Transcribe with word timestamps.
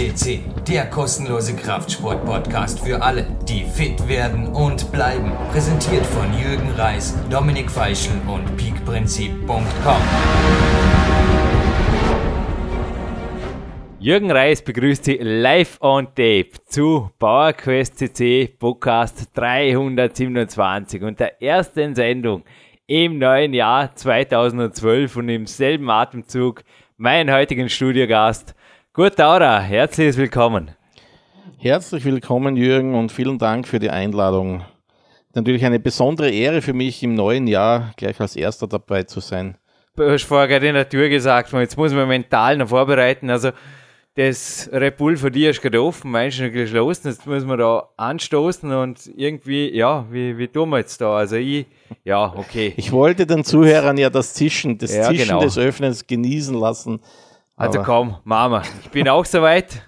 CC, 0.00 0.40
der 0.66 0.86
kostenlose 0.86 1.54
Kraftsport-Podcast 1.54 2.80
für 2.80 3.02
alle, 3.02 3.26
die 3.46 3.64
fit 3.64 4.08
werden 4.08 4.46
und 4.46 4.90
bleiben. 4.92 5.30
Präsentiert 5.52 6.06
von 6.06 6.26
Jürgen 6.32 6.70
Reis, 6.70 7.14
Dominik 7.28 7.70
Feischl 7.70 8.12
und 8.26 8.56
peakprinzip.com. 8.56 10.02
Jürgen 13.98 14.30
Reis 14.30 14.62
begrüßt 14.62 15.04
Sie 15.04 15.18
live 15.20 15.76
on 15.82 16.06
tape 16.06 16.52
zu 16.64 17.10
PowerQuest 17.18 17.98
CC 17.98 18.48
Podcast 18.58 19.28
327 19.34 21.02
und 21.02 21.20
der 21.20 21.42
ersten 21.42 21.94
Sendung 21.94 22.44
im 22.86 23.18
neuen 23.18 23.52
Jahr 23.52 23.94
2012 23.94 25.16
und 25.16 25.28
im 25.28 25.46
selben 25.46 25.90
Atemzug 25.90 26.64
meinen 26.96 27.30
heutigen 27.30 27.68
Studiogast 27.68 28.54
Kurt 28.92 29.20
Daurer. 29.20 29.60
Herzlich 29.60 30.16
willkommen. 30.16 30.72
Herzlich 31.58 32.04
willkommen, 32.04 32.56
Jürgen, 32.56 32.96
und 32.96 33.12
vielen 33.12 33.38
Dank 33.38 33.68
für 33.68 33.78
die 33.78 33.88
Einladung. 33.88 34.64
Natürlich 35.32 35.64
eine 35.64 35.78
besondere 35.78 36.28
Ehre 36.30 36.60
für 36.60 36.72
mich, 36.72 37.00
im 37.04 37.14
neuen 37.14 37.46
Jahr 37.46 37.92
gleich 37.96 38.20
als 38.20 38.34
Erster 38.34 38.66
dabei 38.66 39.04
zu 39.04 39.20
sein. 39.20 39.56
Du 39.94 40.10
hast 40.10 40.24
vorher 40.24 40.48
gerade 40.48 40.66
in 40.66 40.74
der 40.74 40.88
Tür 40.88 41.08
gesagt, 41.08 41.52
jetzt 41.52 41.76
muss 41.76 41.92
man 41.92 42.08
mental 42.08 42.56
noch 42.56 42.70
vorbereiten. 42.70 43.30
Also, 43.30 43.50
das 44.16 44.68
Red 44.72 44.96
Bull 44.96 45.16
für 45.16 45.30
dich 45.30 45.44
ist 45.44 45.62
gerade 45.62 45.80
offen, 45.80 46.10
meinst 46.10 46.40
du 46.40 46.50
geschlossen, 46.50 47.10
jetzt 47.10 47.24
müssen 47.28 47.48
wir 47.48 47.58
da 47.58 47.88
anstoßen 47.96 48.72
und 48.72 49.08
irgendwie, 49.16 49.72
ja, 49.72 50.04
wie, 50.10 50.36
wie 50.36 50.48
tun 50.48 50.68
wir 50.70 50.78
jetzt 50.78 51.00
da? 51.00 51.16
Also 51.16 51.36
ich, 51.36 51.66
ja, 52.02 52.34
okay. 52.36 52.74
Ich 52.76 52.90
wollte 52.90 53.24
den 53.24 53.44
Zuhörern 53.44 53.96
ja 53.98 54.10
das 54.10 54.34
Zischen, 54.34 54.78
das 54.78 54.92
Ja, 54.96 55.04
Zischen 55.04 55.28
genau. 55.28 55.40
des 55.40 55.56
Öffnens 55.56 56.08
genießen 56.08 56.58
lassen. 56.58 56.98
Also 57.60 57.82
komm, 57.82 58.16
Mama, 58.24 58.62
ich 58.82 58.90
bin 58.90 59.06
auch 59.06 59.26
soweit. 59.26 59.82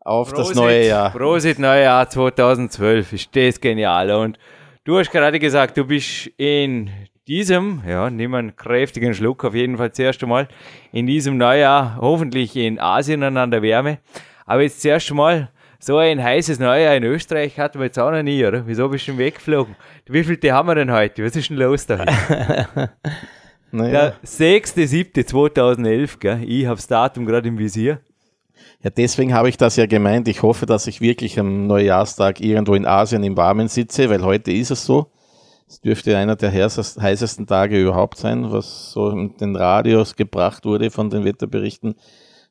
auf 0.00 0.32
das 0.32 0.52
neue 0.52 0.84
Jahr. 0.84 1.10
Prosit, 1.10 1.60
Neujahr 1.60 2.10
2012, 2.10 3.12
ist 3.12 3.36
das 3.36 3.60
genial. 3.60 4.10
Und 4.10 4.36
du 4.82 4.98
hast 4.98 5.12
gerade 5.12 5.38
gesagt, 5.38 5.76
du 5.76 5.84
bist 5.84 6.28
in 6.38 6.90
diesem, 7.28 7.84
ja, 7.86 8.10
nimm 8.10 8.34
einen 8.34 8.56
kräftigen 8.56 9.14
Schluck 9.14 9.44
auf 9.44 9.54
jeden 9.54 9.76
Fall 9.76 9.92
zuerst 9.92 10.20
einmal, 10.24 10.48
in 10.90 11.06
diesem 11.06 11.38
Neujahr 11.38 11.98
hoffentlich 12.00 12.56
in 12.56 12.80
Asien 12.80 13.22
und 13.22 13.36
an 13.36 13.52
der 13.52 13.62
Wärme. 13.62 13.98
Aber 14.44 14.62
jetzt 14.62 14.82
zuerst 14.82 15.08
einmal, 15.08 15.50
so 15.78 15.98
ein 15.98 16.20
heißes 16.20 16.58
Neujahr 16.58 16.96
in 16.96 17.04
Österreich 17.04 17.60
hatten 17.60 17.78
wir 17.78 17.86
jetzt 17.86 17.98
auch 18.00 18.10
noch 18.10 18.24
nie, 18.24 18.44
oder? 18.44 18.66
Wieso 18.66 18.88
bist 18.88 19.06
du 19.06 19.12
denn 19.12 19.20
weggeflogen? 19.20 19.76
Wie 20.06 20.24
viel 20.24 20.52
haben 20.52 20.66
wir 20.66 20.74
denn 20.74 20.90
heute? 20.90 21.24
Was 21.24 21.36
ist 21.36 21.48
denn 21.48 21.58
los 21.58 21.86
da? 21.86 22.04
Naja. 23.72 23.90
Der 24.10 24.14
6.7.2011, 24.24 26.18
gell? 26.18 26.42
Ich 26.44 26.66
habe 26.66 26.76
das 26.76 26.86
Datum 26.86 27.26
gerade 27.26 27.48
im 27.48 27.58
Visier. 27.58 28.00
Ja, 28.82 28.90
deswegen 28.90 29.34
habe 29.34 29.48
ich 29.48 29.56
das 29.56 29.76
ja 29.76 29.86
gemeint. 29.86 30.26
Ich 30.28 30.42
hoffe, 30.42 30.66
dass 30.66 30.86
ich 30.86 31.00
wirklich 31.00 31.38
am 31.38 31.66
Neujahrstag 31.66 32.40
irgendwo 32.40 32.74
in 32.74 32.86
Asien 32.86 33.22
im 33.22 33.36
Warmen 33.36 33.68
sitze, 33.68 34.08
weil 34.10 34.22
heute 34.22 34.52
ist 34.52 34.70
es 34.70 34.84
so. 34.84 35.10
Es 35.68 35.80
dürfte 35.80 36.16
einer 36.16 36.34
der 36.36 36.52
heißest- 36.52 37.00
heißesten 37.00 37.46
Tage 37.46 37.80
überhaupt 37.80 38.18
sein, 38.18 38.50
was 38.50 38.90
so 38.92 39.10
in 39.10 39.36
den 39.36 39.54
Radios 39.54 40.16
gebracht 40.16 40.64
wurde 40.64 40.90
von 40.90 41.10
den 41.10 41.24
Wetterberichten. 41.24 41.94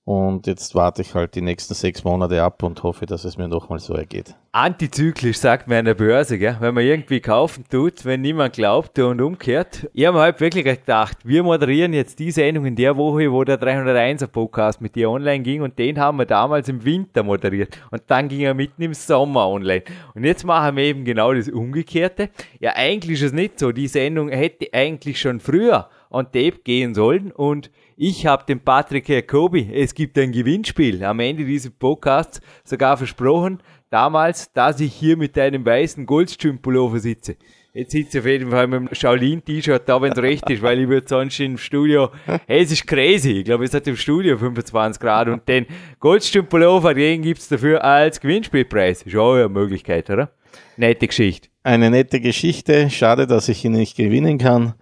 Und 0.09 0.47
jetzt 0.47 0.73
warte 0.73 1.03
ich 1.03 1.13
halt 1.13 1.35
die 1.35 1.41
nächsten 1.41 1.75
sechs 1.75 2.03
Monate 2.03 2.41
ab 2.41 2.63
und 2.63 2.81
hoffe, 2.81 3.05
dass 3.05 3.25
es 3.25 3.37
mir 3.37 3.47
nochmal 3.47 3.77
so 3.77 3.93
ergeht. 3.93 4.33
Antizyklisch 4.51 5.37
sagt 5.37 5.67
man 5.67 5.77
an 5.77 5.85
der 5.85 5.93
Börse, 5.93 6.39
gell? 6.39 6.57
wenn 6.59 6.73
man 6.73 6.83
irgendwie 6.83 7.19
kaufen 7.19 7.63
tut, 7.69 8.03
wenn 8.05 8.21
niemand 8.21 8.55
glaubt 8.55 8.97
und 8.97 9.21
umkehrt. 9.21 9.87
Ich 9.93 10.07
habe 10.07 10.17
mir 10.17 10.23
halt 10.23 10.41
wirklich 10.41 10.63
gedacht, 10.65 11.19
wir 11.23 11.43
moderieren 11.43 11.93
jetzt 11.93 12.17
die 12.17 12.31
Sendung 12.31 12.65
in 12.65 12.75
der 12.75 12.97
Woche, 12.97 13.31
wo 13.31 13.43
der 13.43 13.61
301er 13.61 14.25
Podcast 14.25 14.81
mit 14.81 14.95
dir 14.95 15.11
online 15.11 15.43
ging 15.43 15.61
und 15.61 15.77
den 15.77 15.99
haben 15.99 16.17
wir 16.17 16.25
damals 16.25 16.67
im 16.69 16.83
Winter 16.83 17.21
moderiert 17.21 17.77
und 17.91 18.01
dann 18.07 18.29
ging 18.29 18.41
er 18.41 18.55
mitten 18.55 18.81
im 18.81 18.95
Sommer 18.95 19.47
online. 19.47 19.83
Und 20.15 20.23
jetzt 20.23 20.43
machen 20.43 20.75
wir 20.75 20.85
eben 20.85 21.05
genau 21.05 21.35
das 21.35 21.49
Umgekehrte. 21.49 22.31
Ja, 22.59 22.71
eigentlich 22.75 23.19
ist 23.21 23.27
es 23.27 23.33
nicht 23.33 23.59
so. 23.59 23.71
Die 23.71 23.87
Sendung 23.87 24.29
hätte 24.29 24.69
eigentlich 24.73 25.21
schon 25.21 25.39
früher 25.39 25.87
on 26.09 26.25
Tape 26.25 26.61
gehen 26.63 26.95
sollen 26.95 27.31
und 27.31 27.69
ich 28.01 28.25
habe 28.25 28.45
dem 28.45 28.61
Patrick 28.61 29.09
Jacobi, 29.09 29.71
es 29.73 29.93
gibt 29.93 30.17
ein 30.17 30.31
Gewinnspiel 30.31 31.03
am 31.03 31.19
Ende 31.19 31.43
dieses 31.43 31.69
Podcasts 31.69 32.39
sogar 32.63 32.95
versprochen, 32.95 33.61
damals, 33.89 34.53
dass 34.53 34.79
ich 34.79 34.93
hier 34.93 35.17
mit 35.17 35.37
einem 35.37 35.65
weißen 35.65 36.05
Goldstream-Pullover 36.05 36.99
sitze. 36.99 37.35
Jetzt 37.73 37.91
sitze 37.91 38.17
ich 38.17 38.23
auf 38.23 38.25
jeden 38.25 38.51
Fall 38.51 38.67
mit 38.67 38.79
dem 38.79 38.95
Shaolin-T-Shirt 38.95 39.83
da, 39.85 40.01
wenn 40.01 40.13
es 40.13 40.17
recht 40.17 40.49
ist, 40.49 40.61
weil 40.61 40.79
ich 40.79 40.87
würde 40.87 41.09
sonst 41.09 41.41
im 41.41 41.57
Studio, 41.57 42.09
hey, 42.47 42.61
es 42.61 42.71
ist 42.71 42.87
crazy. 42.87 43.39
Ich 43.39 43.43
glaube, 43.43 43.65
es 43.65 43.73
hat 43.73 43.85
im 43.85 43.97
Studio 43.97 44.37
25 44.37 45.01
Grad 45.01 45.27
und 45.27 45.45
den 45.45 45.65
Goldstream-Pullover, 45.99 46.93
den 46.93 47.21
gibt's 47.21 47.49
dafür 47.49 47.83
als 47.83 48.21
Gewinnspielpreis. 48.21 49.01
Ist 49.01 49.15
auch 49.17 49.33
eine 49.33 49.49
Möglichkeit, 49.49 50.09
oder? 50.09 50.31
Nette 50.77 51.05
Geschichte. 51.05 51.49
Eine 51.63 51.89
nette 51.89 52.21
Geschichte. 52.21 52.89
Schade, 52.89 53.27
dass 53.27 53.49
ich 53.49 53.65
ihn 53.65 53.73
nicht 53.73 53.97
gewinnen 53.97 54.37
kann, 54.37 54.75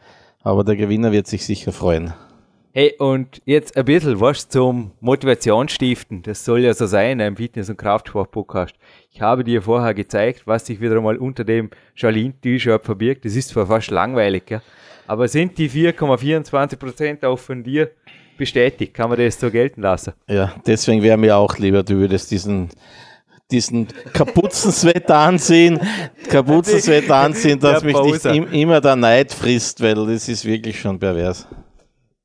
aber 0.43 0.63
der 0.63 0.75
Gewinner 0.75 1.11
wird 1.11 1.25
sich 1.25 1.43
sicher 1.43 1.71
freuen. 1.71 2.13
Hey, 2.79 2.93
und 2.99 3.41
jetzt 3.45 3.75
ein 3.75 3.85
bisschen 3.85 4.21
was 4.21 4.49
zum 4.49 4.91
Motivationsstiften. 4.99 6.21
Das 6.21 6.45
soll 6.45 6.59
ja 6.59 6.75
so 6.75 6.85
sein, 6.85 7.13
in 7.13 7.21
einem 7.21 7.35
Fitness- 7.35 7.71
und 7.71 7.77
Kraftsport-Podcast. 7.77 8.75
Ich 9.09 9.19
habe 9.19 9.43
dir 9.43 9.63
vorher 9.63 9.95
gezeigt, 9.95 10.43
was 10.45 10.67
sich 10.67 10.79
wieder 10.79 10.95
einmal 10.95 11.17
unter 11.17 11.43
dem 11.43 11.71
Charlene-T-Shirt 11.95 12.85
verbirgt. 12.85 13.25
Das 13.25 13.35
ist 13.35 13.49
zwar 13.49 13.65
fast 13.65 13.89
langweilig, 13.89 14.45
gell? 14.45 14.61
aber 15.07 15.27
sind 15.27 15.57
die 15.57 15.71
4,24% 15.71 17.25
auch 17.25 17.39
von 17.39 17.63
dir 17.63 17.89
bestätigt? 18.37 18.93
Kann 18.93 19.09
man 19.09 19.17
das 19.17 19.39
so 19.39 19.49
gelten 19.49 19.81
lassen? 19.81 20.13
Ja, 20.29 20.53
deswegen 20.67 21.01
wäre 21.01 21.17
mir 21.17 21.35
auch 21.35 21.57
lieber, 21.57 21.81
du 21.81 21.95
würdest 21.95 22.29
diesen, 22.29 22.69
diesen 23.49 23.87
Kapuzenswetter 24.13 25.17
anziehen, 25.17 25.79
Kapuzenswetter 26.29 27.15
anziehen, 27.25 27.59
dass 27.59 27.83
mich 27.83 27.99
nicht 27.99 28.23
im, 28.25 28.51
immer 28.51 28.81
der 28.81 28.95
Neid 28.95 29.33
frisst, 29.33 29.81
weil 29.81 29.95
das 29.95 30.29
ist 30.29 30.45
wirklich 30.45 30.79
schon 30.79 30.99
pervers. 30.99 31.47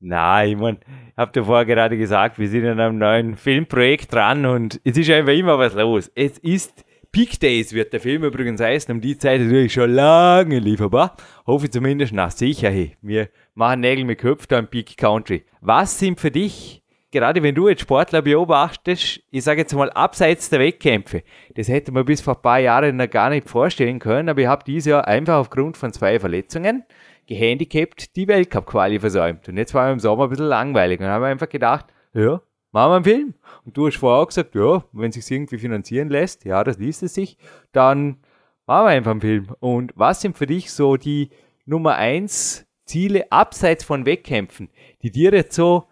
Nein, 0.05 0.49
ich 0.49 0.57
mein, 0.57 0.77
ich 1.11 1.17
habe 1.17 1.31
dir 1.31 1.45
vorher 1.45 1.65
gerade 1.65 1.97
gesagt, 1.97 2.37
wir 2.37 2.49
sind 2.49 2.65
an 2.65 2.77
einem 2.77 2.97
neuen 2.97 3.37
Filmprojekt 3.37 4.11
dran 4.11 4.45
und 4.45 4.81
es 4.83 4.97
ist 4.97 5.09
einfach 5.09 5.31
immer 5.31 5.57
was 5.57 5.75
los. 5.75 6.11
Es 6.13 6.37
ist 6.39 6.83
Peak 7.13 7.39
Days, 7.39 7.71
wird 7.71 7.93
der 7.93 8.01
Film 8.01 8.25
übrigens 8.25 8.59
heißen, 8.59 8.93
um 8.93 8.99
die 8.99 9.17
Zeit 9.17 9.39
natürlich 9.39 9.71
schon 9.71 9.91
lange 9.91 10.59
lieferbar. 10.59 11.15
Hoffe 11.47 11.67
ich 11.67 11.71
zumindest, 11.71 12.11
na 12.11 12.29
sicher, 12.29 12.69
hey, 12.69 12.97
wir 13.01 13.29
machen 13.53 13.79
Nägel 13.79 14.03
mit 14.03 14.19
Köpfen 14.19 14.47
da 14.49 14.59
im 14.59 14.67
Peak 14.67 14.97
Country. 14.97 15.45
Was 15.61 15.97
sind 15.97 16.19
für 16.19 16.31
dich, 16.31 16.83
gerade 17.11 17.41
wenn 17.41 17.55
du 17.55 17.69
jetzt 17.69 17.83
Sportler 17.83 18.23
beobachtest, 18.23 19.21
ich 19.31 19.43
sage 19.43 19.61
jetzt 19.61 19.73
mal 19.73 19.89
abseits 19.91 20.49
der 20.49 20.59
Wettkämpfe, 20.59 21.23
das 21.55 21.69
hätte 21.69 21.93
man 21.93 22.03
bis 22.03 22.19
vor 22.19 22.35
ein 22.35 22.41
paar 22.41 22.59
Jahren 22.59 22.97
noch 22.97 23.09
gar 23.09 23.29
nicht 23.29 23.47
vorstellen 23.47 23.99
können, 23.99 24.27
aber 24.27 24.41
ich 24.41 24.47
habe 24.47 24.65
dieses 24.65 24.87
Jahr 24.87 25.07
einfach 25.07 25.35
aufgrund 25.35 25.77
von 25.77 25.93
zwei 25.93 26.19
Verletzungen 26.19 26.83
gehandicapt 27.27 28.15
die 28.15 28.27
Weltcup-Quali 28.27 28.99
versäumt. 28.99 29.47
Und 29.49 29.57
jetzt 29.57 29.73
war 29.73 29.87
mir 29.87 29.93
im 29.93 29.99
Sommer 29.99 30.25
ein 30.25 30.29
bisschen 30.29 30.47
langweilig. 30.47 30.99
Und 30.99 31.05
dann 31.05 31.13
haben 31.13 31.21
wir 31.21 31.27
einfach 31.27 31.49
gedacht, 31.49 31.87
ja, 32.13 32.41
machen 32.71 32.91
wir 32.91 32.95
einen 32.95 33.03
Film. 33.03 33.33
Und 33.65 33.77
du 33.77 33.87
hast 33.87 33.97
vorher 33.97 34.21
auch 34.21 34.27
gesagt, 34.27 34.55
ja, 34.55 34.83
wenn 34.91 35.09
es 35.09 35.15
sich 35.15 35.31
irgendwie 35.31 35.57
finanzieren 35.57 36.09
lässt, 36.09 36.45
ja, 36.45 36.63
das 36.63 36.77
liest 36.77 37.03
es 37.03 37.13
sich, 37.13 37.37
dann 37.71 38.17
machen 38.65 38.85
wir 38.85 38.89
einfach 38.89 39.11
einen 39.11 39.21
Film. 39.21 39.55
Und 39.59 39.93
was 39.95 40.21
sind 40.21 40.37
für 40.37 40.47
dich 40.47 40.71
so 40.71 40.97
die 40.97 41.29
Nummer 41.65 41.95
eins 41.95 42.65
Ziele 42.85 43.31
abseits 43.31 43.83
von 43.83 44.05
Wettkämpfen, 44.05 44.69
die 45.01 45.11
dir 45.11 45.31
jetzt 45.31 45.55
so 45.55 45.85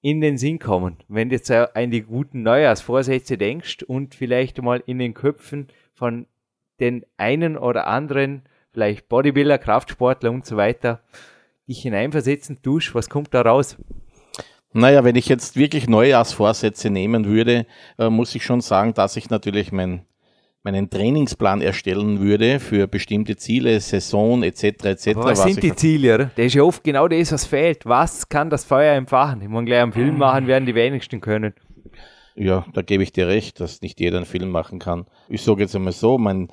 in 0.00 0.20
den 0.20 0.36
Sinn 0.36 0.58
kommen, 0.58 0.96
wenn 1.06 1.28
du 1.28 1.36
jetzt 1.36 1.50
an 1.50 1.92
die 1.92 2.02
guten 2.02 2.42
Neujahrsvorsätze 2.42 3.38
denkst 3.38 3.84
und 3.84 4.16
vielleicht 4.16 4.60
mal 4.60 4.82
in 4.84 4.98
den 4.98 5.14
Köpfen 5.14 5.68
von 5.94 6.26
den 6.80 7.06
einen 7.16 7.56
oder 7.56 7.86
anderen, 7.86 8.42
vielleicht 8.72 9.08
Bodybuilder, 9.08 9.58
Kraftsportler 9.58 10.30
und 10.30 10.46
so 10.46 10.56
weiter, 10.56 11.00
dich 11.68 11.82
hineinversetzen 11.82 12.62
tust, 12.62 12.94
was 12.94 13.08
kommt 13.08 13.32
da 13.34 13.42
raus? 13.42 13.76
Naja, 14.72 15.04
wenn 15.04 15.16
ich 15.16 15.28
jetzt 15.28 15.56
wirklich 15.56 15.88
Neujahrsvorsätze 15.88 16.88
nehmen 16.88 17.26
würde, 17.26 17.66
äh, 17.98 18.08
muss 18.08 18.34
ich 18.34 18.44
schon 18.44 18.62
sagen, 18.62 18.94
dass 18.94 19.16
ich 19.16 19.28
natürlich 19.28 19.70
mein, 19.70 20.06
meinen 20.62 20.88
Trainingsplan 20.88 21.60
erstellen 21.60 22.20
würde 22.20 22.58
für 22.58 22.86
bestimmte 22.86 23.36
Ziele, 23.36 23.78
Saison 23.80 24.42
etc. 24.42 24.64
etc. 24.84 25.08
Aber 25.16 25.24
was 25.26 25.42
sind 25.42 25.58
ich 25.58 25.70
die 25.70 25.76
Ziele? 25.76 26.14
Oder? 26.14 26.30
Das 26.36 26.46
ist 26.46 26.54
ja 26.54 26.62
oft 26.62 26.82
genau 26.82 27.06
das, 27.06 27.32
was 27.32 27.44
fehlt. 27.44 27.84
Was 27.84 28.28
kann 28.30 28.48
das 28.48 28.64
Feuer 28.64 28.94
entfachen? 28.94 29.42
Ich 29.42 29.48
meine, 29.48 29.66
gleich 29.66 29.82
einen 29.82 29.92
Film 29.92 30.16
machen 30.16 30.46
werden 30.46 30.64
die 30.64 30.74
wenigsten 30.74 31.20
können. 31.20 31.52
Ja, 32.34 32.64
da 32.72 32.80
gebe 32.80 33.02
ich 33.02 33.12
dir 33.12 33.28
recht, 33.28 33.60
dass 33.60 33.82
nicht 33.82 34.00
jeder 34.00 34.16
einen 34.16 34.26
Film 34.26 34.48
machen 34.48 34.78
kann. 34.78 35.04
Ich 35.28 35.42
sage 35.42 35.62
jetzt 35.62 35.76
einmal 35.76 35.92
so, 35.92 36.16
mein, 36.16 36.48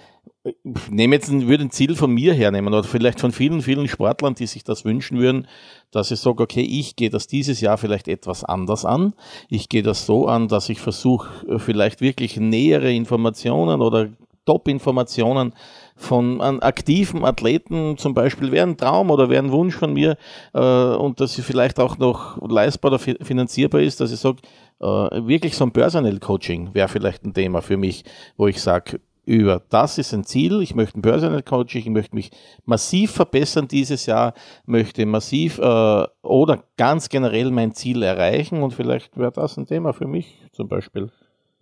nehme 0.90 1.16
jetzt 1.16 1.30
ein, 1.30 1.48
würde 1.48 1.66
ein 1.66 1.72
Ziel 1.72 1.96
von 1.96 2.12
mir 2.12 2.34
hernehmen 2.34 2.74
oder 2.74 2.84
vielleicht 2.84 3.20
von 3.20 3.32
vielen, 3.32 3.62
vielen 3.62 3.88
Sportlern, 3.88 4.36
die 4.36 4.48
sich 4.48 4.64
das 4.64 4.86
wünschen 4.86 5.20
würden, 5.20 5.48
dass 5.92 6.12
ich 6.12 6.20
sage, 6.20 6.44
okay, 6.44 6.62
ich 6.62 6.96
gehe 6.96 7.10
das 7.10 7.28
dieses 7.28 7.62
Jahr 7.62 7.78
vielleicht 7.78 8.08
etwas 8.08 8.44
anders 8.44 8.86
an. 8.86 9.14
Ich 9.50 9.70
gehe 9.70 9.84
das 9.84 10.06
so 10.06 10.28
an, 10.28 10.48
dass 10.48 10.70
ich 10.70 10.80
versuche, 10.80 11.48
äh, 11.48 11.60
vielleicht 11.60 12.02
wirklich 12.02 12.38
nähere 12.38 12.94
Informationen 12.94 13.82
oder 13.82 14.10
Top-Informationen 14.46 15.54
von 15.96 16.42
einem 16.42 16.60
aktiven 16.62 17.24
Athleten 17.24 17.98
zum 17.98 18.16
Beispiel 18.16 18.52
wäre 18.52 18.66
ein 18.66 18.78
Traum 18.78 19.12
oder 19.12 19.30
wäre 19.30 19.44
ein 19.44 19.52
Wunsch 19.52 19.76
von 19.76 19.94
mir 19.94 20.18
äh, 20.54 20.60
und 20.60 21.20
dass 21.20 21.34
sie 21.34 21.44
vielleicht 21.44 21.80
auch 21.80 22.00
noch 22.00 22.42
leistbar 22.50 22.94
oder 22.94 23.00
finanzierbar 23.00 23.82
ist, 23.82 24.00
dass 24.00 24.12
ich 24.12 24.20
sage, 24.20 24.38
äh, 24.80 24.86
wirklich 24.86 25.56
so 25.56 25.66
ein 25.66 25.72
Personal-Coaching 25.72 26.74
wäre 26.74 26.88
vielleicht 26.88 27.26
ein 27.26 27.34
Thema 27.34 27.62
für 27.62 27.78
mich, 27.78 28.06
wo 28.38 28.48
ich 28.48 28.60
sage, 28.62 29.00
über 29.30 29.62
das 29.70 30.00
ist 30.00 30.12
ein 30.14 30.24
Ziel. 30.24 30.60
Ich 30.62 30.74
möchte 30.74 30.98
ein 30.98 31.04
Personal 31.04 31.44
Coaching, 31.44 31.82
ich 31.82 31.90
möchte 31.90 32.16
mich 32.16 32.32
massiv 32.66 33.12
verbessern 33.12 33.68
dieses 33.68 34.08
Jahr, 34.08 34.34
möchte 34.66 35.06
massiv 35.06 35.60
äh, 35.60 36.08
oder 36.24 36.64
ganz 36.78 37.10
generell 37.10 37.52
mein 37.52 37.74
Ziel 37.74 38.02
erreichen 38.02 38.64
und 38.64 38.74
vielleicht 38.74 39.18
wäre 39.18 39.32
das 39.32 39.56
ein 39.58 39.68
Thema 39.68 39.94
für 39.94 40.08
mich 40.08 40.42
zum 40.52 40.68
Beispiel. 40.68 41.12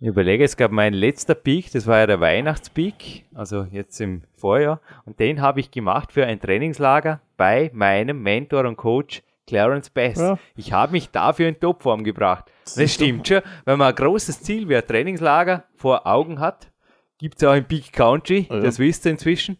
Ich 0.00 0.08
überlege, 0.08 0.44
es 0.44 0.56
gab 0.56 0.70
mein 0.70 0.94
letzter 0.94 1.34
Peak, 1.34 1.70
das 1.72 1.86
war 1.86 1.98
ja 1.98 2.06
der 2.06 2.20
Weihnachtspeak, 2.20 3.24
also 3.34 3.66
jetzt 3.70 4.00
im 4.00 4.22
Vorjahr, 4.36 4.80
und 5.04 5.20
den 5.20 5.42
habe 5.42 5.60
ich 5.60 5.70
gemacht 5.70 6.12
für 6.12 6.24
ein 6.24 6.40
Trainingslager 6.40 7.20
bei 7.36 7.70
meinem 7.74 8.22
Mentor 8.22 8.64
und 8.64 8.76
Coach 8.76 9.22
Clarence 9.46 9.90
Best. 9.90 10.20
Ja. 10.20 10.38
Ich 10.56 10.72
habe 10.72 10.92
mich 10.92 11.10
dafür 11.10 11.48
in 11.48 11.58
Topform 11.58 12.04
gebracht. 12.04 12.50
Das 12.76 12.94
stimmt 12.94 13.28
schon, 13.28 13.42
wenn 13.64 13.78
man 13.78 13.88
ein 13.88 13.94
großes 13.94 14.40
Ziel 14.42 14.68
wie 14.68 14.76
ein 14.76 14.86
Trainingslager 14.86 15.64
vor 15.74 16.06
Augen 16.06 16.38
hat, 16.38 16.70
Gibt 17.18 17.42
es 17.42 17.48
auch 17.48 17.54
im 17.54 17.64
Peak 17.64 17.92
Country, 17.92 18.46
ja. 18.48 18.60
das 18.60 18.78
wisst 18.78 19.04
ihr 19.04 19.12
inzwischen. 19.12 19.58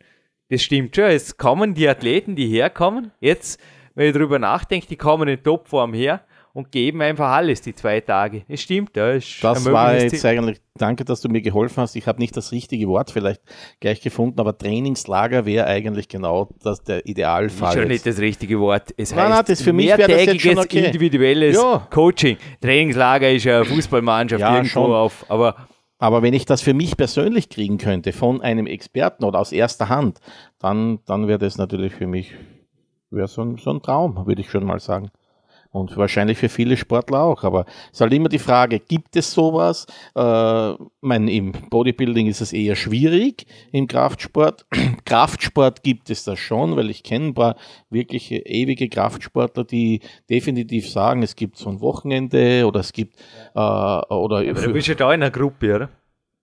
Das 0.48 0.62
stimmt 0.62 0.94
schon. 0.96 1.04
Es 1.04 1.36
kommen 1.36 1.74
die 1.74 1.88
Athleten, 1.88 2.36
die 2.36 2.46
herkommen. 2.46 3.10
Jetzt, 3.20 3.60
wenn 3.94 4.06
ich 4.06 4.12
darüber 4.12 4.38
nachdenke, 4.38 4.86
die 4.86 4.96
kommen 4.96 5.28
in 5.28 5.42
Topform 5.42 5.92
her 5.92 6.22
und 6.54 6.72
geben 6.72 7.02
einfach 7.02 7.30
alles 7.30 7.60
die 7.60 7.74
zwei 7.74 8.00
Tage. 8.00 8.42
Es 8.48 8.62
stimmt, 8.62 8.96
ja. 8.96 9.10
Es 9.10 9.38
das 9.40 9.64
war 9.66 9.96
jetzt 9.96 10.24
eigentlich, 10.24 10.60
danke, 10.76 11.04
dass 11.04 11.20
du 11.20 11.28
mir 11.28 11.42
geholfen 11.42 11.82
hast. 11.82 11.94
Ich 11.96 12.06
habe 12.06 12.18
nicht 12.18 12.36
das 12.36 12.50
richtige 12.50 12.88
Wort 12.88 13.10
vielleicht 13.10 13.42
gleich 13.80 14.00
gefunden, 14.00 14.40
aber 14.40 14.56
Trainingslager 14.56 15.44
wäre 15.44 15.66
eigentlich 15.66 16.08
genau 16.08 16.48
das, 16.62 16.82
der 16.82 17.06
Idealfall. 17.06 17.74
Ist 17.74 17.80
schon 17.80 17.88
nicht 17.88 18.06
das 18.06 18.18
richtige 18.18 18.58
Wort. 18.60 18.94
Es 18.96 19.10
nein, 19.10 19.24
heißt 19.24 19.30
nein, 19.34 19.44
das 19.46 19.62
für 19.62 19.72
mich 19.72 19.88
wäre 19.88 20.08
das 20.08 20.24
jetzt 20.24 20.40
schon 20.40 20.58
okay. 20.58 20.86
individuelles 20.86 21.56
ja. 21.56 21.86
Coaching. 21.90 22.38
Trainingslager 22.60 23.30
ist 23.30 23.44
ja 23.44 23.56
eine 23.56 23.64
Fußballmannschaft 23.64 24.40
ja, 24.40 24.56
irgendwo 24.56 24.70
schon. 24.70 24.92
auf, 24.92 25.26
aber 25.28 25.68
aber 25.98 26.22
wenn 26.22 26.34
ich 26.34 26.44
das 26.44 26.62
für 26.62 26.74
mich 26.74 26.96
persönlich 26.96 27.48
kriegen 27.48 27.78
könnte, 27.78 28.12
von 28.12 28.40
einem 28.40 28.66
Experten 28.66 29.24
oder 29.24 29.40
aus 29.40 29.52
erster 29.52 29.88
Hand, 29.88 30.20
dann, 30.58 31.00
dann 31.06 31.28
wäre 31.28 31.38
das 31.38 31.58
natürlich 31.58 31.94
für 31.94 32.06
mich 32.06 32.34
wäre 33.10 33.28
so 33.28 33.42
ein, 33.42 33.56
so 33.56 33.70
ein 33.70 33.82
Traum, 33.82 34.26
würde 34.26 34.40
ich 34.40 34.50
schon 34.50 34.64
mal 34.64 34.80
sagen. 34.80 35.10
Und 35.70 35.96
wahrscheinlich 35.98 36.38
für 36.38 36.48
viele 36.48 36.76
Sportler 36.76 37.22
auch. 37.22 37.44
Aber 37.44 37.66
es 37.86 37.94
ist 37.94 38.00
halt 38.00 38.12
immer 38.14 38.30
die 38.30 38.38
Frage, 38.38 38.80
gibt 38.80 39.16
es 39.16 39.32
sowas? 39.32 39.86
Äh, 40.14 40.72
mein, 41.02 41.28
Im 41.28 41.52
Bodybuilding 41.52 42.26
ist 42.26 42.40
es 42.40 42.52
eher 42.52 42.74
schwierig, 42.74 43.46
im 43.70 43.86
Kraftsport. 43.86 44.66
Kraftsport 45.04 45.82
gibt 45.82 46.08
es 46.08 46.24
das 46.24 46.38
schon, 46.38 46.76
weil 46.76 46.88
ich 46.88 47.02
kenne 47.02 47.26
ein 47.26 47.34
paar 47.34 47.56
wirkliche 47.90 48.36
ewige 48.36 48.88
Kraftsportler, 48.88 49.64
die 49.64 50.00
definitiv 50.30 50.90
sagen, 50.90 51.22
es 51.22 51.36
gibt 51.36 51.58
so 51.58 51.68
ein 51.68 51.80
Wochenende 51.80 52.66
oder 52.66 52.80
es 52.80 52.92
gibt 52.92 53.16
äh, 53.54 53.58
oder. 53.58 54.38
Aber 54.38 54.62
du 54.62 54.72
bist 54.72 54.88
ja 54.88 54.94
da 54.94 55.12
in 55.12 55.22
einer 55.22 55.30
Gruppe, 55.30 55.74
oder? 55.74 55.90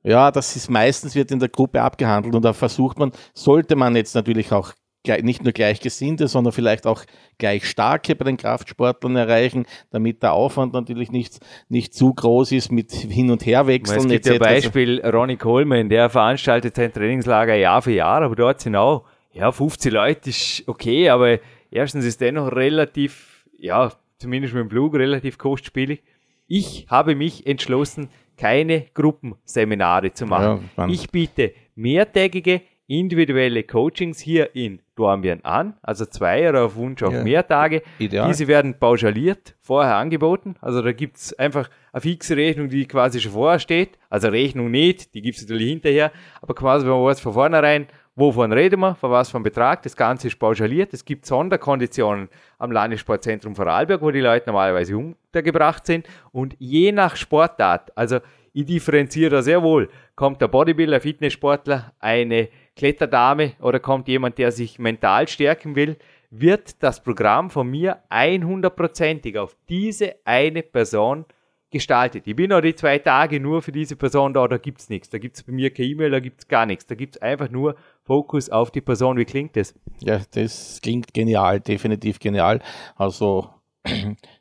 Ja, 0.04 0.30
das 0.30 0.56
ist 0.56 0.69
meistens 0.69 1.16
wird 1.16 1.31
in 1.31 1.39
der 1.39 1.50
Gruppe 1.50 1.81
abgehandelt 1.81 2.36
und 2.36 2.45
da 2.45 2.54
versucht 2.54 3.00
man, 3.00 3.12
sollte 3.33 3.75
man 3.75 3.95
jetzt 3.95 4.13
natürlich 4.13 4.51
auch 4.51 4.74
nicht 5.22 5.44
nur 5.44 5.54
Gleichgesinnte, 5.54 6.28
sondern 6.28 6.54
vielleicht 6.54 6.86
auch 6.88 7.04
gleich 7.38 7.68
starke 7.68 8.16
bei 8.16 8.25
den 8.25 8.38
Kraftsportlern 8.38 9.16
erreichen, 9.16 9.66
damit 9.92 10.24
der 10.24 10.34
Aufwand 10.34 10.74
natürlich 10.74 11.12
nicht, 11.12 11.40
nicht 11.69 11.94
zu 11.94 12.13
groß 12.13 12.52
ist 12.52 12.72
mit 12.72 12.92
Hin- 12.92 13.31
und 13.31 13.46
Herwechseln. 13.46 14.00
Es 14.00 14.07
gibt 14.07 14.25
ja 14.25 14.38
Beispiel 14.38 15.02
Ronnie 15.06 15.38
Coleman, 15.38 15.90
der 15.90 16.10
veranstaltet 16.10 16.75
sein 16.75 16.92
Trainingslager 16.92 17.56
Jahr 17.56 17.81
für 17.81 17.94
Jahr, 17.94 18.22
aber 18.22 18.36
dort 18.36 18.62
sind 18.62 18.75
auch 18.75 19.06
ja, 19.31 19.52
50 19.52 19.92
Leute, 19.92 20.30
ist 20.30 20.63
okay, 20.66 21.10
aber 21.10 21.40
erstens 21.69 22.06
ist 22.06 22.22
dennoch 22.22 22.51
relativ, 22.51 23.46
ja, 23.58 23.92
zumindest 24.18 24.54
mit 24.54 24.63
dem 24.63 24.69
Flug 24.69 24.96
relativ 24.96 25.38
kostspielig. 25.38 26.01
Ich 26.48 26.88
habe 26.90 27.16
mich 27.16 27.46
entschlossen, 27.46 28.10
keine 28.38 28.86
Gruppenseminare 28.94 30.13
zu 30.13 30.25
machen. 30.25 30.69
Ja, 30.78 30.88
ich 30.88 31.10
biete 31.10 31.54
mehrtägige 31.75 32.62
individuelle 32.88 33.63
Coachings 33.63 34.19
hier 34.19 34.56
in 34.56 34.81
Dornbirn 34.96 35.42
an, 35.44 35.74
also 35.82 36.06
zwei 36.06 36.48
oder 36.50 36.66
auf 36.66 36.76
Wunsch 36.76 37.04
auch 37.04 37.12
ja. 37.12 37.24
mehr 37.24 37.46
Tage. 37.46 37.82
Ideal. 38.00 38.28
Diese 38.28 38.48
werden 38.48 38.80
pauschaliert 38.80 39.56
vorher 39.62 39.96
angeboten. 39.96 40.56
Also 40.62 40.82
da 40.82 40.94
gibt 40.94 41.18
es 41.18 41.38
einfach 41.38 41.70
eine 41.92 42.02
fixe 42.02 42.38
Rechnung, 42.38 42.70
die 42.70 42.88
quasi 42.88 43.20
schon 43.20 43.34
vorher 43.34 43.60
steht. 43.60 43.98
Also 44.10 44.30
Rechnung 44.30 44.72
nicht, 44.72 45.14
die 45.14 45.22
gibt 45.22 45.38
es 45.38 45.44
natürlich 45.44 45.70
hinterher, 45.70 46.12
aber 46.42 46.56
quasi 46.56 46.86
wenn 46.86 46.94
man 46.94 47.04
weiß 47.04 47.20
von 47.20 47.34
vornherein, 47.34 47.88
wovon 48.16 48.54
reden 48.54 48.80
wir, 48.80 48.96
von 48.96 49.12
was 49.12 49.30
für 49.30 49.36
einem 49.36 49.44
Betrag, 49.44 49.84
das 49.84 49.96
Ganze 49.96 50.28
ist 50.28 50.40
pauschaliert. 50.40 50.94
Es 50.94 51.04
gibt 51.04 51.26
Sonderkonditionen 51.26 52.30
am 52.58 52.72
Landessportzentrum 52.72 53.56
Vorarlberg, 53.56 54.02
wo 54.02 54.12
die 54.12 54.22
Leute 54.22 54.48
normalerweise 54.48 54.98
untergebracht 54.98 55.86
sind 55.86 56.08
und 56.32 56.56
je 56.60 56.92
nach 56.94 57.18
Sportart, 57.18 57.92
also 57.98 58.20
ich 58.54 58.66
differenziere 58.66 59.32
da 59.32 59.42
sehr 59.42 59.62
wohl, 59.62 59.90
kommt 60.16 60.40
der 60.40 60.48
Bodybuilder, 60.48 61.02
Fitnesssportler, 61.02 61.92
eine 62.00 62.48
Kletterdame 62.75 63.54
oder 63.62 63.80
kommt 63.80 64.07
jemand, 64.07 64.38
der 64.38 64.51
sich 64.51 64.80
mental 64.80 65.27
stärken 65.27 65.75
will, 65.75 65.98
wird 66.30 66.83
das 66.83 67.01
Programm 67.01 67.50
von 67.50 67.69
mir 67.69 68.00
100%ig 68.10 69.38
auf 69.38 69.56
diese 69.69 70.16
eine 70.25 70.63
Person 70.63 71.25
gestaltet. 71.72 72.27
Ich 72.27 72.36
bin 72.36 72.54
auch 72.54 72.62
die 72.62 72.75
zwei 72.75 73.00
Tage 73.00 73.39
nur 73.39 73.62
für 73.62 73.72
diese 73.72 73.95
Person 73.95 74.33
da, 74.33 74.48
da 74.48 74.57
gibt 74.57 74.81
es 74.81 74.89
nichts. 74.89 75.10
Da 75.10 75.18
gibt 75.18 75.36
es 75.38 75.44
bei 75.44 75.51
mir 75.51 75.74
keine 75.74 75.89
E-Mail, 75.89 76.12
da 76.12 76.19
gibt 76.19 76.42
es 76.42 76.48
gar 76.48 76.66
nichts. 76.66 76.86
Da 76.86 76.95
gibt 76.95 77.16
es 77.16 77.22
einfach 77.22 77.50
nur 77.50 77.75
Fokus 78.04 78.50
auf 78.50 78.72
die 78.72 78.81
Person. 78.81 79.18
Wie 79.18 79.25
klingt 79.25 79.56
das? 79.56 79.74
Ja, 80.00 80.22
das 80.31 80.80
klingt 80.81 81.13
genial, 81.13 81.60
definitiv 81.60 82.19
genial. 82.19 82.62
Also 82.95 83.50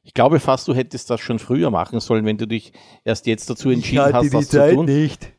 ich 0.03 0.15
glaube 0.15 0.41
fast, 0.41 0.69
du 0.69 0.75
hättest 0.75 1.11
das 1.11 1.21
schon 1.21 1.39
früher 1.39 1.71
machen 1.71 2.01
sollen, 2.01 2.25
wenn 2.25 2.39
du 2.39 2.47
dich 2.47 2.73
erst 3.05 3.27
jetzt 3.27 3.51
dazu 3.51 3.71
entschieden 3.71 4.13
hast, 4.13 4.33
das 4.33 4.49
zu 4.49 4.75
tun. 4.75 4.87
nicht. 4.87 5.34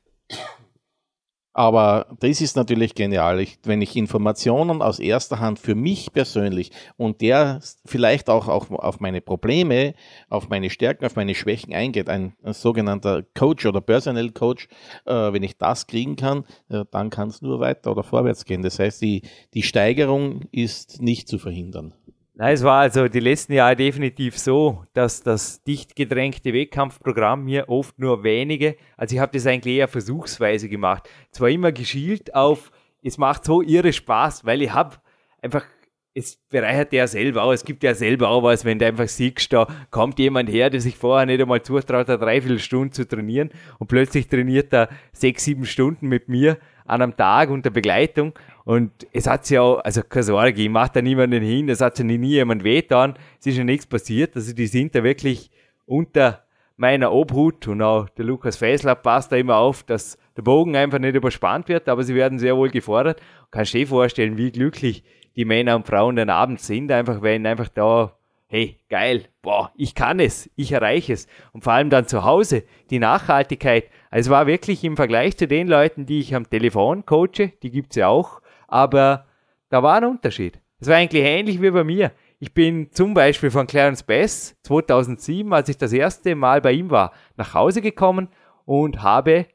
Aber 1.57 2.07
das 2.19 2.41
ist 2.41 2.57
natürlich 2.57 2.95
genial, 2.95 3.39
ich, 3.39 3.59
wenn 3.63 3.81
ich 3.81 3.95
Informationen 3.95 4.81
aus 4.81 4.99
erster 4.99 5.39
Hand 5.39 5.57
für 5.57 5.73
mich 5.73 6.11
persönlich 6.11 6.71
und 6.97 7.21
der 7.21 7.61
vielleicht 7.85 8.29
auch, 8.29 8.49
auch 8.49 8.69
auf 8.71 8.99
meine 8.99 9.21
Probleme, 9.21 9.93
auf 10.27 10.49
meine 10.49 10.69
Stärken, 10.69 11.05
auf 11.05 11.15
meine 11.15 11.33
Schwächen 11.33 11.73
eingeht, 11.73 12.09
ein, 12.09 12.33
ein 12.43 12.51
sogenannter 12.51 13.23
Coach 13.35 13.65
oder 13.65 13.79
Personal 13.79 14.31
Coach, 14.31 14.67
äh, 15.05 15.13
wenn 15.13 15.43
ich 15.43 15.57
das 15.57 15.87
kriegen 15.87 16.17
kann, 16.17 16.43
äh, 16.67 16.83
dann 16.91 17.09
kann 17.09 17.29
es 17.29 17.41
nur 17.41 17.61
weiter 17.61 17.91
oder 17.91 18.03
vorwärts 18.03 18.43
gehen. 18.43 18.61
Das 18.61 18.77
heißt, 18.77 19.01
die, 19.01 19.21
die 19.53 19.63
Steigerung 19.63 20.41
ist 20.51 21.01
nicht 21.01 21.29
zu 21.29 21.39
verhindern. 21.39 21.93
Nein, 22.37 22.53
es 22.53 22.63
war 22.63 22.81
also 22.81 23.07
die 23.07 23.21
letzten 23.21 23.53
Jahre 23.53 23.77
definitiv 23.77 24.37
so, 24.37 24.83
dass 24.91 25.23
das 25.23 25.63
dicht 25.63 25.95
gedrängte 25.95 26.51
Wettkampfprogramm 26.53 27.45
mir 27.45 27.69
oft 27.69 27.97
nur 27.97 28.25
wenige, 28.25 28.75
also 28.97 29.15
ich 29.15 29.21
habe 29.21 29.31
das 29.31 29.47
eigentlich 29.47 29.77
eher 29.77 29.87
versuchsweise 29.87 30.67
gemacht. 30.67 31.09
Zwar 31.31 31.47
immer 31.47 31.71
geschielt 31.71 32.35
auf, 32.35 32.73
es 33.01 33.17
macht 33.17 33.45
so 33.45 33.61
irre 33.61 33.93
Spaß, 33.93 34.43
weil 34.43 34.61
ich 34.61 34.73
habe 34.73 34.97
einfach, 35.41 35.63
es 36.13 36.35
bereichert 36.49 36.91
ja 36.91 37.07
selber 37.07 37.43
auch, 37.43 37.53
es 37.53 37.63
gibt 37.63 37.83
ja 37.83 37.93
selber 37.93 38.27
auch 38.27 38.43
was, 38.43 38.65
wenn 38.65 38.79
du 38.79 38.85
einfach 38.85 39.07
siehst, 39.07 39.53
da 39.53 39.67
kommt 39.89 40.19
jemand 40.19 40.49
her, 40.49 40.69
der 40.69 40.81
sich 40.81 40.97
vorher 40.97 41.25
nicht 41.25 41.41
einmal 41.41 41.61
zutraut 41.61 42.09
hat, 42.09 42.21
dreiviertel 42.21 42.59
Stunden 42.59 42.91
zu 42.91 43.07
trainieren 43.07 43.49
und 43.79 43.87
plötzlich 43.87 44.27
trainiert 44.27 44.73
er 44.73 44.89
sechs, 45.13 45.45
sieben 45.45 45.65
Stunden 45.65 46.09
mit 46.09 46.27
mir 46.27 46.57
an 46.83 47.01
einem 47.01 47.15
Tag 47.15 47.49
unter 47.49 47.69
Begleitung 47.69 48.33
und 48.65 48.91
es 49.13 49.27
hat 49.27 49.45
sich 49.45 49.59
auch, 49.59 49.79
also 49.79 50.01
keine 50.01 50.23
Sorge, 50.23 50.61
ich 50.61 50.69
mache 50.69 50.93
da 50.95 51.01
niemanden 51.01 51.43
hin, 51.43 51.69
es 51.69 51.81
hat 51.81 51.95
sich 51.95 52.05
nie 52.05 52.17
jemand 52.17 52.63
wehtan, 52.63 53.13
es 53.39 53.45
ist 53.45 53.57
ja 53.57 53.63
nichts 53.63 53.85
passiert. 53.85 54.35
Also 54.35 54.53
die 54.53 54.65
sind 54.65 54.95
da 54.95 55.03
wirklich 55.03 55.51
unter 55.85 56.43
meiner 56.75 57.11
Obhut 57.11 57.67
und 57.67 57.83
auch 57.83 58.09
der 58.09 58.25
Lukas 58.25 58.57
Fäsler 58.57 58.95
passt 58.95 59.31
da 59.31 59.35
immer 59.35 59.57
auf, 59.57 59.83
dass 59.83 60.17
der 60.35 60.41
Bogen 60.41 60.75
einfach 60.75 60.97
nicht 60.97 61.15
überspannt 61.15 61.69
wird, 61.69 61.87
aber 61.87 62.03
sie 62.03 62.15
werden 62.15 62.39
sehr 62.39 62.57
wohl 62.57 62.69
gefordert. 62.69 63.21
Kannst 63.51 63.75
du 63.75 63.77
dir 63.77 63.87
vorstellen, 63.87 64.35
wie 64.35 64.51
glücklich 64.51 65.03
die 65.35 65.45
Männer 65.45 65.75
und 65.75 65.85
Frauen 65.85 66.15
dann 66.15 66.31
abends 66.31 66.65
sind, 66.65 66.91
einfach 66.91 67.21
wenn 67.21 67.45
einfach 67.45 67.69
da, 67.69 68.17
hey, 68.47 68.79
geil, 68.89 69.25
boah, 69.43 69.71
ich 69.75 69.93
kann 69.93 70.19
es, 70.19 70.49
ich 70.55 70.71
erreiche 70.71 71.13
es. 71.13 71.27
Und 71.53 71.63
vor 71.63 71.73
allem 71.73 71.91
dann 71.91 72.07
zu 72.07 72.23
Hause, 72.23 72.63
die 72.89 72.99
Nachhaltigkeit. 72.99 73.85
Also 74.09 74.29
es 74.29 74.31
war 74.31 74.47
wirklich 74.47 74.83
im 74.83 74.95
Vergleich 74.95 75.37
zu 75.37 75.47
den 75.47 75.67
Leuten, 75.67 76.07
die 76.07 76.19
ich 76.19 76.33
am 76.33 76.49
Telefon 76.49 77.05
coache, 77.05 77.51
die 77.61 77.69
gibt's 77.69 77.95
ja 77.95 78.07
auch, 78.07 78.41
aber 78.75 79.25
da 79.69 79.81
war 79.83 79.95
ein 79.95 80.03
Unterschied. 80.03 80.59
Es 80.81 80.89
war 80.89 80.97
eigentlich 80.97 81.23
ähnlich 81.23 81.61
wie 81.61 81.71
bei 81.71 81.85
mir. 81.85 82.11
Ich 82.39 82.53
bin 82.53 82.91
zum 82.91 83.13
Beispiel 83.13 83.49
von 83.49 83.67
Clarence 83.67 84.03
Bass 84.03 84.57
2007, 84.63 85.53
als 85.53 85.69
ich 85.69 85.77
das 85.77 85.93
erste 85.93 86.35
Mal 86.35 86.59
bei 86.59 86.73
ihm 86.73 86.91
war, 86.91 87.13
nach 87.37 87.53
Hause 87.53 87.81
gekommen 87.81 88.27
und 88.65 89.01
habe 89.01 89.45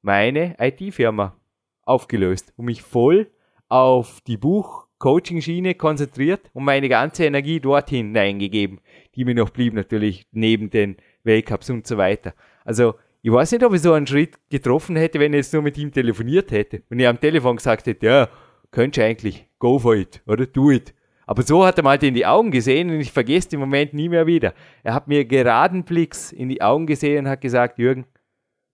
meine 0.00 0.56
IT-Firma 0.58 1.36
aufgelöst 1.82 2.54
und 2.56 2.64
mich 2.64 2.80
voll 2.80 3.30
auf 3.68 4.22
die 4.22 4.38
Buch-Coaching-Schiene 4.38 5.74
konzentriert 5.74 6.50
und 6.54 6.64
meine 6.64 6.88
ganze 6.88 7.26
Energie 7.26 7.60
dorthin 7.60 8.06
hineingegeben, 8.06 8.80
die 9.14 9.26
mir 9.26 9.34
noch 9.34 9.50
blieb 9.50 9.74
natürlich 9.74 10.26
neben 10.32 10.70
den 10.70 10.96
Weltcups 11.22 11.68
und 11.68 11.86
so 11.86 11.98
weiter. 11.98 12.32
Also 12.64 12.94
ich 13.20 13.32
weiß 13.32 13.52
nicht, 13.52 13.64
ob 13.64 13.72
ich 13.72 13.80
so 13.80 13.92
einen 13.94 14.06
Schritt 14.06 14.36
getroffen 14.50 14.96
hätte, 14.96 15.18
wenn 15.18 15.34
ich 15.34 15.38
jetzt 15.38 15.52
nur 15.54 15.62
mit 15.62 15.76
ihm 15.76 15.90
telefoniert 15.90 16.50
hätte. 16.50 16.82
Und 16.90 16.98
ich 16.98 17.06
am 17.06 17.18
Telefon 17.18 17.56
gesagt 17.56 17.86
hätte, 17.86 18.06
ja, 18.06 18.28
könntest 18.74 18.98
du 18.98 19.04
eigentlich, 19.04 19.46
go 19.60 19.78
for 19.78 19.94
it, 19.94 20.20
oder 20.26 20.46
do 20.46 20.70
it. 20.70 20.92
Aber 21.26 21.42
so 21.42 21.64
hat 21.64 21.78
er 21.78 21.84
mal 21.84 22.02
in 22.02 22.12
die 22.12 22.26
Augen 22.26 22.50
gesehen 22.50 22.90
und 22.90 23.00
ich 23.00 23.12
vergesse 23.12 23.50
den 23.50 23.60
Moment 23.60 23.94
nie 23.94 24.08
mehr 24.08 24.26
wieder. 24.26 24.52
Er 24.82 24.92
hat 24.92 25.08
mir 25.08 25.24
geraden 25.24 25.84
Blicks 25.84 26.32
in 26.32 26.48
die 26.48 26.60
Augen 26.60 26.86
gesehen 26.86 27.24
und 27.24 27.30
hat 27.30 27.40
gesagt, 27.40 27.78
Jürgen, 27.78 28.04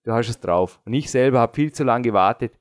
du 0.04 0.12
hast 0.12 0.30
es 0.30 0.40
drauf. 0.40 0.80
Und 0.84 0.94
ich 0.94 1.10
selber 1.10 1.38
habe 1.38 1.54
viel 1.54 1.70
zu 1.70 1.84
lange 1.84 2.02
gewartet. 2.02 2.52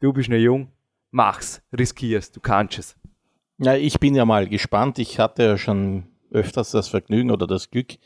Du 0.00 0.12
bist 0.12 0.30
nur 0.30 0.38
jung, 0.38 0.68
mach's, 1.10 1.60
riskier's, 1.76 2.30
du 2.30 2.40
kannst 2.40 2.78
es. 2.78 2.96
Ja, 3.58 3.74
ich 3.74 3.98
bin 3.98 4.14
ja 4.14 4.24
mal 4.24 4.48
gespannt. 4.48 5.00
Ich 5.00 5.18
hatte 5.18 5.42
ja 5.42 5.58
schon 5.58 6.04
öfters 6.30 6.70
das 6.70 6.88
Vergnügen 6.88 7.32
oder 7.32 7.48
das 7.48 7.70
Glück, 7.70 7.98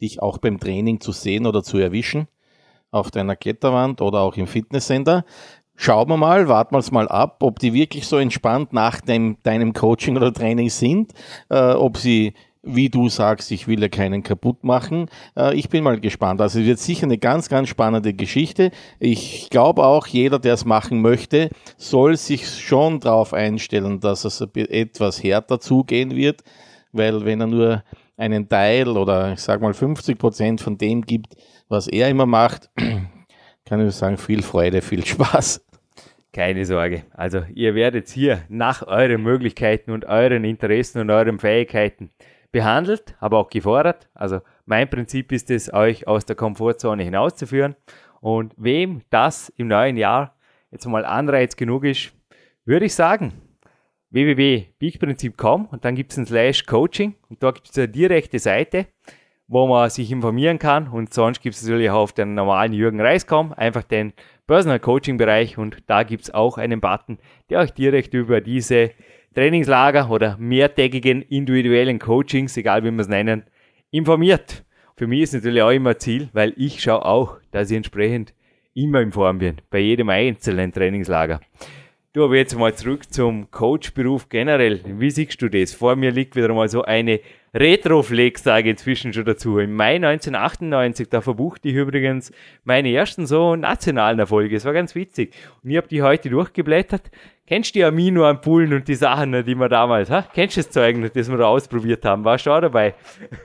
dich 0.00 0.22
auch 0.22 0.38
beim 0.38 0.60
Training 0.60 1.00
zu 1.00 1.10
sehen 1.10 1.46
oder 1.46 1.64
zu 1.64 1.78
erwischen 1.78 2.28
auf 2.92 3.10
deiner 3.10 3.36
Kletterwand 3.36 4.00
oder 4.00 4.20
auch 4.20 4.36
im 4.36 4.46
Fitnesscenter. 4.46 5.24
Schauen 5.82 6.10
wir 6.10 6.18
mal, 6.18 6.46
warten 6.46 6.74
wir 6.74 6.80
es 6.80 6.90
mal 6.90 7.08
ab, 7.08 7.38
ob 7.40 7.58
die 7.58 7.72
wirklich 7.72 8.06
so 8.06 8.18
entspannt 8.18 8.74
nach 8.74 9.00
dem, 9.00 9.38
deinem 9.44 9.72
Coaching 9.72 10.14
oder 10.14 10.30
Training 10.30 10.68
sind, 10.68 11.14
äh, 11.48 11.72
ob 11.72 11.96
sie 11.96 12.34
wie 12.62 12.90
du 12.90 13.08
sagst, 13.08 13.50
ich 13.50 13.66
will 13.66 13.80
ja 13.80 13.88
keinen 13.88 14.22
kaputt 14.22 14.62
machen. 14.62 15.08
Äh, 15.38 15.54
ich 15.54 15.70
bin 15.70 15.82
mal 15.82 15.98
gespannt. 15.98 16.42
Also 16.42 16.60
es 16.60 16.66
wird 16.66 16.80
sicher 16.80 17.04
eine 17.04 17.16
ganz, 17.16 17.48
ganz 17.48 17.70
spannende 17.70 18.12
Geschichte. 18.12 18.72
Ich 18.98 19.48
glaube 19.48 19.82
auch, 19.82 20.06
jeder, 20.06 20.38
der 20.38 20.52
es 20.52 20.66
machen 20.66 21.00
möchte, 21.00 21.48
soll 21.78 22.18
sich 22.18 22.46
schon 22.46 23.00
darauf 23.00 23.32
einstellen, 23.32 24.00
dass 24.00 24.26
es 24.26 24.42
etwas 24.52 25.22
härter 25.22 25.60
zugehen 25.60 26.14
wird, 26.14 26.44
weil 26.92 27.24
wenn 27.24 27.40
er 27.40 27.46
nur 27.46 27.84
einen 28.18 28.50
Teil 28.50 28.86
oder 28.98 29.32
ich 29.32 29.40
sage 29.40 29.62
mal 29.62 29.72
50 29.72 30.18
Prozent 30.18 30.60
von 30.60 30.76
dem 30.76 31.00
gibt, 31.00 31.36
was 31.70 31.88
er 31.88 32.10
immer 32.10 32.26
macht, 32.26 32.68
kann 33.64 33.88
ich 33.88 33.94
sagen, 33.94 34.18
viel 34.18 34.42
Freude, 34.42 34.82
viel 34.82 35.06
Spaß. 35.06 35.62
Keine 36.32 36.64
Sorge. 36.64 37.04
Also 37.12 37.42
ihr 37.54 37.74
werdet 37.74 38.08
hier 38.08 38.42
nach 38.48 38.86
euren 38.86 39.22
Möglichkeiten 39.22 39.90
und 39.90 40.04
euren 40.04 40.44
Interessen 40.44 41.00
und 41.00 41.10
euren 41.10 41.38
Fähigkeiten 41.40 42.10
behandelt, 42.52 43.16
aber 43.18 43.38
auch 43.38 43.50
gefordert. 43.50 44.08
Also 44.14 44.40
mein 44.64 44.88
Prinzip 44.88 45.32
ist 45.32 45.50
es, 45.50 45.72
euch 45.72 46.06
aus 46.06 46.26
der 46.26 46.36
Komfortzone 46.36 47.02
hinauszuführen. 47.02 47.74
Und 48.20 48.54
wem 48.56 49.02
das 49.10 49.48
im 49.56 49.68
neuen 49.68 49.96
Jahr 49.96 50.36
jetzt 50.70 50.86
mal 50.86 51.04
Anreiz 51.04 51.56
genug 51.56 51.84
ist, 51.84 52.12
würde 52.64 52.86
ich 52.86 52.94
sagen, 52.94 53.32
www.peakprinzip.com 54.10 55.66
und 55.66 55.84
dann 55.84 55.94
gibt 55.94 56.12
es 56.12 56.18
ein 56.18 56.26
Slash 56.26 56.66
Coaching 56.66 57.14
und 57.28 57.42
da 57.42 57.52
gibt 57.52 57.70
es 57.70 57.78
eine 57.78 57.88
direkte 57.88 58.38
Seite, 58.38 58.86
wo 59.50 59.66
man 59.66 59.90
sich 59.90 60.12
informieren 60.12 60.60
kann 60.60 60.86
und 60.86 61.12
sonst 61.12 61.42
gibt 61.42 61.56
es 61.56 61.64
natürlich 61.64 61.90
auch 61.90 62.02
auf 62.02 62.12
den 62.12 62.34
normalen 62.34 62.72
Jürgen 62.72 63.00
Reiscom 63.00 63.52
einfach 63.52 63.82
den 63.82 64.12
Personal 64.46 64.78
Coaching 64.78 65.16
Bereich 65.16 65.58
und 65.58 65.78
da 65.88 66.04
gibt 66.04 66.22
es 66.22 66.32
auch 66.32 66.56
einen 66.56 66.80
Button, 66.80 67.18
der 67.50 67.58
euch 67.58 67.72
direkt 67.72 68.14
über 68.14 68.40
diese 68.40 68.92
Trainingslager 69.34 70.08
oder 70.08 70.36
mehrtägigen 70.38 71.22
individuellen 71.22 71.98
Coachings, 71.98 72.56
egal 72.56 72.84
wie 72.84 72.92
wir 72.92 73.00
es 73.00 73.08
nennen, 73.08 73.42
informiert. 73.90 74.64
Für 74.96 75.08
mich 75.08 75.22
ist 75.22 75.34
natürlich 75.34 75.62
auch 75.62 75.70
immer 75.70 75.98
Ziel, 75.98 76.28
weil 76.32 76.54
ich 76.56 76.80
schaue 76.80 77.04
auch, 77.04 77.38
dass 77.50 77.72
ich 77.72 77.76
entsprechend 77.76 78.32
immer 78.74 79.00
in 79.00 79.10
Form 79.10 79.38
bin, 79.38 79.56
bei 79.68 79.80
jedem 79.80 80.10
einzelnen 80.10 80.72
Trainingslager. 80.72 81.40
Du, 82.12 82.24
aber 82.24 82.36
jetzt 82.36 82.56
mal 82.56 82.74
zurück 82.74 83.12
zum 83.12 83.50
Coachberuf 83.50 84.28
generell. 84.28 84.80
Wie 84.84 85.10
siehst 85.10 85.42
du 85.42 85.48
das? 85.48 85.72
Vor 85.72 85.96
mir 85.96 86.12
liegt 86.12 86.36
wieder 86.36 86.52
mal 86.52 86.68
so 86.68 86.82
eine 86.82 87.20
Retro-Flex, 87.54 88.44
sage 88.44 88.68
ich 88.68 88.72
inzwischen 88.72 89.12
schon 89.12 89.24
dazu. 89.24 89.58
Im 89.58 89.74
Mai 89.74 89.96
1998, 89.96 91.08
da 91.08 91.20
verbuchte 91.20 91.68
ich 91.68 91.74
übrigens 91.74 92.32
meine 92.64 92.92
ersten 92.92 93.26
so 93.26 93.56
nationalen 93.56 94.18
Erfolge. 94.18 94.56
Es 94.56 94.64
war 94.64 94.72
ganz 94.72 94.94
witzig. 94.94 95.34
Und 95.62 95.70
ich 95.70 95.76
habe 95.76 95.88
die 95.88 96.02
heute 96.02 96.30
durchgeblättert. 96.30 97.10
Kennst 97.50 97.74
du 97.74 97.80
die 97.80 97.84
Aminoampulen 97.84 98.72
und 98.74 98.86
die 98.86 98.94
Sachen, 98.94 99.32
die 99.32 99.56
wir 99.56 99.68
damals, 99.68 100.08
ha? 100.08 100.24
Kennst 100.32 100.56
du 100.56 100.60
das 100.60 100.70
Zeug, 100.70 101.12
das 101.12 101.28
wir 101.28 101.36
da 101.36 101.46
ausprobiert 101.46 102.04
haben? 102.04 102.24
Warst 102.24 102.46
du 102.46 102.52
auch 102.52 102.60
dabei? 102.60 102.94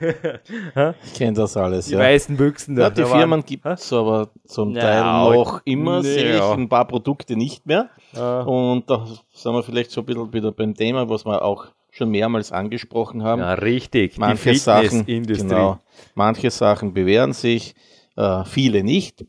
ich 1.04 1.14
kenne 1.14 1.32
das 1.32 1.56
alles, 1.56 1.86
die 1.86 1.94
ja. 1.94 1.98
Die 1.98 2.04
weißen 2.04 2.36
Büchsen 2.36 2.76
da. 2.76 2.82
Ja, 2.82 2.90
die 2.90 3.00
da 3.00 3.08
Firmen 3.08 3.44
gibt 3.44 3.66
es 3.66 3.92
aber 3.92 4.28
zum 4.44 4.76
ja, 4.76 4.82
Teil 4.82 5.02
noch 5.02 5.60
immer, 5.64 6.02
nee, 6.02 6.08
sehe 6.08 6.36
ich 6.36 6.42
ein 6.42 6.68
paar 6.68 6.86
Produkte 6.86 7.34
nicht 7.34 7.66
mehr. 7.66 7.90
Und 8.12 8.88
da 8.88 9.08
sind 9.32 9.52
wir 9.52 9.64
vielleicht 9.64 9.90
so 9.90 10.02
ein 10.02 10.06
bisschen 10.06 10.32
wieder 10.32 10.52
beim 10.52 10.74
Thema, 10.74 11.08
was 11.10 11.26
wir 11.26 11.42
auch 11.42 11.66
schon 11.96 12.10
mehrmals 12.10 12.52
angesprochen 12.52 13.22
haben. 13.22 13.40
Ja, 13.40 13.54
richtig. 13.54 14.18
Manche 14.18 14.54
Sachen, 14.56 15.06
genau, 15.06 15.78
manche 16.14 16.50
Sachen 16.50 16.92
bewähren 16.92 17.32
sich, 17.32 17.74
äh, 18.16 18.44
viele 18.44 18.84
nicht. 18.84 19.24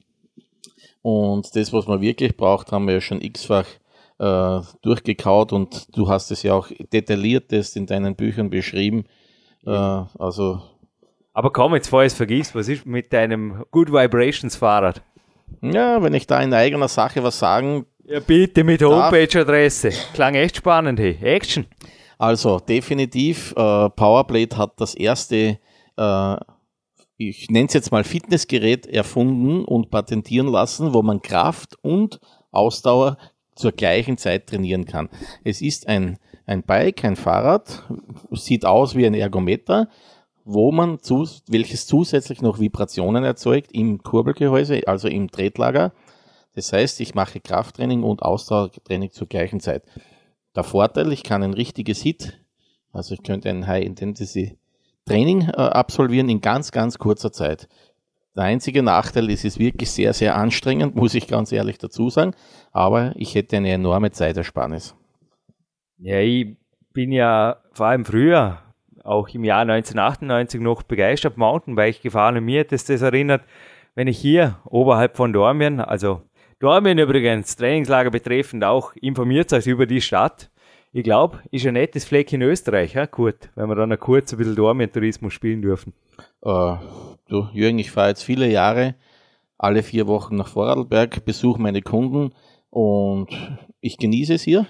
Und 1.01 1.55
das, 1.55 1.71
was 1.71 1.88
man 1.88 2.01
wirklich 2.01 2.36
braucht, 2.36 2.71
haben 2.71 2.88
wir 2.88 2.95
ja 2.95 3.01
schon 3.01 3.21
x-fach 3.21 3.67
äh, 4.19 4.59
durchgekaut 4.81 5.53
und 5.53 5.95
du 5.95 6.09
hast 6.09 6.31
es 6.31 6.43
ja 6.43 6.53
auch 6.53 6.69
detailliertest 6.91 7.77
in 7.77 7.86
deinen 7.86 8.15
Büchern 8.15 8.50
beschrieben. 8.50 9.05
Äh, 9.65 9.71
also 9.71 10.62
aber 11.38 11.51
komm, 11.51 11.75
jetzt 11.75 11.89
vorher 11.89 12.07
es 12.07 12.15
vergisst, 12.15 12.55
was 12.55 12.67
ist 12.67 12.88
mit 12.88 13.13
deinem 13.13 13.63
Good 13.69 13.91
Vibrations 13.91 14.55
Fahrrad? 14.55 15.03
Ja, 15.62 16.01
wenn 16.01 16.15
ich 16.15 16.25
da 16.25 16.41
in 16.41 16.51
eigener 16.51 16.88
Sache 16.88 17.21
was 17.21 17.38
sagen 17.38 17.86
ja, 18.05 18.19
bitte 18.21 18.63
mit 18.63 18.81
Homepage-Adresse. 18.81 19.91
Klang 20.13 20.33
echt 20.33 20.57
spannend, 20.57 21.00
hey. 21.00 21.17
Action. 21.21 21.67
Also, 22.17 22.59
definitiv, 22.59 23.51
äh, 23.51 23.89
Powerblade 23.89 24.57
hat 24.57 24.79
das 24.79 24.95
erste, 24.95 25.59
äh, 25.97 26.38
ich 27.17 27.50
nenne 27.50 27.67
es 27.67 27.74
jetzt 27.74 27.91
mal 27.91 28.03
Fitnessgerät 28.03 28.88
erfunden 28.88 29.65
und 29.65 29.89
patentieren 29.89 30.47
lassen, 30.47 30.93
wo 30.93 31.01
man 31.01 31.21
Kraft 31.21 31.77
und 31.81 32.19
Ausdauer 32.51 33.17
zur 33.55 33.71
gleichen 33.71 34.17
Zeit 34.17 34.47
trainieren 34.47 34.86
kann. 34.86 35.09
Es 35.43 35.62
ist 35.62 35.88
ein, 35.88 36.17
ein 36.45 36.63
Bike, 36.63 37.03
ein 37.03 37.15
Fahrrad, 37.15 37.83
sieht 38.31 38.65
aus 38.65 38.95
wie 38.95 39.05
ein 39.05 39.15
Ergometer, 39.15 39.89
wo 40.45 40.71
man 40.71 41.00
zu, 41.01 41.27
welches 41.47 41.88
zusätzlich 41.88 42.41
noch 42.41 42.59
Vibrationen 42.59 43.24
erzeugt 43.24 43.71
im 43.74 44.01
Kurbelgehäuse, 44.01 44.88
also 44.88 45.07
im 45.07 45.29
Tretlager 45.29 45.91
das 46.57 46.74
heißt, 46.74 47.01
ich 47.01 47.13
mache 47.13 47.39
Krafttraining 47.39 48.01
und 48.01 48.24
Ausdauertraining 48.24 49.12
zur 49.12 49.27
gleichen 49.27 49.59
Zeit. 49.59 49.83
Der 50.57 50.63
Vorteil, 50.63 51.11
ich 51.11 51.21
kann 51.21 51.43
ein 51.43 51.53
richtiges 51.53 52.01
Hit, 52.01 52.43
also 52.91 53.13
ich 53.13 53.21
könnte 53.21 53.47
ein 53.47 53.67
High-Intensity-Training 53.67 55.49
äh, 55.49 55.51
absolvieren 55.51 56.29
in 56.29 56.41
ganz, 56.41 56.71
ganz 56.71 56.97
kurzer 56.97 57.31
Zeit. 57.31 57.69
Der 58.35 58.45
einzige 58.45 58.81
Nachteil 58.81 59.29
ist, 59.29 59.41
es 59.41 59.53
ist 59.53 59.59
wirklich 59.59 59.91
sehr, 59.91 60.13
sehr 60.13 60.35
anstrengend, 60.35 60.95
muss 60.95 61.13
ich 61.13 61.27
ganz 61.27 61.51
ehrlich 61.51 61.77
dazu 61.77 62.09
sagen, 62.09 62.33
aber 62.71 63.13
ich 63.17 63.35
hätte 63.35 63.57
eine 63.57 63.71
enorme 63.71 64.09
Zeitersparnis. 64.09 64.95
Ja, 65.99 66.21
ich 66.21 66.57
bin 66.91 67.11
ja 67.11 67.57
vor 67.73 67.85
allem 67.85 68.03
früher, 68.03 68.57
auch 69.03 69.29
im 69.29 69.43
Jahr 69.43 69.61
1998 69.61 70.59
noch 70.59 70.81
begeistert 70.81 71.37
Mountainbike 71.37 72.01
gefahren 72.01 72.35
und 72.35 72.45
mir 72.45 72.61
hat 72.61 72.71
das, 72.71 72.83
das 72.83 73.03
erinnert, 73.03 73.43
wenn 73.93 74.07
ich 74.07 74.17
hier 74.17 74.57
oberhalb 74.65 75.17
von 75.17 75.33
Dormien, 75.33 75.79
also 75.79 76.23
Dormien 76.59 76.97
übrigens, 76.97 77.55
Trainingslager 77.55 78.09
betreffend 78.09 78.63
auch, 78.63 78.91
informiert 78.95 79.53
euch 79.53 79.67
über 79.67 79.85
die 79.85 80.01
Stadt. 80.01 80.49
Ich 80.91 81.03
glaube, 81.03 81.39
ist 81.51 81.67
ein 81.67 81.75
nettes 81.75 82.05
Fleck 82.05 82.33
in 82.33 82.41
Österreich, 82.41 82.95
ja, 82.95 83.05
Kurt, 83.05 83.51
wenn 83.53 83.69
wir 83.69 83.75
dann 83.75 83.89
noch 83.89 83.99
kurz 83.99 84.33
ein 84.33 84.39
bisschen 84.39 84.55
Dormien-Tourismus 84.55 85.33
spielen 85.33 85.61
dürfen. 85.61 85.93
Uh, 86.43 86.77
du, 87.27 87.47
Jürgen, 87.53 87.77
ich 87.77 87.91
fahre 87.91 88.09
jetzt 88.09 88.23
viele 88.23 88.49
Jahre, 88.49 88.95
alle 89.59 89.83
vier 89.83 90.07
Wochen 90.07 90.35
nach 90.35 90.47
Vorarlberg, 90.47 91.23
besuche 91.25 91.61
meine 91.61 91.83
Kunden 91.83 92.33
und 92.71 93.27
ich 93.79 93.99
genieße 93.99 94.33
es 94.33 94.41
hier. 94.41 94.65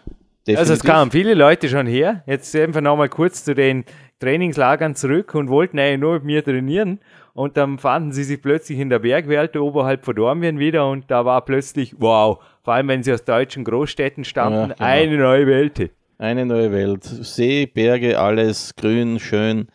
Definitiv. 0.46 0.60
Also 0.60 0.74
es 0.74 0.84
kamen 0.84 1.12
viele 1.12 1.36
Leute 1.36 1.70
schon 1.70 1.88
her. 1.88 2.24
Jetzt 2.25 2.53
einfach 2.56 2.82
nochmal 2.82 3.10
kurz 3.10 3.44
zu 3.44 3.53
den 3.53 3.86
Trainingslagern 4.20 4.96
zurück 4.96 5.36
und 5.36 5.50
wollten 5.50 5.77
eigentlich 5.79 6.00
nur 6.00 6.13
mit 6.15 6.24
mir 6.24 6.44
trainieren. 6.44 7.00
Und 7.38 7.56
dann 7.56 7.77
fanden 7.77 8.13
sie 8.13 8.24
sich 8.24 8.41
plötzlich 8.41 8.79
in 8.79 8.89
der 8.89 8.98
Bergwelt 8.98 9.56
oberhalb 9.58 10.03
von 10.03 10.15
Dormien 10.15 10.58
wieder 10.58 10.89
und 10.89 11.12
da 11.12 11.24
war 11.24 11.46
plötzlich, 11.46 11.94
wow, 12.00 12.44
vor 12.63 12.74
allem 12.74 12.88
wenn 12.88 13.03
sie 13.03 13.13
aus 13.13 13.25
deutschen 13.25 13.63
Großstädten 13.63 14.24
stammten, 14.24 14.72
ja, 14.72 14.75
genau. 14.75 14.84
eine 14.84 15.17
neue 15.17 15.46
Welt. 15.46 15.91
Eine 16.17 16.48
neue 16.48 16.72
Welt. 16.72 17.03
See, 17.03 17.67
Berge, 17.67 18.17
alles 18.17 18.75
grün, 18.75 19.20
schön, 19.20 19.67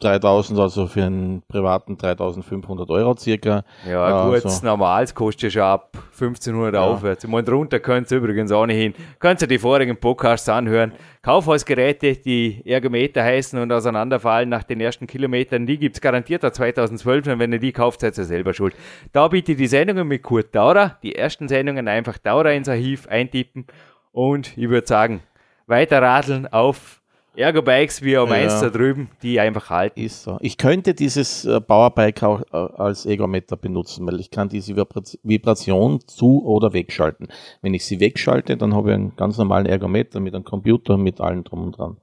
3000, 0.00 0.58
also 0.58 0.86
für 0.86 1.04
einen 1.04 1.42
privaten 1.48 1.96
3500 1.96 2.88
Euro 2.90 3.16
circa. 3.16 3.64
Ja, 3.88 4.26
gut, 4.26 4.44
Also- 4.44 4.64
normals 4.64 5.14
kostet 5.14 5.42
ja 5.44 5.50
schon 5.50 5.62
ab 5.62 5.98
1500 6.12 6.74
Ja. 6.74 6.80
aufwärts. 6.82 7.24
Ich 7.24 7.30
meine, 7.30 7.44
drunter 7.44 7.80
könnt 7.80 8.10
ihr 8.10 8.18
übrigens 8.18 8.52
auch 8.52 8.66
nicht 8.66 8.76
hin. 8.78 8.94
Könnt 9.18 9.40
ihr 9.42 9.48
die 9.48 9.58
vorigen 9.58 9.96
Podcasts 9.96 10.48
anhören. 10.48 10.92
Kaufhausgeräte, 11.22 12.14
die 12.16 12.62
Ergometer 12.64 13.22
heißen 13.22 13.58
und 13.60 13.72
auseinanderfallen 13.72 14.48
nach 14.48 14.62
den 14.62 14.80
ersten 14.80 15.06
Kilometern, 15.06 15.66
die 15.66 15.76
gibt's 15.76 16.00
garantiert 16.00 16.44
ab 16.44 16.54
2012 16.54 17.26
und 17.26 17.38
wenn 17.38 17.52
ihr 17.52 17.58
die 17.58 17.72
kauft, 17.72 18.00
seid 18.00 18.16
ihr 18.16 18.24
selber 18.24 18.54
schuld. 18.54 18.74
Da 19.12 19.28
bitte 19.28 19.54
die 19.56 19.66
Sendungen 19.66 20.06
mit 20.08 20.22
Kurt 20.22 20.54
Daurer, 20.54 20.96
die 21.02 21.14
ersten 21.16 21.48
Sendungen 21.48 21.88
einfach 21.88 22.16
Daurer 22.18 22.52
ins 22.52 22.68
Archiv 22.68 23.06
eintippen 23.08 23.66
und 24.12 24.56
ich 24.56 24.68
würde 24.68 24.86
sagen, 24.86 25.20
weiter 25.66 26.00
radeln 26.00 26.46
auf 26.46 27.02
Ergo-Bikes 27.36 28.02
wie 28.02 28.16
am 28.16 28.28
Ja. 28.28 28.34
eins 28.34 28.60
da 28.60 28.70
drüben, 28.70 29.08
die 29.22 29.38
einfach 29.40 29.70
halten. 29.70 30.00
Ist 30.00 30.22
so. 30.24 30.38
Ich 30.40 30.56
könnte 30.58 30.94
dieses 30.94 31.44
äh, 31.44 31.60
Powerbike 31.60 32.22
auch 32.22 32.40
äh, 32.52 32.56
als 32.56 33.06
Ergometer 33.06 33.56
benutzen, 33.56 34.06
weil 34.06 34.18
ich 34.20 34.30
kann 34.30 34.48
diese 34.48 34.74
Vibra- 34.74 35.16
Vibration 35.22 36.00
zu- 36.06 36.44
oder 36.44 36.72
wegschalten. 36.72 37.28
Wenn 37.62 37.74
ich 37.74 37.84
sie 37.84 38.00
wegschalte, 38.00 38.56
dann 38.56 38.74
habe 38.74 38.90
ich 38.90 38.94
einen 38.94 39.16
ganz 39.16 39.38
normalen 39.38 39.66
Ergometer 39.66 40.20
mit 40.20 40.34
einem 40.34 40.44
Computer, 40.44 40.96
mit 40.96 41.20
allem 41.20 41.44
drum 41.44 41.64
und 41.64 41.78
dran. 41.78 41.96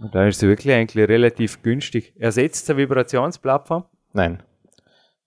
Und 0.00 0.14
dann 0.14 0.28
ist 0.28 0.40
sie 0.40 0.48
wirklich 0.48 0.72
eigentlich 0.74 1.08
relativ 1.08 1.62
günstig. 1.62 2.12
Ersetzt 2.18 2.70
eine 2.70 2.78
Vibrationsplattform? 2.78 3.84
Nein. 4.12 4.42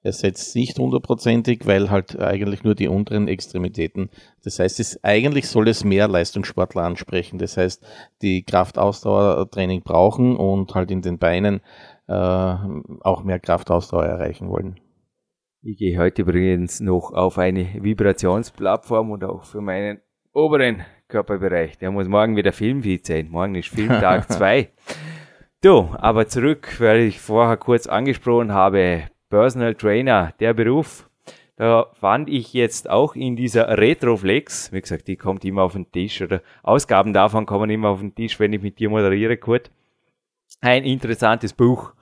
Er 0.04 0.14
setzt 0.14 0.56
nicht 0.56 0.80
hundertprozentig, 0.80 1.68
weil 1.68 1.92
halt 1.92 2.20
eigentlich 2.20 2.64
nur 2.64 2.74
die 2.74 2.88
unteren 2.88 3.28
Extremitäten. 3.28 4.10
Das 4.44 4.58
heißt, 4.58 4.80
es, 4.80 5.04
eigentlich 5.04 5.48
soll 5.48 5.68
es 5.68 5.84
mehr 5.84 6.08
Leistungssportler 6.08 6.82
ansprechen. 6.82 7.38
Das 7.38 7.56
heißt, 7.56 7.86
die 8.24 8.44
Kraftausdauertraining 8.44 9.84
brauchen 9.84 10.36
und 10.36 10.74
halt 10.74 10.90
in 10.90 11.04
den 11.04 11.20
Beinen 11.20 11.62
äh, 12.08 12.14
auch 12.14 13.24
mehr 13.24 13.40
Kraftausdauer 13.40 14.06
erreichen 14.06 14.50
wollen. 14.50 14.80
Ich 15.62 15.78
gehe 15.78 16.00
heute 16.00 16.24
übrigens 16.24 16.80
noch 16.80 17.14
auf 17.14 17.38
eine 17.38 17.84
Vibrationsplattform 17.84 19.12
und 19.12 19.24
auch 19.24 19.44
für 19.44 19.62
meinen 19.62 20.02
oberen 20.34 20.84
Körperbereich. 21.08 21.78
Der 21.78 21.92
muss 21.92 22.08
morgen 22.08 22.36
wieder 22.36 22.54
filmfit 22.54 23.06
sein. 23.06 23.30
Morgen 23.30 23.54
ist 23.54 23.70
Filmtag 23.70 24.32
2. 24.32 24.72
Du, 25.62 25.90
aber 25.94 26.28
zurück, 26.28 26.78
weil 26.80 27.02
ich 27.02 27.20
vorher 27.20 27.58
kurz 27.58 27.86
angesprochen 27.86 28.52
habe, 28.52 29.04
Personal 29.32 29.74
Trainer, 29.74 30.34
der 30.40 30.54
Beruf. 30.54 31.10
Da 31.56 31.88
fand 31.94 32.30
ich 32.30 32.54
jetzt 32.54 32.90
auch 32.90 33.16
in 33.16 33.36
dieser 33.36 33.78
Retroflex, 33.78 34.72
wie 34.72 34.82
gesagt, 34.82 35.08
die 35.08 35.16
kommt 35.16 35.46
immer 35.46 35.64
auf 35.64 35.74
den 35.74 35.92
Tisch 35.92 36.22
oder 36.22 36.42
Ausgaben 36.64 37.14
davon 37.14 37.46
kommen 37.46 37.70
immer 37.70 37.90
auf 37.90 38.00
den 38.02 38.14
Tisch, 38.14 38.40
wenn 38.40 38.54
ich 38.54 38.62
mit 38.62 38.78
dir 38.78 38.90
moderiere, 38.90 39.38
Kurt. 39.38 39.72
Ein 40.60 40.84
interessantes 40.84 41.54
Buch 41.54 41.94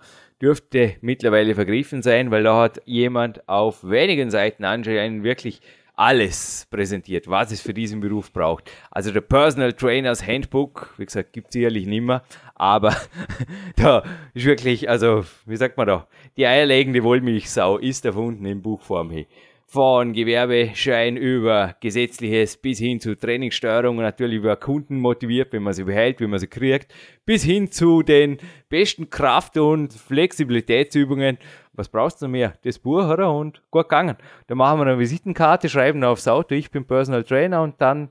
dürfte 0.41 0.95
mittlerweile 1.01 1.55
vergriffen 1.55 2.01
sein, 2.01 2.31
weil 2.31 2.43
da 2.43 2.59
hat 2.61 2.81
jemand 2.85 3.47
auf 3.47 3.87
wenigen 3.87 4.31
Seiten 4.31 4.65
anscheinend 4.65 5.23
wirklich 5.23 5.61
alles 5.99 6.65
präsentiert, 6.71 7.29
was 7.29 7.51
es 7.51 7.59
für 7.59 7.73
diesen 7.73 7.99
Beruf 7.99 8.31
braucht. 8.31 8.71
Also 8.89 9.11
der 9.11 9.19
Personal 9.19 9.73
Trainers 9.73 10.25
Handbook, 10.25 10.93
wie 10.97 11.05
gesagt, 11.05 11.33
gibt 11.33 11.47
es 11.47 11.53
sicherlich 11.53 11.87
nicht 11.87 12.03
mehr, 12.03 12.23
aber 12.55 12.95
da 13.75 14.03
ist 14.33 14.45
wirklich, 14.45 14.89
also 14.89 15.25
wie 15.45 15.57
sagt 15.57 15.75
man 15.75 15.87
da, 15.87 16.07
die 16.37 16.47
eierlegende 16.47 17.03
Wollmilchsau 17.03 17.77
ist 17.79 18.05
erfunden 18.05 18.45
in 18.45 18.61
Buchform. 18.61 19.11
Hey. 19.11 19.27
Von 19.71 20.13
Gewerbeschein 20.13 21.15
über 21.15 21.75
Gesetzliches 21.79 22.57
bis 22.57 22.79
hin 22.79 22.99
zu 22.99 23.15
Trainingssteuerung 23.15 23.97
und 23.97 24.03
natürlich 24.03 24.37
über 24.37 24.55
Kunden 24.55 24.97
motiviert, 24.99 25.53
wenn 25.53 25.61
man 25.61 25.73
sie 25.73 25.83
behält, 25.83 26.19
wie 26.19 26.25
man 26.25 26.39
sie 26.39 26.47
kriegt, 26.47 26.91
bis 27.23 27.43
hin 27.43 27.71
zu 27.71 28.01
den 28.01 28.39
besten 28.67 29.11
Kraft- 29.11 29.57
und 29.57 29.93
Flexibilitätsübungen. 29.93 31.37
Was 31.73 31.87
brauchst 31.87 32.19
du 32.19 32.27
mehr? 32.27 32.55
Das 32.63 32.79
Buch, 32.79 33.07
oder? 33.07 33.31
Und 33.31 33.61
gut 33.69 33.83
gegangen. 33.83 34.17
Da 34.47 34.55
machen 34.55 34.79
wir 34.79 34.87
eine 34.87 34.97
Visitenkarte, 34.97 35.69
schreiben 35.69 36.03
aufs 36.03 36.27
Auto, 36.27 36.55
ich 36.55 36.71
bin 36.71 36.85
Personal 36.85 37.23
Trainer 37.23 37.61
und 37.61 37.79
dann 37.79 38.09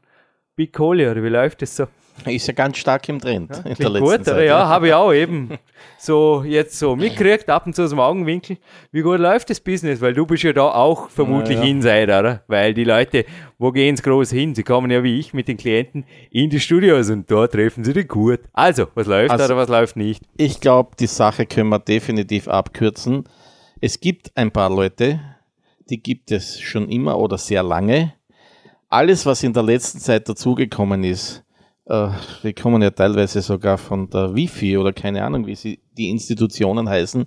Big 0.55 0.73
Kohle, 0.73 1.11
oder 1.11 1.25
wie 1.25 1.29
läuft 1.29 1.62
das 1.62 1.75
so? 1.75 1.88
Ist 2.26 2.46
ja 2.46 2.52
ganz 2.52 2.76
stark 2.78 3.09
im 3.09 3.20
Trend 3.20 3.50
in 3.64 3.74
der 3.74 3.88
letzten 3.90 4.00
gut, 4.04 4.24
Zeit. 4.24 4.35
oder? 4.35 4.44
Ja, 4.44 4.66
habe 4.68 4.88
ich 4.88 4.94
auch 4.94 5.12
eben 5.12 5.50
so 5.98 6.42
jetzt 6.46 6.78
so 6.78 6.94
mitgekriegt, 6.96 7.48
ab 7.48 7.66
und 7.66 7.74
zu 7.74 7.83
aus 7.85 7.90
dem 7.90 8.00
Augenwinkel. 8.00 8.59
Wie 8.92 9.02
gut 9.02 9.18
läuft 9.18 9.50
das 9.50 9.61
Business? 9.61 10.00
Weil 10.00 10.14
du 10.14 10.26
bist 10.26 10.42
ja 10.42 10.52
da 10.52 10.68
auch 10.72 11.09
vermutlich 11.09 11.57
Ja, 11.59 11.64
ja. 11.64 11.70
Insider, 11.70 12.20
oder? 12.20 12.42
Weil 12.48 12.74
die 12.74 12.85
Leute, 12.85 13.24
wo 13.59 13.70
gehen's 13.72 14.02
groß 14.02 14.31
hin? 14.31 14.54
Sie 14.54 14.62
kommen 14.62 14.90
ja 14.90 15.02
wie 15.02 15.18
ich 15.18 15.33
mit 15.33 15.48
den 15.48 15.57
Klienten 15.57 16.04
in 16.31 16.50
die 16.50 16.61
Studios 16.61 17.09
und 17.11 17.31
dort 17.31 17.52
treffen 17.52 17.85
sie 17.85 17.92
den 17.92 18.07
Kurt. 18.09 18.40
Also, 18.52 18.87
was 18.94 19.07
läuft 19.07 19.31
Also- 19.31 19.44
oder 19.46 19.57
was 19.57 19.68
läuft 19.68 19.96
nicht? 19.96 20.22
Ich 20.37 20.61
glaube, 20.61 20.90
die 20.98 21.07
Sache 21.07 21.46
können 21.46 21.70
wir 21.70 21.78
definitiv 21.78 22.48
abkürzen. 22.48 23.24
Es 23.81 24.00
gibt 24.00 24.33
ein 24.37 24.50
paar 24.50 24.70
Leute, 24.70 25.20
die 25.88 26.02
gibt 26.02 26.31
es 26.33 26.61
schon 26.61 26.88
immer 26.90 27.18
oder 27.18 27.38
sehr 27.38 27.62
lange. 27.62 28.12
Alles, 28.90 29.24
was 29.26 29.42
in 29.42 29.52
der 29.52 29.62
letzten 29.62 29.98
Zeit 30.00 30.28
dazugekommen 30.28 31.04
ist, 31.04 31.44
äh, 31.88 32.09
wir 32.42 32.53
kommen 32.55 32.83
ja 32.83 32.90
teilweise 32.90 33.40
sogar 33.42 33.79
von 33.79 34.09
der 34.11 34.35
Wifi 34.35 34.77
oder 34.77 34.92
keine 34.92 35.24
Ahnung, 35.24 35.46
wie 35.46 35.55
sie 35.55 35.81
die 35.96 36.11
Institutionen 36.11 36.88
heißen, 36.88 37.22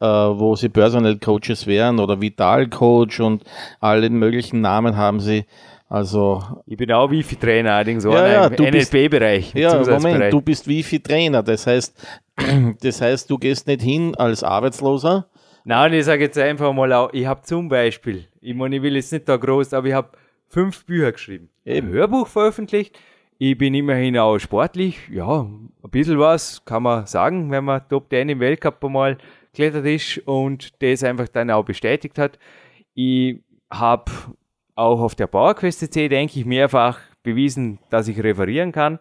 äh, 0.00 0.04
wo 0.06 0.56
sie 0.56 0.68
Personal 0.68 1.18
Coaches 1.18 1.66
wären 1.66 1.98
oder 1.98 2.20
Vital 2.20 2.68
Coach 2.68 3.20
und 3.20 3.44
alle 3.80 4.08
möglichen 4.10 4.60
Namen 4.60 4.96
haben 4.96 5.20
sie. 5.20 5.44
Also 5.88 6.42
Ich 6.66 6.76
bin 6.76 6.90
auch 6.90 7.10
Wifi-Trainer, 7.10 7.72
allerdings 7.74 8.06
auch 8.06 8.14
Ja, 8.14 8.26
ja, 8.26 8.46
im 8.46 8.56
du 8.56 8.70
bist- 8.70 8.92
NLP-Bereich. 8.92 9.54
Ja. 9.54 9.78
Moment, 9.84 10.32
du 10.32 10.40
bist 10.40 10.66
Wifi-Trainer. 10.66 11.42
Das 11.42 11.66
heißt, 11.66 11.94
das 12.82 13.00
heißt, 13.00 13.28
du 13.30 13.38
gehst 13.38 13.66
nicht 13.66 13.82
hin 13.82 14.14
als 14.16 14.42
Arbeitsloser. 14.42 15.28
Nein, 15.64 15.92
ich 15.92 16.04
sage 16.04 16.24
jetzt 16.24 16.38
einfach 16.38 16.72
mal, 16.72 16.92
auch, 16.92 17.10
ich 17.12 17.26
habe 17.26 17.42
zum 17.42 17.68
Beispiel, 17.68 18.26
ich 18.40 18.54
meine, 18.54 18.76
ich 18.76 18.82
will 18.82 18.96
jetzt 18.96 19.12
nicht 19.12 19.28
da 19.28 19.36
groß, 19.36 19.72
aber 19.74 19.86
ich 19.86 19.94
habe 19.94 20.08
fünf 20.48 20.84
Bücher 20.84 21.12
geschrieben. 21.12 21.48
Eben. 21.64 21.88
Ein 21.88 21.92
Hörbuch 21.92 22.26
veröffentlicht. 22.26 22.98
Ich 23.38 23.58
bin 23.58 23.74
immerhin 23.74 24.16
auch 24.18 24.38
sportlich. 24.38 24.98
Ja, 25.10 25.40
ein 25.42 25.70
bisschen 25.90 26.18
was 26.18 26.64
kann 26.64 26.82
man 26.84 27.06
sagen, 27.06 27.50
wenn 27.50 27.64
man 27.64 27.86
Top 27.88 28.08
10 28.10 28.28
im 28.28 28.40
Weltcup 28.40 28.84
einmal 28.84 29.18
klettert 29.52 29.86
ist 29.86 30.18
und 30.26 30.80
das 30.82 31.02
einfach 31.02 31.28
dann 31.28 31.50
auch 31.50 31.64
bestätigt 31.64 32.18
hat. 32.18 32.38
Ich 32.94 33.40
habe 33.70 34.10
auch 34.76 35.00
auf 35.00 35.14
der 35.14 35.26
PowerQuest 35.26 35.80
CC, 35.80 36.08
denke 36.08 36.38
ich, 36.38 36.46
mehrfach 36.46 37.00
bewiesen, 37.22 37.78
dass 37.90 38.08
ich 38.08 38.22
referieren 38.22 38.72
kann. 38.72 38.98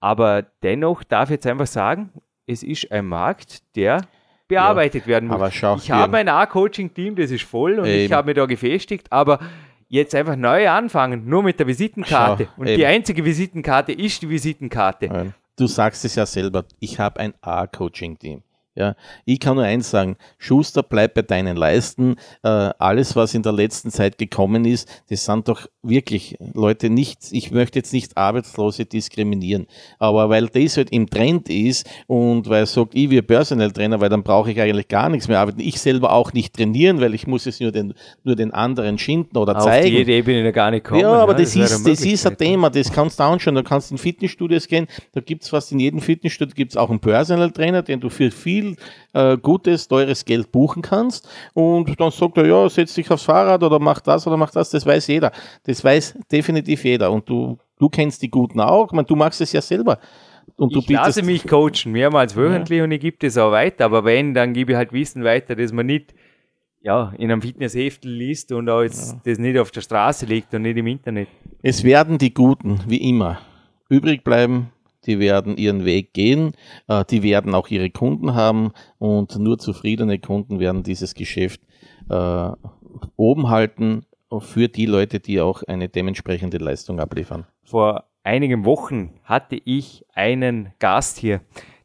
Aber 0.00 0.42
dennoch 0.62 1.02
darf 1.02 1.30
ich 1.30 1.34
jetzt 1.34 1.46
einfach 1.46 1.66
sagen, 1.66 2.10
es 2.46 2.62
ist 2.62 2.90
ein 2.92 3.06
Markt, 3.06 3.62
der 3.76 4.02
bearbeitet 4.46 5.06
werden 5.06 5.28
muss. 5.28 5.36
aber 5.36 5.76
ich 5.76 5.90
habe 5.90 6.16
ein 6.16 6.28
A-Coaching-Team, 6.28 7.16
das 7.16 7.30
ist 7.30 7.44
voll 7.44 7.78
und 7.78 7.86
ich 7.86 8.04
Eben. 8.04 8.14
habe 8.14 8.26
mich 8.26 8.36
da 8.36 8.46
gefestigt, 8.46 9.12
aber 9.12 9.40
jetzt 9.88 10.14
einfach 10.14 10.36
neu 10.36 10.68
anfangen, 10.68 11.28
nur 11.28 11.42
mit 11.42 11.58
der 11.58 11.66
Visitenkarte. 11.66 12.44
Schau, 12.46 12.60
und 12.60 12.66
eben. 12.68 12.78
die 12.78 12.86
einzige 12.86 13.24
Visitenkarte 13.24 13.92
ist 13.92 14.22
die 14.22 14.28
Visitenkarte. 14.28 15.32
Du 15.56 15.66
sagst 15.66 16.04
es 16.04 16.14
ja 16.14 16.24
selber, 16.24 16.64
ich 16.78 17.00
habe 17.00 17.18
ein 17.20 17.34
A-Coaching-Team. 17.40 18.42
Ja, 18.78 18.94
ich 19.24 19.40
kann 19.40 19.56
nur 19.56 19.64
eins 19.64 19.90
sagen, 19.90 20.16
Schuster, 20.38 20.84
bleib 20.84 21.14
bei 21.14 21.22
deinen 21.22 21.56
Leisten. 21.56 22.14
Äh, 22.44 22.48
alles, 22.48 23.16
was 23.16 23.34
in 23.34 23.42
der 23.42 23.50
letzten 23.50 23.90
Zeit 23.90 24.18
gekommen 24.18 24.64
ist, 24.64 24.88
das 25.10 25.24
sind 25.24 25.48
doch 25.48 25.66
wirklich 25.82 26.36
Leute 26.54 26.88
nicht, 26.88 27.32
ich 27.32 27.50
möchte 27.50 27.80
jetzt 27.80 27.92
nicht 27.92 28.16
Arbeitslose 28.16 28.84
diskriminieren, 28.84 29.66
aber 29.98 30.28
weil 30.28 30.46
das 30.46 30.76
halt 30.76 30.92
im 30.92 31.10
Trend 31.10 31.48
ist 31.48 31.90
und 32.06 32.48
weil 32.48 32.62
er 32.62 32.66
sagt, 32.66 32.94
ich 32.94 33.10
will 33.10 33.22
Personal 33.22 33.72
Trainer, 33.72 34.00
weil 34.00 34.10
dann 34.10 34.22
brauche 34.22 34.52
ich 34.52 34.60
eigentlich 34.60 34.86
gar 34.86 35.08
nichts 35.08 35.26
mehr 35.26 35.40
arbeiten. 35.40 35.58
Ich 35.60 35.80
selber 35.80 36.12
auch 36.12 36.32
nicht 36.32 36.54
trainieren, 36.54 37.00
weil 37.00 37.14
ich 37.14 37.26
muss 37.26 37.46
es 37.46 37.58
nur 37.58 37.72
den, 37.72 37.94
nur 38.22 38.36
den 38.36 38.52
anderen 38.52 38.96
schinden 38.98 39.36
oder 39.38 39.56
Auf 39.56 39.64
zeigen. 39.64 40.06
die 40.06 40.12
Ebene 40.12 40.52
gar 40.52 40.70
nicht 40.70 40.84
kommen. 40.84 41.00
Ja, 41.00 41.14
aber 41.14 41.34
das, 41.34 41.56
wäre 41.56 41.64
ist, 41.64 41.84
das 41.84 42.00
ist 42.00 42.26
ein. 42.26 42.38
Thema, 42.38 42.70
das 42.70 42.92
kannst 42.92 43.18
du 43.18 43.24
anschauen. 43.24 43.56
Da 43.56 43.62
kannst 43.62 43.90
du 43.90 43.94
in 43.94 43.98
Fitnessstudios 43.98 44.68
gehen, 44.68 44.86
da 45.12 45.20
gibt 45.20 45.42
es 45.42 45.48
fast 45.48 45.72
in 45.72 45.80
jedem 45.80 46.00
Fitnessstudio 46.00 46.54
gibt's 46.54 46.76
auch 46.76 46.90
einen 46.90 47.00
Personal 47.00 47.50
Trainer, 47.50 47.82
den 47.82 47.98
du 47.98 48.08
für 48.08 48.30
viel 48.30 48.67
äh, 49.12 49.36
gutes, 49.36 49.88
teures 49.88 50.24
Geld 50.24 50.52
buchen 50.52 50.82
kannst. 50.82 51.28
Und 51.54 51.98
dann 52.00 52.10
sagt 52.10 52.36
er, 52.38 52.46
ja, 52.46 52.68
setz 52.68 52.94
dich 52.94 53.10
aufs 53.10 53.24
Fahrrad 53.24 53.62
oder 53.62 53.78
mach 53.78 54.00
das 54.00 54.26
oder 54.26 54.36
mach 54.36 54.50
das, 54.50 54.70
das 54.70 54.84
weiß 54.84 55.06
jeder. 55.06 55.32
Das 55.64 55.82
weiß 55.84 56.18
definitiv 56.30 56.84
jeder. 56.84 57.10
Und 57.12 57.28
du, 57.28 57.58
du 57.78 57.88
kennst 57.88 58.22
die 58.22 58.30
Guten 58.30 58.60
auch. 58.60 58.86
Ich 58.86 58.92
meine, 58.92 59.06
du 59.06 59.16
machst 59.16 59.40
es 59.40 59.52
ja 59.52 59.60
selber. 59.60 59.98
Und 60.56 60.74
du 60.74 60.80
ich 60.80 60.88
lasse 60.88 61.22
mich 61.22 61.46
coachen, 61.46 61.92
mehrmals 61.92 62.34
wöchentlich 62.34 62.82
und 62.82 62.90
ich 62.90 63.00
gebe 63.00 63.16
das 63.20 63.36
auch 63.38 63.52
weiter. 63.52 63.84
Aber 63.84 64.04
wenn, 64.04 64.34
dann 64.34 64.54
gebe 64.54 64.72
ich 64.72 64.76
halt 64.78 64.92
Wissen 64.92 65.22
weiter, 65.22 65.54
dass 65.54 65.72
man 65.72 65.86
nicht 65.86 66.14
ja, 66.80 67.12
in 67.18 67.30
einem 67.30 67.42
Fitnessheftel 67.42 68.10
liest 68.10 68.52
und 68.52 68.68
auch 68.68 68.82
jetzt 68.82 69.16
das 69.24 69.38
nicht 69.38 69.58
auf 69.58 69.70
der 69.70 69.80
Straße 69.80 70.26
liegt 70.26 70.54
und 70.54 70.62
nicht 70.62 70.76
im 70.76 70.86
Internet. 70.86 71.28
Es 71.62 71.84
werden 71.84 72.18
die 72.18 72.32
Guten, 72.32 72.80
wie 72.86 73.08
immer, 73.08 73.38
übrig 73.88 74.24
bleiben. 74.24 74.70
Die 75.08 75.18
werden 75.18 75.56
ihren 75.56 75.84
Weg 75.84 76.14
gehen. 76.14 76.52
Äh, 76.86 77.04
die 77.06 77.24
werden 77.24 77.54
auch 77.54 77.68
ihre 77.68 77.90
Kunden 77.90 78.34
haben. 78.34 78.70
Und 78.98 79.36
nur 79.38 79.58
zufriedene 79.58 80.20
Kunden 80.20 80.60
werden 80.60 80.84
dieses 80.84 81.14
Geschäft 81.14 81.60
äh, 82.08 82.50
oben 83.16 83.48
halten 83.48 84.02
für 84.38 84.68
die 84.68 84.86
Leute, 84.86 85.20
die 85.20 85.40
auch 85.40 85.62
eine 85.64 85.88
dementsprechende 85.88 86.58
Leistung 86.58 87.00
abliefern. 87.00 87.46
Vor 87.64 88.04
einigen 88.22 88.64
Wochen 88.64 89.14
hatte 89.24 89.60
ich 89.64 90.04
einen 90.14 90.72
Gast 90.78 91.18
hier, 91.18 91.40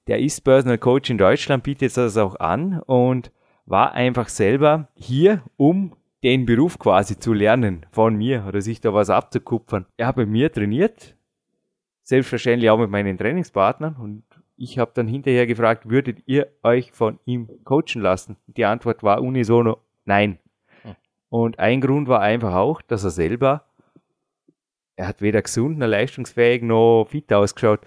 der 0.08 0.20
ist 0.20 0.42
Personal 0.42 0.78
Coach 0.78 1.10
in 1.10 1.18
Deutschland, 1.18 1.64
bietet 1.64 1.96
das 1.96 2.18
auch 2.18 2.36
an 2.36 2.82
und 2.82 3.32
war 3.66 3.94
einfach 3.94 4.28
selber 4.28 4.90
hier, 4.96 5.44
um 5.56 5.94
den 6.24 6.46
Beruf 6.46 6.80
quasi 6.80 7.18
zu 7.18 7.34
lernen 7.34 7.86
von 7.92 8.16
mir 8.16 8.46
oder 8.48 8.62
sich 8.62 8.82
da 8.82 8.94
was 8.94 9.10
abzukupfern. 9.10 9.86
Er 9.98 10.08
hat 10.08 10.16
bei 10.18 10.26
mir 10.26 10.52
trainiert, 10.52 11.16
selbstverständlich 12.04 12.70
auch 12.70 12.78
mit 12.78 12.89
meinen 12.89 13.18
Trainingspartnern 13.18 13.96
und 13.96 14.24
ich 14.56 14.78
habe 14.78 14.92
dann 14.94 15.08
hinterher 15.08 15.48
gefragt, 15.48 15.89
würdet 15.89 16.20
ihr 16.26 16.48
euch 16.62 16.92
von 16.92 17.20
ihm 17.26 17.50
coachen 17.63 18.02
lassen? 18.02 18.38
Die 18.48 18.66
Antwort 18.66 19.04
war 19.04 19.22
unisono 19.22 19.80
nein. 20.06 20.39
Und 21.30 21.58
ein 21.58 21.82
Grund 21.82 22.08
war 22.08 22.22
einfach 22.22 22.54
auch, 22.54 22.82
dass 22.84 23.04
er 23.04 23.10
selber, 23.10 23.66
er 24.96 25.08
hat 25.08 25.24
weder 25.24 25.42
gesund 25.42 25.80
noch 25.80 25.88
leistungsfähig 25.88 26.62
noch 26.62 27.08
fit 27.10 27.34
ausgeschaut 27.34 27.80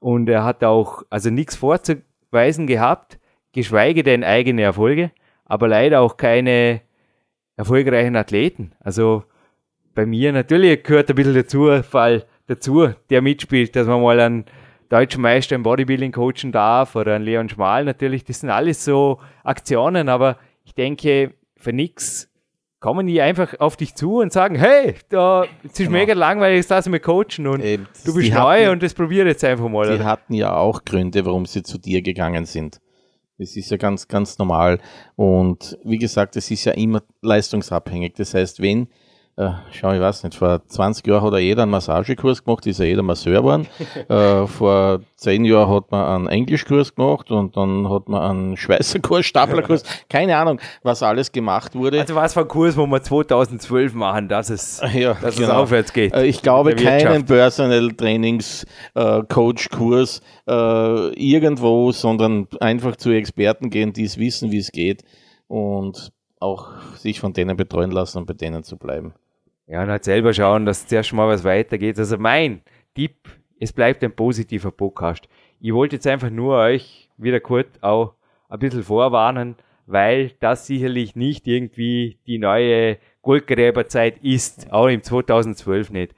und 0.00 0.28
er 0.30 0.44
hat 0.44 0.64
auch 0.64 1.02
also 1.10 1.28
nichts 1.28 1.56
vorzuweisen 1.56 2.66
gehabt, 2.66 3.18
geschweige 3.52 4.02
denn 4.02 4.24
eigene 4.24 4.62
Erfolge, 4.62 5.10
aber 5.44 5.68
leider 5.68 6.00
auch 6.00 6.16
keine 6.16 6.80
erfolgreichen 7.56 8.16
Athleten. 8.16 8.72
Also 8.80 9.24
bei 9.94 10.06
mir 10.06 10.32
natürlich 10.32 10.82
gehört 10.82 11.10
ein 11.10 11.16
bisschen 11.16 11.34
dazu, 11.34 11.82
Fall 11.82 12.24
dazu, 12.46 12.88
der 13.10 13.22
mitspielt, 13.22 13.74
dass 13.76 13.86
man 13.86 14.02
mal 14.02 14.18
einen 14.20 14.44
deutschen 14.88 15.22
Meister 15.22 15.56
im 15.56 15.62
Bodybuilding 15.62 16.12
coachen 16.12 16.52
darf 16.52 16.94
oder 16.96 17.14
einen 17.16 17.24
Leon 17.24 17.48
Schmal 17.48 17.84
natürlich. 17.84 18.24
Das 18.24 18.40
sind 18.40 18.50
alles 18.50 18.84
so 18.84 19.18
Aktionen, 19.42 20.08
aber 20.08 20.38
ich 20.64 20.74
denke, 20.74 21.34
für 21.56 21.72
nichts 21.72 22.30
kommen 22.78 23.06
die 23.06 23.20
einfach 23.20 23.58
auf 23.58 23.76
dich 23.76 23.94
zu 23.96 24.18
und 24.20 24.32
sagen, 24.32 24.54
hey, 24.54 24.94
da, 25.08 25.44
es 25.64 25.72
ist 25.72 25.78
Genau. 25.78 25.90
mega 25.92 26.12
langweilig, 26.14 26.58
jetzt 26.58 26.70
lass 26.70 26.88
mich 26.88 27.02
coachen 27.02 27.46
und 27.48 27.64
Eben, 27.64 27.88
du 28.04 28.14
bist 28.14 28.32
neu 28.32 28.38
hatten- 28.38 28.68
und 28.70 28.82
das 28.82 28.94
probiere 28.94 29.26
jetzt 29.28 29.42
einfach 29.42 29.68
mal. 29.68 29.88
Die 29.88 29.94
oder? 29.96 30.04
hatten 30.04 30.34
ja 30.34 30.54
auch 30.56 30.84
Gründe, 30.84 31.24
warum 31.26 31.46
sie 31.46 31.62
zu 31.64 31.78
dir 31.78 32.02
gegangen 32.02 32.44
sind. 32.44 32.80
Das 33.38 33.56
ist 33.56 33.70
ja 33.70 33.76
ganz, 33.76 34.06
ganz 34.08 34.38
normal. 34.38 34.78
Und 35.16 35.76
wie 35.84 35.98
gesagt, 35.98 36.36
es 36.36 36.50
ist 36.50 36.64
ja 36.64 36.72
immer 36.72 37.02
leistungsabhängig. 37.22 38.14
Das 38.14 38.34
heißt, 38.34 38.62
wenn, 38.62 38.88
äh, 39.38 39.50
schau, 39.70 39.92
ich 39.92 40.00
weiß 40.00 40.24
nicht, 40.24 40.34
vor 40.34 40.66
20 40.66 41.06
Jahren 41.06 41.22
hat 41.22 41.32
ja 41.34 41.38
jeder 41.38 41.62
einen 41.62 41.70
Massagekurs 41.70 42.42
gemacht, 42.42 42.66
ist 42.66 42.78
ja 42.80 42.86
jeder 42.86 43.02
Masseur 43.02 43.40
geworden. 43.42 43.66
äh, 44.08 44.46
vor 44.46 45.00
10 45.16 45.44
Jahren 45.44 45.74
hat 45.74 45.90
man 45.90 46.04
einen 46.06 46.26
Englischkurs 46.28 46.94
gemacht 46.94 47.30
und 47.30 47.54
dann 47.54 47.90
hat 47.90 48.08
man 48.08 48.22
einen 48.22 48.56
Schweißerkurs, 48.56 49.26
Staplerkurs, 49.26 49.82
keine 50.08 50.38
Ahnung, 50.38 50.58
was 50.82 51.02
alles 51.02 51.32
gemacht 51.32 51.74
wurde. 51.74 52.00
Also 52.00 52.14
was 52.14 52.32
für 52.32 52.40
ein 52.40 52.48
Kurs, 52.48 52.78
wo 52.78 52.86
wir 52.86 53.02
2012 53.02 53.92
machen, 53.92 54.28
dass 54.28 54.48
es, 54.48 54.80
Ja, 54.94 55.12
dass 55.14 55.34
es 55.34 55.40
genau. 55.40 55.60
aufwärts 55.60 55.92
geht. 55.92 56.14
Äh, 56.14 56.24
Ich 56.24 56.40
glaube, 56.40 56.74
keinen 56.74 57.26
Personal 57.26 57.92
Trainings 57.92 58.64
äh, 58.94 59.22
Coach 59.28 59.68
Kurs 59.68 60.22
äh, 60.48 61.08
irgendwo, 61.12 61.92
sondern 61.92 62.48
einfach 62.60 62.96
zu 62.96 63.10
Experten 63.10 63.68
gehen, 63.68 63.92
die 63.92 64.04
es 64.04 64.16
wissen, 64.16 64.50
wie 64.50 64.58
es 64.58 64.72
geht 64.72 65.02
und 65.46 66.10
auch 66.40 66.70
sich 66.96 67.20
von 67.20 67.34
denen 67.34 67.56
betreuen 67.58 67.90
lassen 67.90 68.18
und 68.18 68.26
bei 68.26 68.34
denen 68.34 68.62
zu 68.62 68.78
bleiben. 68.78 69.12
Ja, 69.66 69.82
und 69.82 69.90
halt 69.90 70.04
selber 70.04 70.32
schauen, 70.32 70.64
dass 70.64 70.86
zuerst 70.86 71.12
mal 71.12 71.28
was 71.28 71.42
weitergeht. 71.42 71.98
Also 71.98 72.18
mein 72.18 72.62
Tipp, 72.94 73.16
es 73.58 73.72
bleibt 73.72 74.04
ein 74.04 74.14
positiver 74.14 74.70
Podcast. 74.70 75.28
Ich 75.60 75.72
wollte 75.72 75.96
jetzt 75.96 76.06
einfach 76.06 76.30
nur 76.30 76.58
euch 76.58 77.08
wieder 77.16 77.40
kurz 77.40 77.68
auch 77.80 78.14
ein 78.48 78.60
bisschen 78.60 78.84
vorwarnen, 78.84 79.56
weil 79.86 80.32
das 80.40 80.66
sicherlich 80.66 81.16
nicht 81.16 81.48
irgendwie 81.48 82.18
die 82.26 82.38
neue 82.38 82.98
Goldgräberzeit 83.22 84.18
ist, 84.22 84.72
auch 84.72 84.86
im 84.86 85.02
2012 85.02 85.90
nicht. 85.90 86.14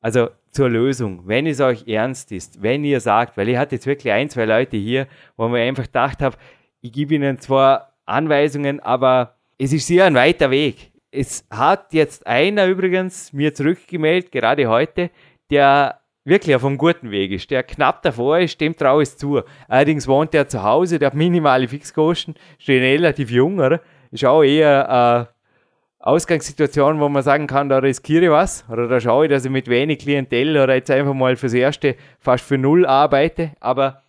Also 0.00 0.30
zur 0.50 0.68
Lösung, 0.68 1.22
wenn 1.26 1.46
es 1.46 1.60
euch 1.60 1.86
ernst 1.86 2.32
ist, 2.32 2.62
wenn 2.62 2.84
ihr 2.84 3.00
sagt, 3.00 3.36
weil 3.36 3.48
ich 3.48 3.56
hatte 3.56 3.76
jetzt 3.76 3.86
wirklich 3.86 4.12
ein, 4.12 4.28
zwei 4.28 4.44
Leute 4.44 4.76
hier, 4.76 5.06
wo 5.36 5.46
mir 5.48 5.60
einfach 5.60 5.84
gedacht 5.84 6.20
habe, 6.20 6.36
ich 6.80 6.92
gebe 6.92 7.14
ihnen 7.14 7.38
zwar 7.38 7.92
Anweisungen, 8.06 8.80
aber 8.80 9.36
es 9.58 9.72
ist 9.72 9.86
sehr 9.86 10.06
ein 10.06 10.14
weiter 10.14 10.50
Weg. 10.50 10.92
Es 11.10 11.46
hat 11.50 11.92
jetzt 11.94 12.26
einer 12.26 12.66
übrigens 12.66 13.32
mir 13.32 13.54
zurückgemeldet, 13.54 14.30
gerade 14.30 14.66
heute, 14.66 15.10
der 15.50 16.00
wirklich 16.24 16.54
auf 16.54 16.64
einem 16.64 16.76
guten 16.76 17.10
Weg 17.10 17.32
ist, 17.32 17.50
der 17.50 17.62
knapp 17.62 18.02
davor 18.02 18.38
ist, 18.38 18.60
dem 18.60 18.76
traue 18.76 19.02
ich 19.02 19.08
es 19.08 19.16
zu. 19.16 19.40
Allerdings 19.66 20.06
wohnt 20.06 20.34
er 20.34 20.48
zu 20.48 20.62
Hause, 20.62 20.98
der 20.98 21.06
hat 21.06 21.14
minimale 21.14 21.66
Fixkosten, 21.66 22.34
ist 22.58 22.68
relativ 22.68 23.30
jung, 23.30 23.58
oder? 23.58 23.80
Ist 24.10 24.24
auch 24.26 24.42
eher 24.42 24.90
eine 24.90 25.28
Ausgangssituation, 25.98 27.00
wo 27.00 27.08
man 27.08 27.22
sagen 27.22 27.46
kann, 27.46 27.68
da 27.68 27.78
riskiere 27.78 28.26
ich 28.26 28.30
was, 28.30 28.64
oder 28.68 28.86
da 28.86 29.00
schaue 29.00 29.24
ich, 29.24 29.30
dass 29.30 29.44
ich 29.44 29.50
mit 29.50 29.68
wenig 29.68 30.00
Klientel 30.00 30.56
oder 30.58 30.74
jetzt 30.74 30.90
einfach 30.90 31.14
mal 31.14 31.36
fürs 31.36 31.54
Erste 31.54 31.96
fast 32.18 32.44
für 32.44 32.58
null 32.58 32.84
arbeite, 32.84 33.52
aber 33.60 34.02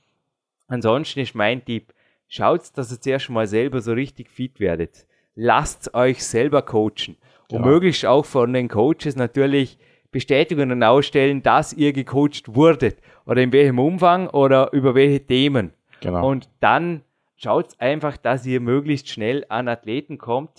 ansonsten 0.67 1.21
ist 1.21 1.33
mein 1.33 1.63
Tipp, 1.63 1.93
schaut, 2.27 2.61
dass 2.75 2.91
ihr 2.91 2.99
zuerst 2.99 3.29
mal 3.29 3.47
selber 3.47 3.79
so 3.79 3.93
richtig 3.93 4.29
fit 4.29 4.59
werdet. 4.59 5.05
Lasst 5.41 5.93
euch 5.93 6.21
selber 6.25 6.61
coachen. 6.63 7.15
Und 7.49 7.59
Ja. 7.59 7.65
möglichst 7.65 8.05
auch 8.05 8.25
von 8.25 8.51
den 8.51 8.67
Coaches 8.67 9.15
natürlich 9.15 9.77
Bestätigungen 10.11 10.83
ausstellen, 10.83 11.41
dass 11.43 11.71
ihr 11.71 11.93
gecoacht 11.93 12.53
wurdet. 12.55 12.97
Oder 13.25 13.41
in 13.41 13.53
welchem 13.53 13.79
Umfang 13.79 14.27
oder 14.27 14.73
über 14.73 14.95
welche 14.95 15.25
Themen. 15.25 15.71
Genau. 16.01 16.27
Und 16.27 16.49
dann 16.59 17.03
schaut 17.37 17.79
einfach, 17.79 18.17
dass 18.17 18.45
ihr 18.45 18.59
möglichst 18.59 19.07
schnell 19.07 19.45
an 19.47 19.67
Athleten 19.69 20.17
kommt. 20.17 20.51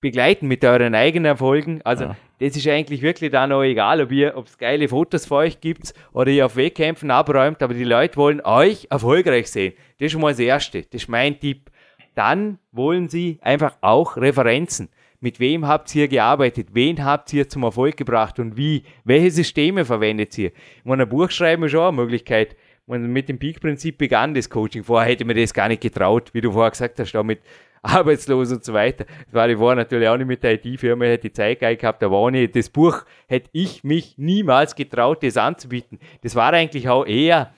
Begleiten 0.00 0.48
mit 0.48 0.64
euren 0.64 0.94
eigenen 0.94 1.24
Erfolgen. 1.26 1.80
Also, 1.84 2.04
Ja. 2.04 2.16
das 2.38 2.56
ist 2.56 2.66
eigentlich 2.68 3.02
wirklich 3.02 3.30
dann 3.30 3.52
auch 3.52 3.62
egal, 3.62 4.00
ob 4.02 4.12
ihr, 4.12 4.34
ob 4.36 4.46
es 4.46 4.56
geile 4.58 4.88
Fotos 4.88 5.26
für 5.26 5.36
euch 5.36 5.60
gibt 5.60 5.92
oder 6.12 6.30
ihr 6.30 6.46
auf 6.46 6.56
Wettkämpfen 6.56 7.10
abräumt, 7.10 7.62
aber 7.62 7.74
die 7.74 7.84
Leute 7.84 8.16
wollen 8.16 8.40
euch 8.44 8.86
erfolgreich 8.90 9.50
sehen. 9.50 9.72
Das 9.98 10.06
ist 10.06 10.12
schon 10.12 10.20
mal 10.20 10.32
das 10.32 10.40
Erste. 10.40 10.82
Das 10.82 11.02
ist 11.02 11.08
mein 11.08 11.38
Tipp. 11.40 11.70
Dann 12.14 12.58
wollen 12.72 13.08
sie 13.08 13.38
einfach 13.42 13.76
auch 13.80 14.16
Referenzen. 14.16 14.88
Mit 15.20 15.40
wem 15.40 15.66
habt 15.66 15.94
ihr 15.94 16.06
gearbeitet? 16.06 16.68
Wen 16.72 17.02
habt 17.02 17.32
ihr 17.32 17.48
zum 17.48 17.62
Erfolg 17.62 17.96
gebracht 17.96 18.38
und 18.38 18.58
wie? 18.58 18.82
Welche 19.04 19.30
Systeme 19.30 19.86
verwendet 19.86 20.36
ihr? 20.36 20.52
Meine, 20.84 21.04
ein 21.04 21.08
Buch 21.08 21.30
schreiben 21.30 21.64
ist 21.64 21.70
schon 21.70 21.80
eine 21.80 21.92
Möglichkeit. 21.92 22.52
Ich 22.52 22.88
meine, 22.88 23.08
mit 23.08 23.30
dem 23.30 23.38
Peak-Prinzip 23.38 23.96
begann 23.96 24.34
das 24.34 24.50
Coaching. 24.50 24.84
Vorher 24.84 25.10
hätte 25.10 25.24
mir 25.24 25.34
das 25.34 25.54
gar 25.54 25.68
nicht 25.68 25.80
getraut, 25.80 26.34
wie 26.34 26.42
du 26.42 26.52
vorher 26.52 26.70
gesagt 26.70 26.98
hast, 26.98 27.16
auch 27.16 27.22
mit 27.22 27.40
Arbeitslosen 27.82 28.58
und 28.58 28.64
so 28.64 28.74
weiter. 28.74 29.06
Das 29.24 29.32
war 29.32 29.48
ich 29.48 29.56
vorher 29.56 29.76
natürlich 29.76 30.08
auch 30.08 30.18
nicht 30.18 30.26
mit 30.26 30.42
der 30.42 30.62
IT-Firma, 30.62 31.06
hätte 31.06 31.28
die 31.28 31.32
Zeit 31.32 31.60
gehabt, 31.60 32.02
da 32.02 32.10
war 32.10 32.30
nicht. 32.30 32.54
Das 32.54 32.68
Buch 32.68 33.06
hätte 33.26 33.48
ich 33.52 33.82
mich 33.82 34.18
niemals 34.18 34.74
getraut, 34.74 35.22
das 35.22 35.38
anzubieten. 35.38 35.98
Das 36.20 36.34
war 36.34 36.52
eigentlich 36.52 36.88
auch 36.90 37.06
eher, 37.06 37.54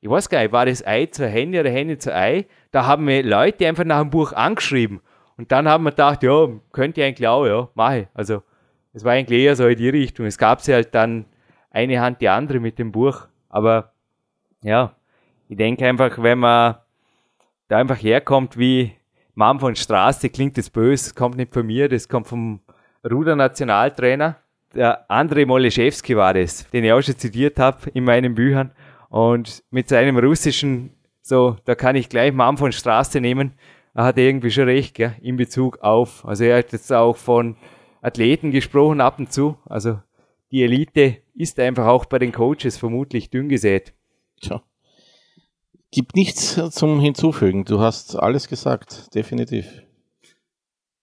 ich 0.00 0.08
weiß 0.08 0.30
gar 0.30 0.40
nicht, 0.40 0.52
war 0.52 0.64
das 0.64 0.86
Ei 0.86 1.04
zur 1.04 1.26
Hände 1.26 1.60
oder 1.60 1.70
Hände 1.70 1.98
zur 1.98 2.14
Ei? 2.14 2.46
Da 2.70 2.86
haben 2.86 3.04
mir 3.04 3.22
Leute 3.22 3.66
einfach 3.66 3.84
nach 3.84 4.00
dem 4.00 4.10
Buch 4.10 4.32
angeschrieben. 4.32 5.00
Und 5.36 5.50
dann 5.52 5.68
haben 5.68 5.84
wir 5.84 5.90
gedacht, 5.90 6.22
ja, 6.22 6.48
könnte 6.72 7.00
ich 7.00 7.06
eigentlich 7.06 7.28
auch, 7.28 7.46
ja, 7.46 7.68
mache. 7.74 8.08
Also, 8.14 8.42
es 8.92 9.04
war 9.04 9.12
eigentlich 9.12 9.40
eher 9.40 9.56
so 9.56 9.66
in 9.66 9.76
die 9.76 9.88
Richtung. 9.88 10.26
Es 10.26 10.38
gab 10.38 10.60
sie 10.60 10.74
halt 10.74 10.94
dann 10.94 11.26
eine 11.70 12.00
Hand 12.00 12.20
die 12.20 12.28
andere 12.28 12.60
mit 12.60 12.78
dem 12.78 12.92
Buch. 12.92 13.26
Aber 13.48 13.92
ja, 14.62 14.94
ich 15.48 15.56
denke 15.56 15.86
einfach, 15.86 16.22
wenn 16.22 16.38
man 16.38 16.76
da 17.68 17.78
einfach 17.78 18.00
herkommt 18.00 18.58
wie 18.58 18.92
Mann 19.34 19.60
von 19.60 19.76
Straße, 19.76 20.28
klingt 20.28 20.58
das 20.58 20.70
böse, 20.70 21.14
kommt 21.14 21.36
nicht 21.36 21.54
von 21.54 21.66
mir, 21.66 21.88
das 21.88 22.08
kommt 22.08 22.26
vom 22.26 22.60
Ruder-Nationaltrainer. 23.08 24.36
Der 24.74 25.10
Andrei 25.10 25.46
Moleschewski 25.46 26.16
war 26.16 26.34
das, 26.34 26.68
den 26.70 26.84
ich 26.84 26.92
auch 26.92 27.00
schon 27.00 27.16
zitiert 27.16 27.58
habe 27.58 27.90
in 27.94 28.04
meinen 28.04 28.34
Büchern. 28.34 28.72
Und 29.08 29.64
mit 29.70 29.88
seinem 29.88 30.18
russischen, 30.18 30.94
so, 31.30 31.56
da 31.64 31.74
kann 31.74 31.96
ich 31.96 32.08
gleich 32.10 32.32
Mann 32.32 32.58
von 32.58 32.72
Straße 32.72 33.20
nehmen, 33.20 33.54
er 33.94 34.04
hat 34.04 34.18
irgendwie 34.18 34.50
schon 34.50 34.64
recht, 34.64 34.94
gell, 34.94 35.14
in 35.22 35.36
Bezug 35.36 35.78
auf, 35.78 36.26
also 36.26 36.44
er 36.44 36.58
hat 36.58 36.72
jetzt 36.72 36.92
auch 36.92 37.16
von 37.16 37.56
Athleten 38.02 38.50
gesprochen 38.50 39.00
ab 39.00 39.18
und 39.18 39.32
zu, 39.32 39.56
also 39.64 40.00
die 40.50 40.62
Elite 40.62 41.18
ist 41.34 41.58
einfach 41.60 41.86
auch 41.86 42.04
bei 42.04 42.18
den 42.18 42.32
Coaches 42.32 42.76
vermutlich 42.76 43.30
dünn 43.30 43.48
gesät. 43.48 43.94
Tja. 44.40 44.62
Gibt 45.92 46.16
nichts 46.16 46.60
zum 46.70 47.00
Hinzufügen. 47.00 47.64
Du 47.64 47.78
hast 47.78 48.16
alles 48.16 48.48
gesagt, 48.48 49.14
definitiv. 49.14 49.82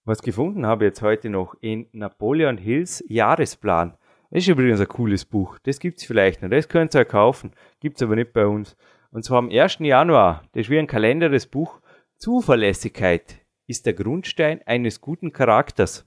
Was 0.04 0.20
gefunden 0.20 0.66
habe 0.66 0.84
jetzt 0.84 1.00
heute 1.02 1.30
noch 1.30 1.54
in 1.60 1.86
Napoleon 1.92 2.58
Hills 2.58 3.02
Jahresplan. 3.08 3.96
Das 4.30 4.42
ist 4.42 4.48
übrigens 4.48 4.80
ein 4.80 4.88
cooles 4.88 5.24
Buch. 5.24 5.58
Das 5.62 5.78
gibt 5.78 5.98
es 5.98 6.04
vielleicht 6.04 6.42
noch. 6.42 6.50
Das 6.50 6.68
könnt 6.68 6.94
ihr 6.94 7.04
kaufen. 7.06 7.52
Gibt 7.80 7.96
es 7.96 8.02
aber 8.02 8.16
nicht 8.16 8.34
bei 8.34 8.46
uns. 8.46 8.76
Und 9.10 9.24
zwar 9.24 9.38
am 9.38 9.50
1. 9.50 9.78
Januar. 9.80 10.44
Das 10.52 10.62
ist 10.62 10.70
wie 10.70 10.78
ein 10.78 10.86
Kalender, 10.86 11.28
das 11.28 11.46
Buch. 11.46 11.80
Zuverlässigkeit 12.16 13.40
ist 13.66 13.86
der 13.86 13.94
Grundstein 13.94 14.60
eines 14.66 15.00
guten 15.00 15.32
Charakters. 15.32 16.06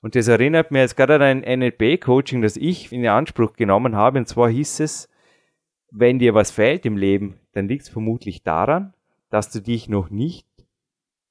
Und 0.00 0.14
das 0.14 0.28
erinnert 0.28 0.70
mir 0.70 0.80
jetzt 0.80 0.96
gerade 0.96 1.16
an 1.16 1.22
ein 1.22 1.60
NLP-Coaching, 1.60 2.40
das 2.40 2.56
ich 2.56 2.92
in 2.92 3.06
Anspruch 3.06 3.54
genommen 3.54 3.96
habe. 3.96 4.18
Und 4.18 4.28
zwar 4.28 4.48
hieß 4.48 4.80
es, 4.80 5.08
wenn 5.90 6.18
dir 6.18 6.34
was 6.34 6.50
fehlt 6.50 6.86
im 6.86 6.96
Leben, 6.96 7.40
dann 7.52 7.68
liegt 7.68 7.84
es 7.84 7.88
vermutlich 7.88 8.42
daran, 8.42 8.94
dass 9.30 9.50
du 9.50 9.60
dich 9.60 9.88
noch 9.88 10.10
nicht 10.10 10.46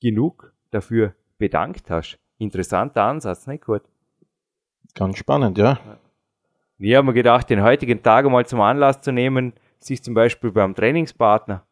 genug 0.01 0.53
dafür 0.71 1.15
bedankt 1.37 1.89
hast. 1.89 2.19
Interessanter 2.37 3.03
Ansatz, 3.03 3.47
nicht 3.47 3.65
gut? 3.65 3.83
Ganz 4.93 5.17
spannend, 5.17 5.57
ja. 5.57 5.79
Ich 6.79 6.95
habe 6.95 7.07
mir 7.07 7.13
gedacht, 7.13 7.49
den 7.49 7.63
heutigen 7.63 8.03
Tag 8.03 8.25
einmal 8.25 8.45
zum 8.45 8.61
Anlass 8.61 9.01
zu 9.01 9.11
nehmen, 9.11 9.53
sich 9.79 10.03
zum 10.03 10.13
Beispiel 10.13 10.51
beim 10.51 10.75
Trainingspartner 10.75 11.65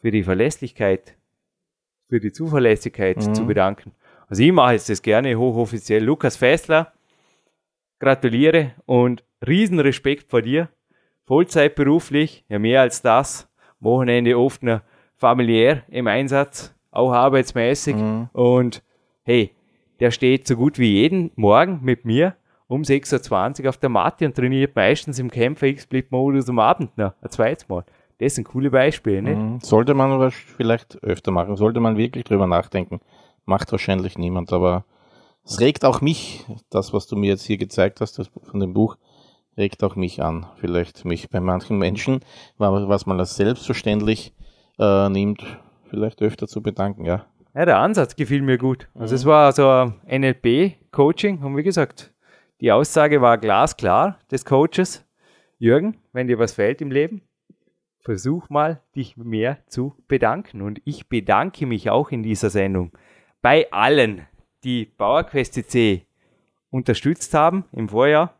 für 0.00 0.10
die 0.10 0.22
Verlässlichkeit, 0.22 1.16
für 2.08 2.20
die 2.20 2.32
Zuverlässigkeit 2.32 3.18
mhm. 3.18 3.34
zu 3.34 3.46
bedanken. 3.46 3.92
Also 4.28 4.42
ich 4.42 4.52
mache 4.52 4.72
jetzt 4.72 4.88
das 4.88 5.02
gerne 5.02 5.36
hochoffiziell. 5.36 6.02
Lukas 6.02 6.36
Fessler, 6.36 6.92
gratuliere 7.98 8.72
und 8.86 9.24
Riesenrespekt 9.46 10.30
vor 10.30 10.42
dir. 10.42 10.68
Vollzeit 11.26 11.74
beruflich, 11.74 12.44
ja 12.48 12.58
mehr 12.58 12.80
als 12.80 13.02
das. 13.02 13.48
Wochenende 13.78 14.38
oft 14.38 14.62
noch 14.62 14.82
familiär 15.16 15.84
im 15.88 16.06
Einsatz, 16.06 16.74
auch 16.90 17.12
arbeitsmäßig. 17.12 17.96
Mhm. 17.96 18.28
Und 18.32 18.82
hey, 19.22 19.54
der 20.00 20.10
steht 20.10 20.46
so 20.46 20.56
gut 20.56 20.78
wie 20.78 20.92
jeden 20.92 21.30
Morgen 21.36 21.80
mit 21.82 22.04
mir 22.04 22.36
um 22.70 22.82
6.20 22.82 23.64
Uhr 23.64 23.68
auf 23.68 23.78
der 23.78 23.88
Matte 23.88 24.24
und 24.24 24.36
trainiert 24.36 24.76
meistens 24.76 25.18
im 25.18 25.28
Kämpfer 25.28 25.66
X-Split-Modus 25.66 26.48
am 26.48 26.60
Abend 26.60 26.96
noch, 26.96 27.14
ein 27.20 27.30
zweites 27.30 27.68
Mal. 27.68 27.84
Das 28.18 28.36
sind 28.36 28.44
coole 28.44 28.70
Beispiele, 28.70 29.22
nicht? 29.22 29.36
Mhm. 29.36 29.58
Sollte 29.60 29.92
man 29.92 30.12
aber 30.12 30.30
vielleicht 30.30 31.02
öfter 31.02 31.32
machen, 31.32 31.56
sollte 31.56 31.80
man 31.80 31.96
wirklich 31.96 32.24
drüber 32.24 32.46
nachdenken. 32.46 33.00
Macht 33.44 33.72
wahrscheinlich 33.72 34.18
niemand, 34.18 34.52
aber 34.52 34.84
es 35.44 35.58
regt 35.58 35.84
auch 35.84 36.00
mich, 36.00 36.44
das, 36.70 36.92
was 36.92 37.08
du 37.08 37.16
mir 37.16 37.30
jetzt 37.30 37.42
hier 37.42 37.58
gezeigt 37.58 38.00
hast, 38.00 38.20
das 38.20 38.28
von 38.28 38.60
dem 38.60 38.72
Buch, 38.72 38.96
regt 39.56 39.82
auch 39.82 39.96
mich 39.96 40.22
an. 40.22 40.46
Vielleicht 40.56 41.04
mich 41.04 41.28
bei 41.28 41.40
manchen 41.40 41.76
Menschen, 41.76 42.20
was 42.56 43.04
man 43.04 43.18
als 43.18 43.34
selbstverständlich 43.34 44.32
äh, 44.78 45.08
nimmt, 45.08 45.44
vielleicht 45.88 46.22
öfter 46.22 46.46
zu 46.46 46.62
bedanken, 46.62 47.04
ja. 47.04 47.24
Ja, 47.52 47.64
der 47.64 47.78
Ansatz 47.78 48.14
gefiel 48.14 48.42
mir 48.42 48.58
gut. 48.58 48.86
Also 48.94 49.12
mhm. 49.12 49.16
es 49.16 49.26
war 49.26 49.52
so 49.52 49.68
ein 49.68 49.94
NLP-Coaching 50.08 51.42
und 51.42 51.56
wie 51.56 51.64
gesagt, 51.64 52.12
die 52.60 52.72
Aussage 52.72 53.22
war 53.22 53.38
glasklar 53.38 54.18
des 54.30 54.44
Coaches. 54.44 55.04
Jürgen, 55.58 55.96
wenn 56.12 56.26
dir 56.26 56.38
was 56.38 56.52
fehlt 56.52 56.80
im 56.80 56.90
Leben, 56.90 57.22
versuch 58.00 58.48
mal, 58.50 58.82
dich 58.94 59.16
mehr 59.16 59.58
zu 59.66 59.94
bedanken. 60.08 60.62
Und 60.62 60.80
ich 60.84 61.08
bedanke 61.08 61.66
mich 61.66 61.90
auch 61.90 62.10
in 62.10 62.22
dieser 62.22 62.50
Sendung 62.50 62.92
bei 63.42 63.70
allen, 63.72 64.26
die 64.64 64.84
PowerQuest 64.84 65.54
CC 65.54 66.06
unterstützt 66.70 67.32
haben 67.34 67.64
im 67.72 67.88
Vorjahr. 67.88 68.38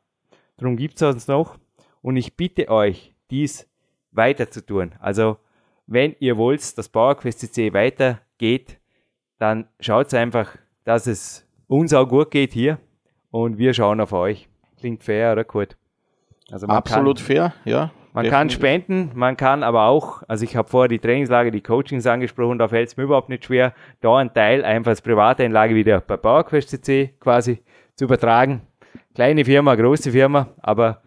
Darum 0.59 0.77
gibt 0.77 1.01
es 1.01 1.03
uns 1.03 1.27
noch. 1.27 1.59
Und 2.03 2.17
ich 2.17 2.37
bitte 2.37 2.69
euch, 2.69 3.15
dies 3.31 3.69
weiter 4.13 4.51
zu 4.51 4.65
tun. 4.65 4.93
Also, 5.01 5.39
wenn 5.87 6.15
ihr 6.21 6.37
wollt, 6.37 6.77
dass 6.77 6.89
PowerQuest 6.89 7.41
CC 7.41 7.73
weitergeht, 7.73 8.79
dann 9.39 9.67
schaut 9.81 10.13
einfach, 10.13 10.57
dass 10.85 11.07
es 11.07 11.47
uns 11.67 11.95
auch 11.95 12.07
gut 12.07 12.31
geht 12.31 12.53
hier 12.53 12.79
und 13.31 13.59
wir 13.59 13.75
schauen 13.75 14.01
auf 14.01 14.13
euch. 14.13 14.49
Klingt 14.79 15.03
fair, 15.03 15.33
oder 15.33 15.45
gut? 15.45 15.77
Also 16.51 16.67
Absolut 16.67 17.19
kann, 17.19 17.27
fair, 17.27 17.55
ja. 17.65 17.91
Man 18.13 18.25
definitiv. 18.25 18.31
kann 18.31 18.51
spenden, 18.51 19.11
man 19.15 19.37
kann 19.37 19.63
aber 19.63 19.85
auch, 19.85 20.25
also 20.27 20.45
ich 20.45 20.57
habe 20.57 20.69
vorher 20.69 20.89
die 20.89 20.99
Trainingslage, 20.99 21.53
die 21.53 21.61
Coachings 21.61 22.07
angesprochen, 22.07 22.59
da 22.59 22.67
fällt 22.67 22.89
es 22.89 22.97
mir 22.97 23.05
überhaupt 23.05 23.29
nicht 23.29 23.45
schwer, 23.45 23.73
da 24.01 24.17
einen 24.17 24.35
Teil 24.35 24.65
einfach 24.65 24.91
als 24.91 25.01
Privateinlage 25.01 25.77
wieder 25.77 26.01
bei 26.01 26.17
PowerQuest 26.17 26.71
CC 26.71 27.15
quasi 27.21 27.63
zu 27.95 28.07
übertragen. 28.07 28.63
Kleine 29.15 29.45
Firma, 29.45 29.77
große 29.77 30.11
Firma, 30.11 30.49
aber 30.61 31.03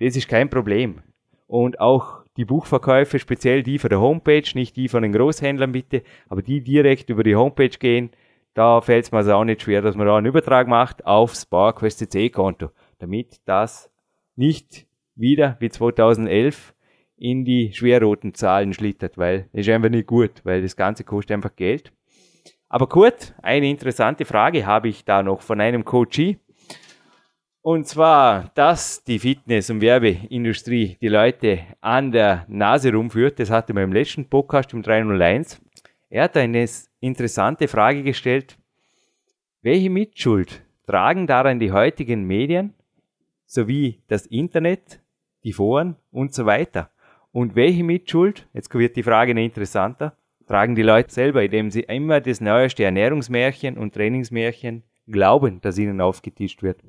das 0.00 0.16
ist 0.16 0.28
kein 0.28 0.48
Problem. 0.48 1.02
Und 1.46 1.78
auch 1.78 2.24
die 2.38 2.46
Buchverkäufe, 2.46 3.18
speziell 3.18 3.62
die 3.62 3.78
von 3.78 3.90
der 3.90 4.00
Homepage, 4.00 4.48
nicht 4.54 4.76
die 4.76 4.88
von 4.88 5.02
den 5.02 5.12
Großhändlern 5.12 5.72
bitte, 5.72 6.02
aber 6.28 6.40
die 6.40 6.62
direkt 6.62 7.10
über 7.10 7.22
die 7.22 7.36
Homepage 7.36 7.68
gehen, 7.68 8.10
da 8.56 8.80
fällt 8.80 9.04
es 9.04 9.12
mir 9.12 9.18
also 9.18 9.34
auch 9.34 9.44
nicht 9.44 9.60
schwer, 9.60 9.82
dass 9.82 9.96
man 9.96 10.06
da 10.06 10.16
einen 10.16 10.26
Übertrag 10.26 10.66
macht 10.66 11.04
aufs 11.04 11.44
PowerQuest 11.44 11.98
CC 11.98 12.30
Konto, 12.30 12.70
damit 12.98 13.36
das 13.44 13.90
nicht 14.34 14.86
wieder 15.14 15.56
wie 15.60 15.68
2011 15.68 16.74
in 17.18 17.44
die 17.44 17.74
schwerroten 17.74 18.32
Zahlen 18.32 18.72
schlittert, 18.72 19.18
weil 19.18 19.50
ist 19.52 19.68
einfach 19.68 19.90
nicht 19.90 20.06
gut, 20.06 20.40
weil 20.44 20.62
das 20.62 20.74
Ganze 20.74 21.04
kostet 21.04 21.34
einfach 21.34 21.54
Geld. 21.54 21.92
Aber 22.70 22.88
Kurt, 22.88 23.34
eine 23.42 23.68
interessante 23.68 24.24
Frage 24.24 24.64
habe 24.64 24.88
ich 24.88 25.04
da 25.04 25.22
noch 25.22 25.42
von 25.42 25.60
einem 25.60 25.84
Coachie. 25.84 26.38
Und 27.60 27.86
zwar, 27.86 28.52
dass 28.54 29.04
die 29.04 29.18
Fitness- 29.18 29.68
und 29.68 29.82
Werbeindustrie 29.82 30.96
die 31.02 31.08
Leute 31.08 31.60
an 31.82 32.10
der 32.10 32.46
Nase 32.48 32.92
rumführt, 32.92 33.38
das 33.38 33.50
hatte 33.50 33.74
man 33.74 33.84
im 33.84 33.92
letzten 33.92 34.30
Podcast 34.30 34.72
im 34.72 34.82
301. 34.82 35.60
Er 36.08 36.24
hat 36.24 36.36
eine 36.36 36.68
interessante 37.00 37.68
Frage 37.68 38.02
gestellt. 38.02 38.58
Welche 39.62 39.90
Mitschuld 39.90 40.64
tragen 40.86 41.26
daran 41.26 41.58
die 41.58 41.72
heutigen 41.72 42.24
Medien 42.24 42.74
sowie 43.44 44.02
das 44.06 44.26
Internet, 44.26 45.00
die 45.42 45.52
Foren 45.52 45.96
und 46.12 46.32
so 46.32 46.46
weiter? 46.46 46.90
Und 47.32 47.56
welche 47.56 47.82
Mitschuld, 47.82 48.48
jetzt 48.52 48.72
wird 48.72 48.96
die 48.96 49.02
Frage 49.02 49.34
noch 49.34 49.42
interessanter, 49.42 50.16
tragen 50.46 50.76
die 50.76 50.82
Leute 50.82 51.12
selber, 51.12 51.42
indem 51.42 51.70
sie 51.70 51.80
immer 51.80 52.20
das 52.20 52.40
neueste 52.40 52.84
Ernährungsmärchen 52.84 53.76
und 53.76 53.94
Trainingsmärchen 53.94 54.84
glauben, 55.08 55.60
das 55.60 55.76
ihnen 55.76 56.00
aufgetischt 56.00 56.62
wird? 56.62 56.80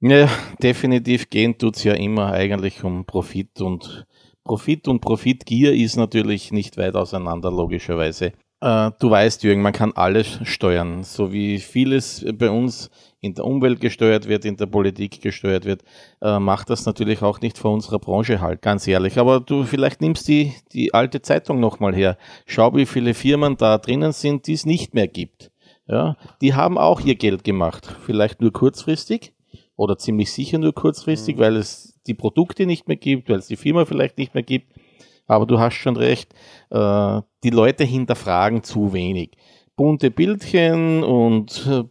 Ja, 0.00 0.28
definitiv 0.62 1.30
gehen 1.30 1.56
tut 1.56 1.76
es 1.76 1.84
ja 1.84 1.94
immer 1.94 2.32
eigentlich 2.32 2.84
um 2.84 3.06
Profit 3.06 3.60
und 3.60 4.06
Profit 4.44 4.88
und 4.88 5.00
Profitgier 5.00 5.72
ist 5.72 5.96
natürlich 5.96 6.52
nicht 6.52 6.76
weit 6.76 6.94
auseinander, 6.96 7.50
logischerweise. 7.50 8.32
Äh, 8.60 8.92
du 8.98 9.10
weißt, 9.10 9.42
Jürgen, 9.42 9.62
man 9.62 9.72
kann 9.72 9.92
alles 9.92 10.38
steuern. 10.44 11.02
So 11.02 11.32
wie 11.32 11.58
vieles 11.58 12.24
bei 12.34 12.50
uns 12.50 12.90
in 13.20 13.34
der 13.34 13.44
Umwelt 13.44 13.80
gesteuert 13.80 14.28
wird, 14.28 14.44
in 14.44 14.56
der 14.56 14.66
Politik 14.66 15.20
gesteuert 15.20 15.64
wird, 15.64 15.82
äh, 16.22 16.38
macht 16.38 16.70
das 16.70 16.86
natürlich 16.86 17.22
auch 17.22 17.40
nicht 17.40 17.58
vor 17.58 17.72
unserer 17.72 17.98
Branche 17.98 18.40
halt, 18.40 18.62
ganz 18.62 18.86
ehrlich. 18.86 19.18
Aber 19.18 19.40
du 19.40 19.64
vielleicht 19.64 20.00
nimmst 20.00 20.28
die, 20.28 20.54
die 20.72 20.94
alte 20.94 21.22
Zeitung 21.22 21.60
nochmal 21.60 21.94
her. 21.94 22.16
Schau, 22.46 22.74
wie 22.74 22.86
viele 22.86 23.14
Firmen 23.14 23.56
da 23.56 23.78
drinnen 23.78 24.12
sind, 24.12 24.46
die 24.46 24.52
es 24.52 24.66
nicht 24.66 24.94
mehr 24.94 25.08
gibt. 25.08 25.50
Ja, 25.86 26.16
die 26.40 26.54
haben 26.54 26.78
auch 26.78 27.00
ihr 27.00 27.14
Geld 27.14 27.44
gemacht. 27.44 27.96
Vielleicht 28.06 28.40
nur 28.40 28.52
kurzfristig 28.52 29.34
oder 29.76 29.98
ziemlich 29.98 30.32
sicher 30.32 30.58
nur 30.58 30.72
kurzfristig, 30.72 31.36
mhm. 31.36 31.40
weil 31.40 31.56
es 31.56 31.93
die 32.06 32.14
Produkte 32.14 32.66
nicht 32.66 32.88
mehr 32.88 32.96
gibt, 32.96 33.28
weil 33.28 33.38
es 33.38 33.46
die 33.46 33.56
Firma 33.56 33.84
vielleicht 33.84 34.18
nicht 34.18 34.34
mehr 34.34 34.42
gibt. 34.42 34.72
Aber 35.26 35.46
du 35.46 35.58
hast 35.58 35.74
schon 35.74 35.96
recht, 35.96 36.34
äh, 36.70 37.20
die 37.42 37.50
Leute 37.50 37.84
hinterfragen 37.84 38.62
zu 38.62 38.92
wenig. 38.92 39.32
Bunte 39.76 40.10
Bildchen 40.10 41.02
und 41.02 41.66
äh, 41.66 41.84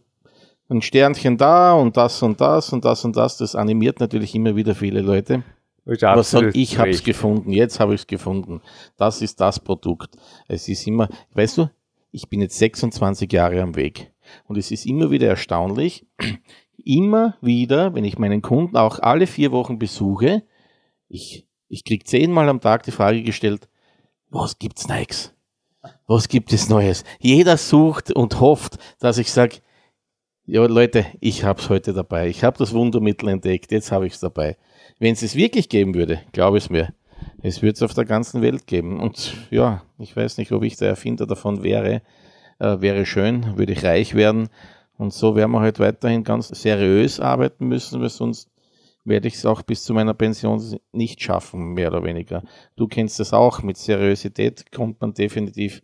ein 0.70 0.82
Sternchen 0.82 1.36
da 1.36 1.74
und 1.74 1.96
das 1.96 2.22
und 2.22 2.40
das 2.40 2.72
und 2.72 2.84
das 2.84 3.04
und 3.04 3.16
das, 3.16 3.36
das 3.36 3.54
animiert 3.54 4.00
natürlich 4.00 4.34
immer 4.34 4.56
wieder 4.56 4.74
viele 4.74 5.00
Leute. 5.00 5.42
Was 5.84 6.30
sag, 6.30 6.56
ich 6.56 6.78
habe 6.78 6.90
es 6.90 7.04
gefunden, 7.04 7.52
jetzt 7.52 7.78
habe 7.78 7.94
ich 7.94 8.02
es 8.02 8.06
gefunden. 8.06 8.62
Das 8.96 9.20
ist 9.20 9.40
das 9.40 9.60
Produkt. 9.60 10.16
Es 10.48 10.68
ist 10.68 10.86
immer, 10.86 11.08
weißt 11.34 11.58
du, 11.58 11.70
ich 12.10 12.28
bin 12.28 12.40
jetzt 12.40 12.58
26 12.58 13.30
Jahre 13.30 13.60
am 13.60 13.76
Weg 13.76 14.12
und 14.46 14.56
es 14.56 14.70
ist 14.70 14.86
immer 14.86 15.10
wieder 15.10 15.28
erstaunlich, 15.28 16.06
immer 16.86 17.36
wieder, 17.40 17.94
wenn 17.94 18.04
ich 18.04 18.18
meinen 18.18 18.42
Kunden 18.42 18.76
auch 18.76 18.98
alle 18.98 19.26
vier 19.26 19.52
Wochen 19.52 19.78
besuche, 19.78 20.42
ich, 21.08 21.46
ich 21.68 21.84
kriege 21.84 22.04
zehnmal 22.04 22.48
am 22.48 22.60
Tag 22.60 22.82
die 22.84 22.90
Frage 22.90 23.22
gestellt, 23.22 23.68
was 24.30 24.58
gibt's 24.58 24.88
Nikes? 24.88 25.32
Was 26.06 26.28
gibt 26.28 26.52
es 26.52 26.68
Neues? 26.68 27.04
Jeder 27.20 27.56
sucht 27.56 28.10
und 28.10 28.40
hofft, 28.40 28.78
dass 28.98 29.18
ich 29.18 29.30
sage, 29.30 29.56
ja 30.46 30.64
Leute, 30.64 31.06
ich 31.20 31.44
hab's 31.44 31.68
heute 31.68 31.92
dabei. 31.92 32.28
Ich 32.28 32.44
habe 32.44 32.58
das 32.58 32.72
Wundermittel 32.72 33.28
entdeckt, 33.28 33.72
jetzt 33.72 33.92
habe 33.92 34.06
ich 34.06 34.14
es 34.14 34.20
dabei. 34.20 34.56
Wenn 34.98 35.12
es 35.12 35.22
es 35.22 35.34
wirklich 35.34 35.68
geben 35.68 35.94
würde, 35.94 36.20
glaube 36.32 36.58
es 36.58 36.70
mir, 36.70 36.94
es 37.42 37.62
würde 37.62 37.74
es 37.74 37.82
auf 37.82 37.94
der 37.94 38.04
ganzen 38.04 38.42
Welt 38.42 38.66
geben. 38.66 39.00
Und 39.00 39.34
ja, 39.50 39.82
ich 39.98 40.16
weiß 40.16 40.38
nicht, 40.38 40.52
ob 40.52 40.62
ich 40.62 40.76
der 40.76 40.88
Erfinder 40.88 41.26
davon 41.26 41.62
wäre. 41.62 42.02
Äh, 42.58 42.80
wäre 42.80 43.06
schön, 43.06 43.56
würde 43.56 43.72
ich 43.72 43.84
reich 43.84 44.14
werden. 44.14 44.48
Und 44.96 45.12
so 45.12 45.34
werden 45.34 45.52
wir 45.52 45.60
halt 45.60 45.80
weiterhin 45.80 46.24
ganz 46.24 46.48
seriös 46.48 47.20
arbeiten 47.20 47.66
müssen, 47.66 48.00
weil 48.00 48.08
sonst 48.08 48.48
werde 49.04 49.28
ich 49.28 49.34
es 49.34 49.46
auch 49.46 49.62
bis 49.62 49.84
zu 49.84 49.92
meiner 49.92 50.14
Pension 50.14 50.62
nicht 50.92 51.22
schaffen, 51.22 51.74
mehr 51.74 51.88
oder 51.88 52.04
weniger. 52.04 52.42
Du 52.76 52.86
kennst 52.86 53.20
es 53.20 53.32
auch, 53.32 53.62
mit 53.62 53.76
Seriosität 53.76 54.72
kommt 54.72 55.00
man 55.00 55.12
definitiv 55.12 55.82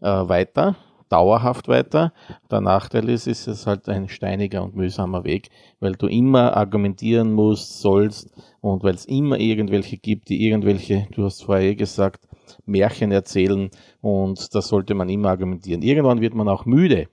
äh, 0.00 0.06
weiter, 0.06 0.76
dauerhaft 1.10 1.68
weiter. 1.68 2.12
Der 2.50 2.60
Nachteil 2.60 3.08
ist, 3.08 3.26
ist 3.26 3.46
es 3.46 3.66
halt 3.66 3.88
ein 3.88 4.08
steiniger 4.08 4.62
und 4.62 4.76
mühsamer 4.76 5.24
Weg, 5.24 5.50
weil 5.80 5.92
du 5.92 6.06
immer 6.06 6.56
argumentieren 6.56 7.32
musst, 7.32 7.80
sollst 7.80 8.30
und 8.60 8.82
weil 8.82 8.94
es 8.94 9.04
immer 9.04 9.38
irgendwelche 9.38 9.98
gibt, 9.98 10.30
die 10.30 10.46
irgendwelche, 10.46 11.06
du 11.12 11.24
hast 11.24 11.44
vorher 11.44 11.70
eh 11.70 11.74
gesagt, 11.74 12.26
Märchen 12.64 13.12
erzählen 13.12 13.70
und 14.00 14.54
da 14.54 14.62
sollte 14.62 14.94
man 14.94 15.08
immer 15.08 15.30
argumentieren. 15.30 15.82
Irgendwann 15.82 16.20
wird 16.20 16.34
man 16.34 16.48
auch 16.48 16.64
müde, 16.64 17.08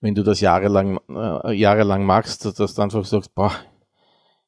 wenn 0.00 0.14
du 0.14 0.22
das 0.22 0.40
jahrelang, 0.40 0.98
äh, 1.08 1.52
jahrelang 1.52 2.04
machst, 2.04 2.44
dass 2.58 2.74
du 2.74 2.82
einfach 2.82 3.04
sagst, 3.04 3.34
boah, 3.34 3.52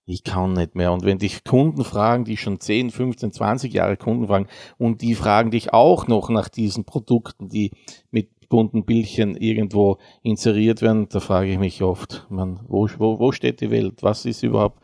ich 0.04 0.24
kann 0.24 0.54
nicht 0.54 0.74
mehr. 0.74 0.92
Und 0.92 1.04
wenn 1.04 1.18
dich 1.18 1.44
Kunden 1.44 1.84
fragen, 1.84 2.24
die 2.24 2.36
schon 2.36 2.60
10, 2.60 2.90
15, 2.90 3.32
20 3.32 3.72
Jahre 3.72 3.96
Kunden 3.96 4.26
fragen, 4.26 4.48
und 4.78 5.02
die 5.02 5.14
fragen 5.14 5.50
dich 5.50 5.72
auch 5.72 6.08
noch 6.08 6.28
nach 6.28 6.48
diesen 6.48 6.84
Produkten, 6.84 7.48
die 7.48 7.72
mit 8.10 8.48
bunten 8.48 8.84
Bildchen 8.84 9.36
irgendwo 9.36 9.98
inseriert 10.22 10.82
werden, 10.82 11.08
da 11.08 11.20
frage 11.20 11.52
ich 11.52 11.58
mich 11.58 11.82
oft, 11.82 12.26
man, 12.28 12.60
wo, 12.68 12.86
wo, 12.98 13.18
wo 13.18 13.32
steht 13.32 13.60
die 13.62 13.70
Welt? 13.70 14.02
Was 14.02 14.26
ist 14.26 14.42
überhaupt, 14.42 14.81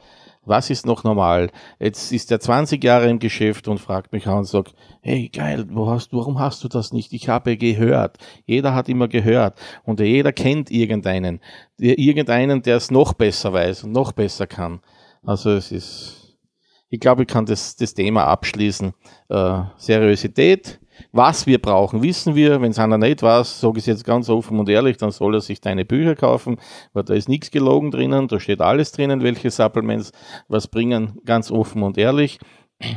was 0.49 0.71
ist 0.71 0.87
noch 0.87 1.05
normal? 1.05 1.51
Jetzt 1.79 2.13
ist 2.13 2.31
er 2.33 2.41
20 2.41 2.83
Jahre 2.83 3.09
im 3.09 3.19
Geschäft 3.19 3.69
und 3.69 3.79
fragt 3.79 4.13
mich 4.13 4.27
an 4.27 4.39
und 4.39 4.45
sagt, 4.45 4.75
hey 5.01 5.29
geil, 5.29 5.67
wo 5.71 5.89
hast, 5.89 6.13
warum 6.13 6.39
hast 6.39 6.65
du 6.65 6.69
das 6.69 6.93
nicht? 6.93 7.13
Ich 7.13 7.29
habe 7.29 7.57
gehört. 7.57 8.19
Jeder 8.47 8.75
hat 8.75 8.89
immer 8.89 9.09
gehört 9.09 9.59
und 9.85 10.01
jeder 10.01 10.33
kennt 10.33 10.71
irgendeinen, 10.71 11.41
irgendeinen, 11.79 12.63
der 12.63 12.77
es 12.77 12.91
noch 12.91 13.13
besser 13.13 13.53
weiß 13.53 13.85
und 13.85 13.93
noch 13.93 14.13
besser 14.13 14.47
kann. 14.47 14.81
Also 15.23 15.51
es 15.51 15.71
ist, 15.71 16.39
ich 16.89 17.01
glaube, 17.01 17.23
ich 17.23 17.29
kann 17.29 17.47
das, 17.47 17.77
das 17.77 17.95
Thema 17.95 18.25
abschließen. 18.27 18.95
Äh, 19.29 19.61
Seriosität, 19.77 20.81
was 21.13 21.47
wir 21.47 21.61
brauchen, 21.61 22.03
wissen 22.03 22.35
wir. 22.35 22.61
Wenn 22.61 22.71
es 22.71 22.79
einer 22.79 22.99
nicht 22.99 23.23
weiß, 23.23 23.61
sage 23.61 23.79
ich 23.79 23.83
es 23.83 23.87
jetzt 23.87 24.05
ganz 24.05 24.29
offen 24.29 24.59
und 24.59 24.69
ehrlich, 24.69 24.97
dann 24.97 25.11
soll 25.11 25.35
er 25.35 25.41
sich 25.41 25.61
deine 25.61 25.85
Bücher 25.85 26.15
kaufen, 26.15 26.57
weil 26.93 27.05
da 27.05 27.15
ist 27.15 27.29
nichts 27.29 27.51
gelogen 27.51 27.91
drinnen, 27.91 28.29
da 28.29 28.41
steht 28.41 28.61
alles 28.61 28.93
drinnen, 28.93 29.23
welche 29.23 29.51
Supplements 29.51 30.13
was 30.49 30.69
bringen, 30.69 31.21
ganz 31.25 31.51
offen 31.51 31.83
und 31.83 31.99
ehrlich 31.99 32.39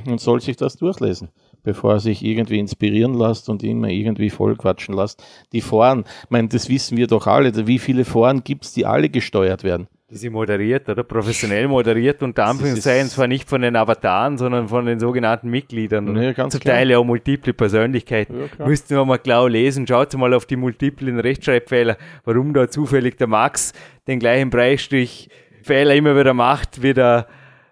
und 0.05 0.19
soll 0.19 0.41
sich 0.41 0.57
das 0.57 0.77
durchlesen 0.77 1.29
bevor 1.63 1.93
er 1.93 1.99
sich 1.99 2.23
irgendwie 2.25 2.57
inspirieren 2.57 3.13
lässt 3.13 3.47
und 3.47 3.61
immer 3.61 3.87
irgendwie 3.87 4.31
vollquatschen 4.31 4.95
lässt. 4.95 5.23
Die 5.51 5.61
Foren, 5.61 6.05
ich 6.23 6.29
meine, 6.29 6.47
das 6.47 6.69
wissen 6.69 6.97
wir 6.97 7.05
doch 7.05 7.27
alle, 7.27 7.67
wie 7.67 7.77
viele 7.77 8.03
Foren 8.03 8.43
gibt 8.43 8.65
es, 8.65 8.73
die 8.73 8.87
alle 8.87 9.09
gesteuert 9.09 9.63
werden 9.63 9.87
die 10.11 10.17
sie 10.17 10.29
moderiert 10.29 10.89
oder 10.89 11.03
professionell 11.03 11.69
moderiert, 11.69 12.21
unter 12.21 12.45
Anführungszeichen 12.45 13.07
zwar 13.07 13.27
nicht 13.27 13.47
von 13.47 13.61
den 13.61 13.77
Avataren, 13.77 14.37
sondern 14.37 14.67
von 14.67 14.85
den 14.85 14.99
sogenannten 14.99 15.49
Mitgliedern. 15.49 16.15
Ja, 16.21 16.49
zum 16.49 16.59
klar. 16.59 16.75
Teil 16.75 16.93
auch 16.95 17.05
multiple 17.05 17.53
Persönlichkeiten. 17.53 18.49
Ja, 18.59 18.67
Müssten 18.67 18.93
wir 18.93 19.05
mal 19.05 19.19
klar 19.19 19.49
lesen. 19.49 19.87
Schaut 19.87 20.13
mal 20.15 20.33
auf 20.33 20.45
die 20.45 20.57
multiplen 20.57 21.17
Rechtschreibfehler, 21.17 21.97
warum 22.25 22.53
da 22.53 22.69
zufällig 22.69 23.17
der 23.17 23.27
Max 23.27 23.71
den 24.07 24.19
gleichen 24.19 24.49
Preisstrich 24.49 25.29
Fehler 25.63 25.95
immer 25.95 26.17
wieder 26.17 26.33
macht 26.33 26.81
wie 26.81 26.93
der 26.93 27.27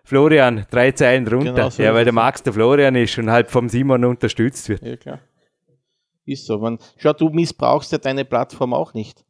Florian, 0.06 0.66
drei 0.72 0.92
Zeilen 0.94 1.26
drunter. 1.26 1.54
Genau 1.54 1.70
so 1.70 1.84
ja, 1.84 1.94
weil 1.94 2.06
der 2.06 2.14
Max 2.14 2.42
der 2.42 2.54
Florian 2.54 2.96
ist 2.96 3.18
und 3.18 3.30
halt 3.30 3.52
vom 3.52 3.68
Simon 3.68 4.06
unterstützt 4.06 4.70
wird. 4.70 4.82
Ja, 4.82 4.96
klar. 4.96 5.20
Ist 6.26 6.46
so. 6.46 6.58
Man, 6.58 6.78
schau, 6.98 7.12
du 7.12 7.30
missbrauchst 7.30 7.92
ja 7.92 7.98
deine 7.98 8.24
Plattform 8.24 8.74
auch 8.74 8.94
nicht. 8.94 9.26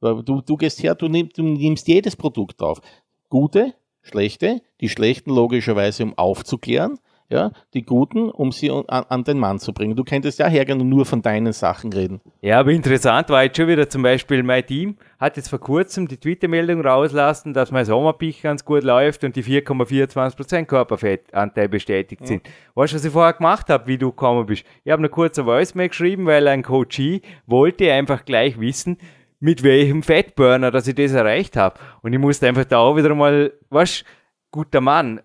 Du, 0.00 0.40
du 0.40 0.56
gehst 0.56 0.82
her, 0.82 0.94
du, 0.94 1.08
nimm, 1.08 1.28
du 1.34 1.42
nimmst 1.42 1.88
jedes 1.88 2.16
Produkt 2.16 2.60
drauf. 2.60 2.80
Gute, 3.28 3.74
schlechte, 4.02 4.62
die 4.80 4.88
schlechten 4.88 5.30
logischerweise, 5.30 6.04
um 6.04 6.16
aufzuklären, 6.16 6.98
ja, 7.30 7.52
die 7.74 7.82
guten, 7.82 8.30
um 8.30 8.52
sie 8.52 8.70
an, 8.70 8.84
an, 8.86 9.24
den 9.24 9.38
Mann 9.38 9.58
zu 9.58 9.74
bringen. 9.74 9.96
Du 9.96 10.04
könntest 10.04 10.38
ja 10.38 10.46
hergehen 10.46 10.80
und 10.80 10.88
nur 10.88 11.04
von 11.04 11.20
deinen 11.20 11.52
Sachen 11.52 11.92
reden. 11.92 12.20
Ja, 12.40 12.58
aber 12.60 12.70
interessant 12.70 13.28
war 13.28 13.42
jetzt 13.42 13.58
schon 13.58 13.68
wieder 13.68 13.88
zum 13.88 14.02
Beispiel 14.02 14.42
mein 14.42 14.64
Team 14.64 14.96
hat 15.18 15.36
jetzt 15.36 15.48
vor 15.48 15.58
kurzem 15.58 16.08
die 16.08 16.16
Twitter-Meldung 16.16 16.80
rauslassen, 16.80 17.52
dass 17.52 17.70
mein 17.70 17.84
Sommerpich 17.84 18.40
ganz 18.40 18.64
gut 18.64 18.82
läuft 18.82 19.24
und 19.24 19.36
die 19.36 19.44
4,24% 19.44 20.64
Körperfettanteil 20.64 21.68
bestätigt 21.68 22.26
sind. 22.26 22.46
Ja. 22.46 22.52
Weißt 22.74 22.92
du, 22.92 22.96
was 22.96 23.04
ich 23.04 23.12
vorher 23.12 23.34
gemacht 23.34 23.68
habe, 23.68 23.86
wie 23.88 23.98
du 23.98 24.08
gekommen 24.08 24.46
bist? 24.46 24.64
Ich 24.84 24.92
habe 24.92 25.00
eine 25.00 25.10
kurze 25.10 25.44
Voice-Mail 25.44 25.88
geschrieben, 25.88 26.24
weil 26.24 26.48
ein 26.48 26.62
Coachie 26.62 27.20
wollte 27.46 27.92
einfach 27.92 28.24
gleich 28.24 28.58
wissen, 28.58 28.96
mit 29.40 29.62
welchem 29.62 30.02
Fettburner, 30.02 30.70
dass 30.70 30.88
ich 30.88 30.94
das 30.94 31.12
erreicht 31.12 31.56
habe. 31.56 31.78
Und 32.02 32.12
ich 32.12 32.18
musste 32.18 32.48
einfach 32.48 32.64
da 32.64 32.78
auch 32.78 32.96
wieder 32.96 33.14
mal, 33.14 33.52
was, 33.70 34.04
guter 34.50 34.80
Mann. 34.80 35.20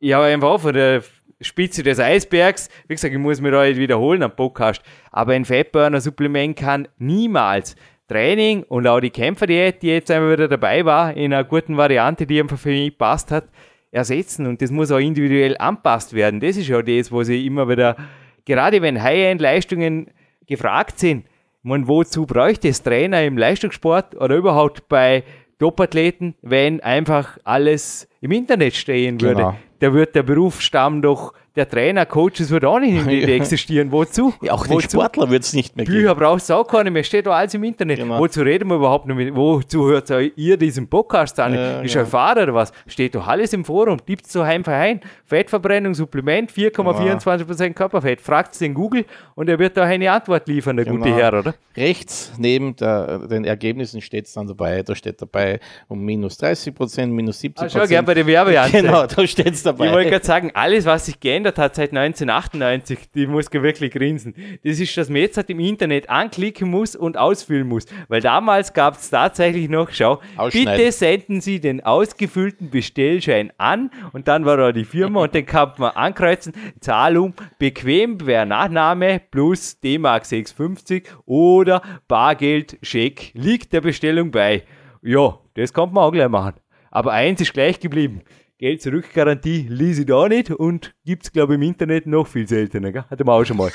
Ich 0.00 0.12
habe 0.12 0.24
einfach 0.24 0.60
von 0.60 0.74
der 0.74 1.02
Spitze 1.40 1.82
des 1.82 2.00
Eisbergs, 2.00 2.68
wie 2.88 2.94
gesagt, 2.94 3.12
ich 3.12 3.20
muss 3.20 3.40
mir 3.40 3.50
da 3.50 3.64
wiederholen 3.64 4.22
am 4.22 4.34
Podcast, 4.34 4.82
aber 5.10 5.32
ein 5.32 5.44
Fettburner-Supplement 5.44 6.56
kann 6.56 6.88
niemals 6.98 7.76
Training 8.08 8.64
und 8.64 8.86
auch 8.86 9.00
die 9.00 9.10
Kämpferdiät, 9.10 9.82
die 9.82 9.88
jetzt 9.88 10.10
einmal 10.10 10.32
wieder 10.32 10.48
dabei 10.48 10.84
war, 10.84 11.14
in 11.16 11.32
einer 11.32 11.44
guten 11.44 11.76
Variante, 11.76 12.26
die 12.26 12.40
einfach 12.40 12.58
für 12.58 12.68
mich 12.68 12.96
passt 12.96 13.30
hat, 13.30 13.48
ersetzen. 13.90 14.46
Und 14.46 14.60
das 14.60 14.70
muss 14.70 14.90
auch 14.90 14.98
individuell 14.98 15.56
anpasst 15.58 16.12
werden. 16.12 16.40
Das 16.40 16.56
ist 16.56 16.68
ja 16.68 16.82
das, 16.82 17.10
wo 17.10 17.22
sie 17.22 17.46
immer 17.46 17.68
wieder, 17.68 17.96
gerade 18.44 18.82
wenn 18.82 19.02
High-End-Leistungen 19.02 20.10
gefragt 20.46 20.98
sind, 20.98 21.24
man, 21.64 21.88
wozu 21.88 22.26
bräuchte 22.26 22.68
es 22.68 22.82
Trainer 22.82 23.24
im 23.24 23.36
Leistungssport 23.36 24.14
oder 24.16 24.36
überhaupt 24.36 24.88
bei 24.88 25.24
Topathleten, 25.58 26.34
wenn 26.42 26.80
einfach 26.80 27.38
alles 27.42 28.08
im 28.20 28.30
Internet 28.30 28.74
stehen 28.74 29.20
würde? 29.20 29.36
Genau. 29.36 29.56
Da 29.80 29.92
wird 29.92 30.14
der 30.14 30.22
Berufsstamm 30.22 31.02
doch 31.02 31.32
der 31.56 31.68
Trainer, 31.68 32.04
Coaches 32.04 32.50
wird 32.50 32.64
auch 32.64 32.80
nicht 32.80 33.06
existieren. 33.28 33.92
Wozu? 33.92 34.34
Ja, 34.42 34.52
auch 34.52 34.66
den 34.66 34.80
Sportler 34.80 35.30
wird 35.30 35.44
es 35.44 35.52
nicht 35.52 35.76
mehr 35.76 35.84
geben. 35.84 35.98
Bücher 35.98 36.14
brauchst 36.16 36.50
du 36.50 36.54
auch 36.54 36.66
keine 36.66 36.90
mehr, 36.90 37.04
steht 37.04 37.26
doch 37.26 37.34
alles 37.34 37.54
im 37.54 37.62
Internet. 37.62 37.98
Genau. 37.98 38.18
Wozu 38.18 38.42
reden 38.42 38.68
wir 38.68 38.76
überhaupt 38.76 39.06
noch 39.06 39.14
mit, 39.14 39.34
wozu 39.34 39.86
hört 39.86 40.10
ihr 40.10 40.56
diesen 40.56 40.88
Podcast 40.88 41.38
an? 41.38 41.54
Ja, 41.54 41.80
ist 41.80 41.94
ja. 41.94 42.04
Fahrer 42.04 42.42
oder 42.42 42.54
was? 42.54 42.72
Steht 42.86 43.14
doch 43.14 43.26
alles 43.26 43.52
im 43.52 43.64
Forum, 43.64 44.04
tippt 44.04 44.26
so 44.26 44.44
heim 44.44 44.64
ein. 44.66 45.00
Fettverbrennung, 45.26 45.94
Supplement, 45.94 46.50
4,24% 46.50 47.56
genau. 47.56 47.74
Körperfett. 47.74 48.20
Fragt 48.20 48.60
den 48.60 48.74
Google 48.74 49.04
und 49.36 49.48
er 49.48 49.58
wird 49.58 49.76
da 49.76 49.84
eine 49.84 50.10
Antwort 50.10 50.48
liefern, 50.48 50.76
der 50.76 50.84
genau. 50.86 50.98
gute 50.98 51.14
Herr, 51.14 51.38
oder? 51.38 51.54
Rechts 51.76 52.32
neben 52.38 52.74
der, 52.76 53.18
den 53.26 53.44
Ergebnissen 53.44 54.00
steht 54.00 54.26
es 54.26 54.32
dann 54.32 54.46
dabei, 54.46 54.82
da 54.82 54.94
steht 54.94 55.20
dabei 55.20 55.60
um 55.88 56.00
minus 56.04 56.40
30%, 56.40 57.06
minus 57.06 57.40
70%. 57.40 57.52
Ah, 57.56 57.68
schau, 57.68 57.86
gerne 57.86 58.06
bei 58.06 58.14
der 58.14 58.26
Werbeanzeige. 58.26 58.86
Genau, 58.86 59.06
da 59.06 59.26
steht 59.26 59.54
es 59.54 59.62
dabei. 59.62 59.86
Ich 59.86 59.92
wollte 59.92 60.10
gerade 60.10 60.24
sagen, 60.24 60.50
alles, 60.54 60.84
was 60.84 61.06
sich 61.06 61.18
geändert 61.18 61.43
geändert 61.44 61.58
hat 61.58 61.74
seit 61.74 61.90
1998, 61.90 63.10
die 63.14 63.26
muss 63.26 63.52
wirklich 63.52 63.92
grinsen. 63.92 64.34
Das 64.64 64.80
ist, 64.80 64.96
dass 64.96 65.10
man 65.10 65.20
jetzt 65.20 65.36
halt 65.36 65.50
im 65.50 65.60
Internet 65.60 66.08
anklicken 66.08 66.70
muss 66.70 66.96
und 66.96 67.18
ausfüllen 67.18 67.68
muss. 67.68 67.84
Weil 68.08 68.22
damals 68.22 68.72
gab 68.72 68.94
es 68.94 69.10
tatsächlich 69.10 69.68
noch, 69.68 69.90
schau, 69.90 70.20
bitte 70.50 70.90
senden 70.90 71.40
Sie 71.40 71.60
den 71.60 71.84
ausgefüllten 71.84 72.70
Bestellschein 72.70 73.52
an 73.58 73.90
und 74.12 74.26
dann 74.26 74.46
war 74.46 74.56
da 74.56 74.72
die 74.72 74.84
Firma 74.84 75.24
und 75.24 75.34
den 75.34 75.44
kann 75.44 75.72
man 75.76 75.90
ankreuzen, 75.92 76.54
Zahlung 76.80 77.34
bequem 77.58 78.18
per 78.18 78.46
Nachname 78.46 79.20
plus 79.30 79.78
D-Mark 79.80 80.24
650 80.24 81.08
oder 81.26 81.82
Bargeld, 82.08 82.78
Scheck 82.82 83.32
liegt 83.34 83.72
der 83.72 83.82
Bestellung 83.82 84.30
bei. 84.30 84.62
Ja, 85.02 85.38
das 85.54 85.72
kann 85.72 85.92
man 85.92 86.04
auch 86.04 86.12
gleich 86.12 86.28
machen. 86.28 86.54
Aber 86.90 87.12
eins 87.12 87.40
ist 87.40 87.52
gleich 87.52 87.80
geblieben. 87.80 88.22
Geld 88.64 88.80
zurück 88.80 89.12
Garantie 89.12 89.66
ließ 89.68 89.98
ich 89.98 90.06
da 90.06 90.26
nicht 90.26 90.50
und 90.50 90.94
gibt 91.04 91.24
es, 91.24 91.32
glaube 91.32 91.52
ich, 91.52 91.56
im 91.56 91.62
Internet 91.64 92.06
noch 92.06 92.26
viel 92.26 92.48
seltener. 92.48 92.92
Gell? 92.92 93.04
Hatte 93.10 93.22
man 93.22 93.38
auch 93.38 93.44
schon 93.44 93.58
mal. 93.58 93.70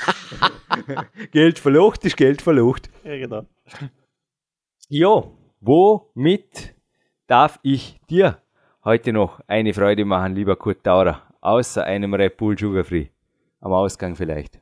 Geld 1.30 1.60
verlocht 1.60 2.04
ist 2.04 2.16
Geld 2.16 2.42
verlocht. 2.42 2.90
Ja, 3.04 3.16
genau. 3.16 3.46
Ja, 4.88 5.22
womit 5.60 6.74
darf 7.28 7.60
ich 7.62 8.00
dir 8.10 8.38
heute 8.84 9.12
noch 9.12 9.38
eine 9.46 9.72
Freude 9.74 10.04
machen, 10.04 10.34
lieber 10.34 10.56
Kurt 10.56 10.82
Taurer, 10.82 11.22
außer 11.40 11.84
einem 11.84 12.12
Red 12.12 12.36
Bull 12.36 12.58
Sugar 12.58 12.82
Free? 12.82 13.10
Am 13.60 13.72
Ausgang 13.72 14.16
vielleicht. 14.16 14.60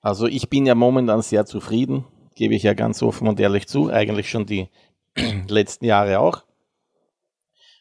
Also 0.00 0.28
ich 0.28 0.48
bin 0.48 0.64
ja 0.64 0.74
momentan 0.74 1.20
sehr 1.20 1.44
zufrieden, 1.44 2.06
gebe 2.34 2.54
ich 2.54 2.62
ja 2.62 2.72
ganz 2.72 3.02
offen 3.02 3.28
und 3.28 3.38
ehrlich 3.38 3.68
zu, 3.68 3.90
eigentlich 3.90 4.30
schon 4.30 4.46
die 4.46 4.70
letzten 5.46 5.84
Jahre 5.84 6.20
auch. 6.20 6.42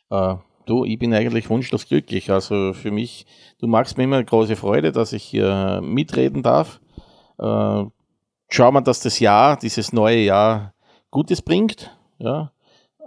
Äh, 0.10 0.36
Du, 0.68 0.84
ich 0.84 1.00
bin 1.00 1.14
eigentlich 1.14 1.50
wunschlos 1.50 1.88
glücklich. 1.88 2.30
Also 2.30 2.74
für 2.74 2.92
mich, 2.92 3.26
du 3.60 3.68
machst 3.68 3.98
mir 3.98 4.04
immer 4.04 4.18
eine 4.18 4.26
große 4.26 4.58
Freude, 4.58 4.92
dass 4.92 5.14
ich 5.14 5.24
hier 5.24 5.82
mitreden 5.82 6.44
darf. 6.44 6.82
Äh, 7.40 7.86
schauen 8.50 8.74
wir, 8.74 8.82
dass 8.82 9.00
das 9.00 9.20
Jahr, 9.20 9.58
dieses 9.58 9.94
neue 9.94 10.20
Jahr 10.20 10.74
Gutes 11.10 11.42
bringt. 11.42 11.98
Ja. 12.20 12.52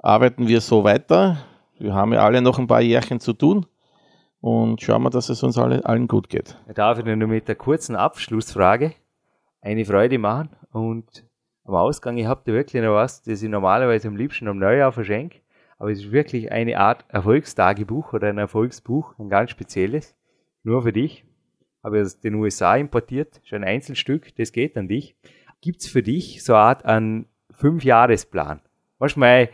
Arbeiten 0.03 0.49
wir 0.49 0.63
so 0.63 0.85
weiter. 0.85 1.37
Wir 1.79 1.95
haben 1.95 2.15
ja 2.15 2.25
alle 2.25 2.41
noch 2.41 2.59
ein 2.59 2.67
paar 2.67 2.81
Jährchen 2.81 3.21
zu 3.21 3.35
tun 3.35 3.67
und 4.41 4.81
schauen 4.81 5.03
wir, 5.03 5.11
dass 5.11 5.29
es 5.29 5.43
uns 5.43 5.59
alle, 5.59 5.85
allen 5.85 6.09
gut 6.09 6.31
geht. 6.31 6.57
Darf 6.75 6.99
ich 6.99 7.05
nur 7.05 7.17
mit 7.17 7.47
der 7.47 7.57
kurzen 7.57 7.95
Abschlussfrage 7.95 8.95
eine 9.61 9.85
Freude 9.85 10.19
machen 10.19 10.51
und 10.73 11.27
am 11.65 11.75
Ausgang, 11.75 12.17
ich 12.17 12.27
habe 12.27 12.41
da 12.47 12.53
wirklich 12.53 12.83
noch 12.83 12.95
was, 12.95 13.23
das 13.23 13.43
ich 13.43 13.49
normalerweise 13.51 14.09
am 14.09 14.17
liebsten 14.17 14.49
am 14.49 14.59
Neujahr 14.59 14.93
verschenke, 14.93 15.41
aber 15.81 15.93
es 15.93 16.01
ist 16.01 16.13
wirklich 16.13 16.53
eine 16.53 16.79
Art 16.79 17.07
Erfolgstagebuch 17.09 18.13
oder 18.13 18.29
ein 18.29 18.37
Erfolgsbuch, 18.37 19.19
ein 19.19 19.31
ganz 19.31 19.51
spezielles, 19.51 20.15
nur 20.63 20.83
für 20.83 20.93
dich. 20.93 21.25
Habe 21.83 21.97
ich 21.97 22.05
aus 22.05 22.21
den 22.21 22.35
USA 22.35 22.77
importiert, 22.77 23.41
schon 23.45 23.65
ein 23.65 23.69
Einzelstück, 23.77 24.37
das 24.37 24.53
geht 24.53 24.77
an 24.77 24.89
dich. 24.89 25.17
Gibt 25.63 25.81
es 25.81 25.89
für 25.89 26.03
dich 26.03 26.45
so 26.45 26.53
eine 26.53 26.63
Art 26.63 26.85
an 26.85 27.25
Fünfjahresplan? 27.53 28.61
Manchmal, 28.99 29.49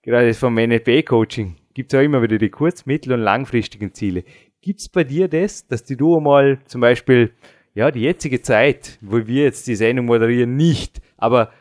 gerade 0.00 0.32
vom 0.32 0.54
NLP-Coaching, 0.54 1.56
gibt 1.74 1.92
es 1.92 1.98
auch 1.98 2.02
immer 2.02 2.22
wieder 2.22 2.38
die 2.38 2.48
kurz-, 2.48 2.86
mittel- 2.86 3.12
und 3.12 3.20
langfristigen 3.20 3.92
Ziele. 3.92 4.24
Gibt 4.62 4.80
es 4.80 4.88
bei 4.88 5.04
dir 5.04 5.28
das, 5.28 5.66
dass 5.66 5.84
du 5.84 6.20
mal 6.20 6.58
zum 6.64 6.80
Beispiel, 6.80 7.34
ja, 7.74 7.90
die 7.90 8.00
jetzige 8.00 8.40
Zeit, 8.40 8.96
wo 9.02 9.26
wir 9.26 9.44
jetzt 9.44 9.66
die 9.66 9.76
Sendung 9.76 10.06
moderieren, 10.06 10.56
nicht, 10.56 11.02
aber 11.18 11.52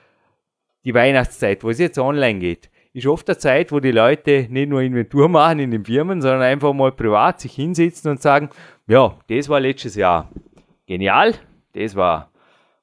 die 0.86 0.94
Weihnachtszeit, 0.94 1.66
wo 1.66 1.70
es 1.70 1.80
jetzt 1.80 2.00
online 2.00 2.40
geht, 2.40 2.70
ist 2.94 3.08
oft 3.08 3.30
eine 3.30 3.38
Zeit, 3.38 3.72
wo 3.72 3.80
die 3.80 3.92
Leute 3.92 4.48
nicht 4.50 4.70
nur 4.70 4.82
Inventur 4.82 5.30
machen 5.30 5.60
in 5.60 5.72
den 5.72 5.86
Firmen, 5.86 6.22
sondern 6.22 6.42
einfach 6.42 6.74
mal 6.74 6.92
privat 6.92 7.40
sich 7.40 7.54
hinsetzen 7.54 8.12
und 8.12 8.22
sagen, 8.22 8.50
ja, 8.88 9.16
das 9.28 9.50
war 9.50 9.60
letztes 9.60 9.96
Jahr 9.96 10.30
genial, 10.88 11.36
das 11.74 11.96
war 11.96 12.32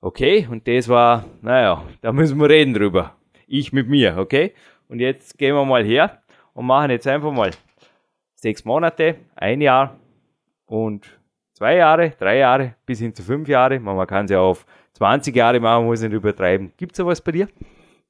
okay 0.01 0.47
und 0.49 0.67
das 0.69 0.89
war, 0.89 1.25
naja, 1.43 1.83
da 2.01 2.13
müssen 2.13 2.39
wir 2.39 2.49
reden 2.49 2.75
drüber. 2.75 3.17
Ich 3.49 3.73
mit 3.73 3.89
mir, 3.89 4.17
okay? 4.19 4.53
Und 4.89 5.01
jetzt 5.01 5.37
gehen 5.39 5.55
wir 5.55 5.65
mal 5.65 5.85
her 5.85 6.23
und 6.55 6.67
machen 6.67 6.91
jetzt 6.91 7.07
einfach 7.07 7.33
mal 7.33 7.51
sechs 8.35 8.65
Monate, 8.65 9.17
ein 9.35 9.61
Jahr 9.61 9.99
und 10.67 11.19
zwei 11.53 11.77
Jahre, 11.77 12.11
drei 12.11 12.39
Jahre 12.39 12.75
bis 12.85 13.01
hin 13.01 13.15
zu 13.15 13.23
fünf 13.23 13.49
Jahre. 13.49 13.81
Man 13.81 14.07
kann 14.07 14.27
es 14.27 14.31
ja 14.31 14.41
auf 14.41 14.65
20 14.95 15.35
Jahre 15.35 15.59
machen, 15.59 15.87
muss 15.87 16.01
nicht 16.01 16.13
übertreiben. 16.13 16.73
Gibt 16.77 16.93
es 16.93 16.99
sowas 16.99 17.21
bei 17.21 17.33
dir? 17.33 17.49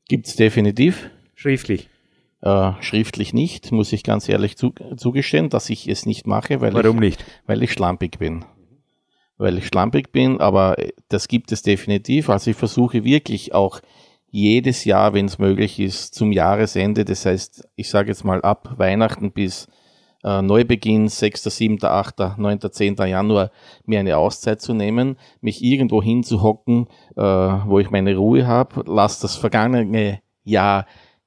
Gibt 0.09 0.27
es 0.27 0.37
definitiv. 0.37 1.11
Schriftlich? 1.37 1.89
Äh, 2.41 2.73
schriftlich 2.81 3.33
nicht, 3.35 3.71
muss 3.71 3.93
ich 3.93 4.03
ganz 4.03 4.29
ehrlich 4.29 4.57
zu, 4.57 4.73
zugestehen, 4.97 5.51
dass 5.51 5.71
ich 5.71 5.87
es 5.87 6.07
nicht 6.07 6.27
mache, 6.27 6.61
weil 6.61 6.75
Warum 6.75 6.97
ich, 6.97 7.19
nicht? 7.19 7.25
weil 7.47 7.63
ich 7.63 7.73
schlampig 7.73 8.19
bin. 8.19 8.45
Weil 9.37 9.59
ich 9.59 9.67
schlampig 9.67 10.13
bin, 10.13 10.41
aber 10.41 10.77
das 11.09 11.29
gibt 11.29 11.53
es 11.53 11.63
definitiv. 11.63 12.31
Also 12.31 12.51
ich 12.51 12.57
versuche 12.57 13.05
wirklich 13.05 13.55
auch 13.55 13.81
jedes 14.31 14.85
Jahr, 14.85 15.13
wenn 15.13 15.27
es 15.27 15.39
möglich 15.39 15.79
ist, 15.79 16.15
zum 16.15 16.33
Jahresende, 16.33 17.05
das 17.05 17.27
heißt, 17.27 17.69
ich 17.77 17.91
sage 17.91 18.09
jetzt 18.09 18.25
mal 18.25 18.41
ab 18.41 18.75
Weihnachten 18.79 19.33
bis 19.33 19.69
äh, 20.25 20.41
Neubeginn, 20.41 21.09
6., 21.09 21.45
7., 21.45 21.85
8., 21.85 22.39
9., 22.39 22.61
10. 22.71 22.97
Januar, 22.97 23.51
mir 23.85 24.01
eine 24.01 24.17
Auszeit 24.17 24.63
zu 24.63 24.73
nehmen, 24.73 25.17
mich 25.43 25.63
irgendwo 25.63 26.03
hinzuhocken, 26.03 26.87
äh, 27.15 27.21
wo 27.21 27.79
ich 27.79 27.91
meine 27.91 28.17
Ruhe 28.17 28.47
habe, 28.47 28.85
lass 28.87 29.21
das 29.21 29.37
vergangene 29.37 30.21
Jahr 30.45 30.87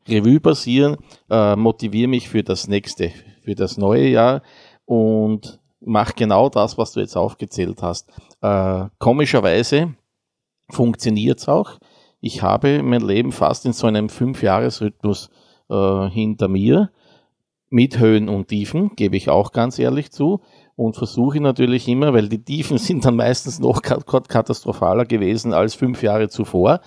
Revue 0.10 0.40
passieren, 0.40 0.98
äh, 1.30 1.56
motiviere 1.56 2.08
mich 2.10 2.30
für 2.30 2.44
das 2.44 2.68
nächste, 2.68 3.12
für 3.44 3.56
das 3.56 3.78
neue 3.78 4.08
Jahr 4.08 4.42
und 4.86 5.60
mach 5.80 6.16
genau 6.16 6.50
das, 6.50 6.78
was 6.78 6.92
du 6.94 7.00
jetzt 7.00 7.16
aufgezählt 7.16 7.82
hast. 7.82 8.10
Äh, 8.42 8.86
komischerweise 8.98 9.96
funktioniert's 10.70 11.48
auch. 11.48 11.80
Ich 12.22 12.42
habe 12.42 12.84
mein 12.84 13.02
Leben 13.02 13.32
fast 13.32 13.66
in 13.66 13.74
so 13.74 13.88
einem 13.88 14.10
Fünfjahresrhythmus 14.10 15.30
äh, 15.70 16.10
hinter 16.10 16.48
mir, 16.48 16.92
mit 17.70 18.00
Höhen 18.00 18.30
und 18.30 18.48
Tiefen, 18.48 18.96
gebe 18.96 19.16
ich 19.16 19.30
auch 19.30 19.52
ganz 19.52 19.80
ehrlich 19.80 20.12
zu. 20.12 20.42
Und 20.76 20.96
versuche 20.96 21.42
natürlich 21.42 21.88
immer, 21.88 22.14
weil 22.14 22.30
die 22.30 22.44
Tiefen 22.44 22.78
sind 22.80 23.06
dann 23.06 23.16
meistens 23.16 23.60
noch 23.60 23.82
katastrophaler 23.82 25.06
gewesen 25.06 25.54
als 25.54 25.76
fünf 25.76 26.02
Jahre 26.02 26.30
zuvor, 26.30 26.82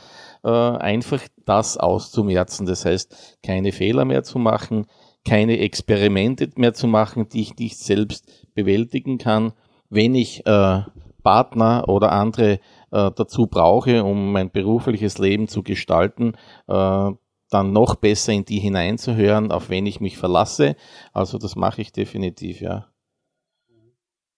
äh, 0.44 0.48
einfach 0.48 1.22
das 1.44 1.76
auszumerzen. 1.76 2.66
Das 2.66 2.84
heißt, 2.84 3.38
keine 3.42 3.72
Fehler 3.72 4.04
mehr 4.04 4.22
zu 4.22 4.38
machen, 4.38 4.86
keine 5.26 5.58
Experimente 5.58 6.50
mehr 6.56 6.74
zu 6.74 6.86
machen, 6.86 7.28
die 7.28 7.42
ich 7.42 7.56
nicht 7.56 7.78
selbst 7.78 8.28
bewältigen 8.54 9.18
kann. 9.18 9.52
Wenn 9.88 10.14
ich 10.14 10.46
äh, 10.46 10.82
Partner 11.22 11.88
oder 11.88 12.12
andere 12.12 12.60
äh, 12.90 13.10
dazu 13.14 13.46
brauche, 13.46 14.04
um 14.04 14.32
mein 14.32 14.50
berufliches 14.50 15.18
Leben 15.18 15.48
zu 15.48 15.62
gestalten, 15.62 16.34
äh, 16.68 17.10
dann 17.50 17.72
noch 17.72 17.96
besser 17.96 18.32
in 18.32 18.44
die 18.44 18.58
hineinzuhören, 18.58 19.52
auf 19.52 19.68
wen 19.68 19.86
ich 19.86 20.00
mich 20.00 20.16
verlasse. 20.16 20.74
Also 21.12 21.38
das 21.38 21.54
mache 21.54 21.82
ich 21.82 21.92
definitiv, 21.92 22.60
ja. 22.60 22.91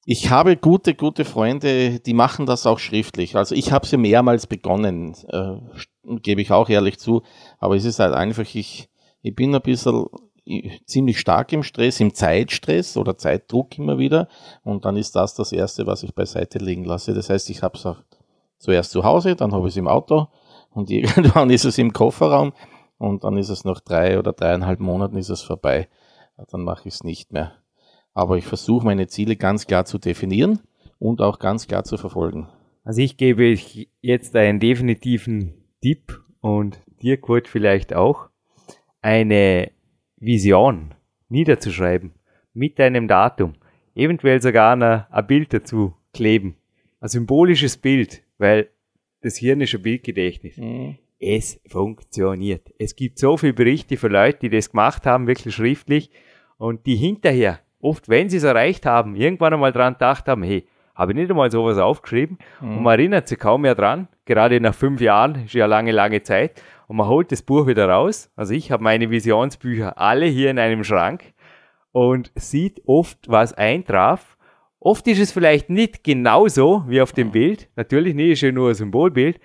Ich 0.06 0.30
habe 0.30 0.56
gute, 0.56 0.94
gute 0.94 1.24
Freunde, 1.24 1.98
die 1.98 2.12
machen 2.12 2.44
das 2.44 2.66
auch 2.66 2.78
schriftlich. 2.78 3.36
Also 3.36 3.54
ich 3.54 3.72
habe 3.72 3.86
sie 3.86 3.96
mehrmals 3.96 4.46
begonnen, 4.46 5.16
äh, 5.28 5.56
gebe 6.20 6.42
ich 6.42 6.52
auch 6.52 6.68
ehrlich 6.68 6.98
zu. 6.98 7.22
Aber 7.58 7.74
es 7.76 7.86
ist 7.86 8.00
halt 8.00 8.12
einfach, 8.12 8.54
ich, 8.54 8.90
ich 9.22 9.34
bin 9.34 9.54
ein 9.54 9.62
bisschen 9.62 10.04
ziemlich 10.84 11.18
stark 11.18 11.52
im 11.52 11.62
Stress, 11.62 12.00
im 12.00 12.12
Zeitstress 12.12 12.98
oder 12.98 13.16
Zeitdruck 13.16 13.78
immer 13.78 13.98
wieder. 13.98 14.28
Und 14.62 14.84
dann 14.84 14.96
ist 14.98 15.16
das 15.16 15.34
das 15.34 15.52
Erste, 15.52 15.86
was 15.86 16.02
ich 16.02 16.14
beiseite 16.14 16.58
liegen 16.58 16.84
lasse. 16.84 17.14
Das 17.14 17.30
heißt, 17.30 17.48
ich 17.48 17.62
habe 17.62 17.78
es 17.78 17.86
zuerst 18.58 18.90
zu 18.90 19.04
Hause, 19.04 19.36
dann 19.36 19.52
habe 19.52 19.68
ich 19.68 19.74
es 19.74 19.78
im 19.78 19.88
Auto 19.88 20.28
und 20.70 20.90
irgendwann 20.90 21.48
ist 21.48 21.64
es 21.64 21.78
im 21.78 21.92
Kofferraum 21.94 22.52
und 22.98 23.24
dann 23.24 23.38
ist 23.38 23.48
es 23.48 23.64
nach 23.64 23.80
drei 23.80 24.18
oder 24.18 24.32
dreieinhalb 24.34 24.80
Monaten 24.80 25.16
ist 25.16 25.30
es 25.30 25.40
vorbei. 25.40 25.88
Dann 26.50 26.62
mache 26.62 26.88
ich 26.88 26.94
es 26.94 27.04
nicht 27.04 27.32
mehr. 27.32 27.52
Aber 28.14 28.38
ich 28.38 28.46
versuche 28.46 28.84
meine 28.84 29.08
Ziele 29.08 29.36
ganz 29.36 29.66
klar 29.66 29.84
zu 29.84 29.98
definieren 29.98 30.60
und 30.98 31.20
auch 31.20 31.38
ganz 31.38 31.66
klar 31.66 31.84
zu 31.84 31.98
verfolgen. 31.98 32.48
Also 32.84 33.02
ich 33.02 33.16
gebe 33.16 33.56
jetzt 34.00 34.36
einen 34.36 34.60
definitiven 34.60 35.54
Tipp 35.82 36.22
und 36.40 36.78
dir 37.02 37.16
Kurt 37.16 37.48
vielleicht 37.48 37.94
auch, 37.94 38.28
eine 39.00 39.70
Vision 40.16 40.94
niederzuschreiben 41.28 42.12
mit 42.54 42.80
einem 42.80 43.08
Datum, 43.08 43.54
eventuell 43.94 44.40
sogar 44.40 45.06
ein, 45.10 45.26
Bild 45.26 45.52
dazu 45.52 45.94
kleben, 46.12 46.56
ein 47.00 47.08
symbolisches 47.08 47.76
Bild, 47.76 48.22
weil 48.38 48.70
das 49.20 49.36
Hirn 49.36 49.60
ist 49.60 49.74
ein 49.74 49.82
Bildgedächtnis. 49.82 50.56
Mhm. 50.56 50.96
Es 51.18 51.60
funktioniert. 51.66 52.72
Es 52.78 52.96
gibt 52.96 53.18
so 53.18 53.36
viele 53.36 53.54
Berichte 53.54 53.96
von 53.96 54.12
Leuten, 54.12 54.40
die 54.40 54.50
das 54.50 54.70
gemacht 54.70 55.06
haben, 55.06 55.26
wirklich 55.26 55.54
schriftlich, 55.54 56.10
und 56.56 56.86
die 56.86 56.96
hinterher, 56.96 57.60
oft 57.84 58.08
wenn 58.08 58.28
sie 58.28 58.38
es 58.38 58.44
erreicht 58.44 58.86
haben, 58.86 59.14
irgendwann 59.14 59.52
einmal 59.52 59.72
dran 59.72 59.94
gedacht 59.94 60.26
haben, 60.26 60.42
hey, 60.42 60.66
habe 60.94 61.12
ich 61.12 61.18
nicht 61.18 61.30
einmal 61.30 61.50
sowas 61.50 61.78
aufgeschrieben 61.78 62.38
mhm. 62.60 62.78
und 62.78 62.82
man 62.82 62.98
erinnert 62.98 63.28
sich 63.28 63.38
kaum 63.38 63.62
mehr 63.62 63.74
dran, 63.74 64.08
gerade 64.24 64.60
nach 64.60 64.74
fünf 64.74 65.00
Jahren, 65.00 65.44
ist 65.44 65.54
ja 65.54 65.66
lange, 65.66 65.92
lange 65.92 66.22
Zeit, 66.22 66.62
und 66.86 66.96
man 66.96 67.08
holt 67.08 67.32
das 67.32 67.42
Buch 67.42 67.66
wieder 67.66 67.88
raus. 67.88 68.30
Also 68.36 68.54
ich 68.54 68.70
habe 68.70 68.82
meine 68.82 69.10
Visionsbücher 69.10 69.98
alle 69.98 70.26
hier 70.26 70.50
in 70.50 70.58
einem 70.58 70.84
Schrank 70.84 71.32
und 71.92 72.30
sieht 72.34 72.82
oft, 72.86 73.18
was 73.28 73.54
eintraf. 73.54 74.36
Oft 74.80 75.06
ist 75.08 75.18
es 75.18 75.32
vielleicht 75.32 75.70
nicht 75.70 76.04
genauso 76.04 76.84
wie 76.86 77.00
auf 77.00 77.12
dem 77.12 77.30
Bild. 77.30 77.70
Natürlich 77.76 78.14
nicht, 78.14 78.32
ist 78.32 78.42
ja 78.42 78.52
nur 78.52 78.68
ein 78.68 78.74
Symbolbild. 78.74 79.40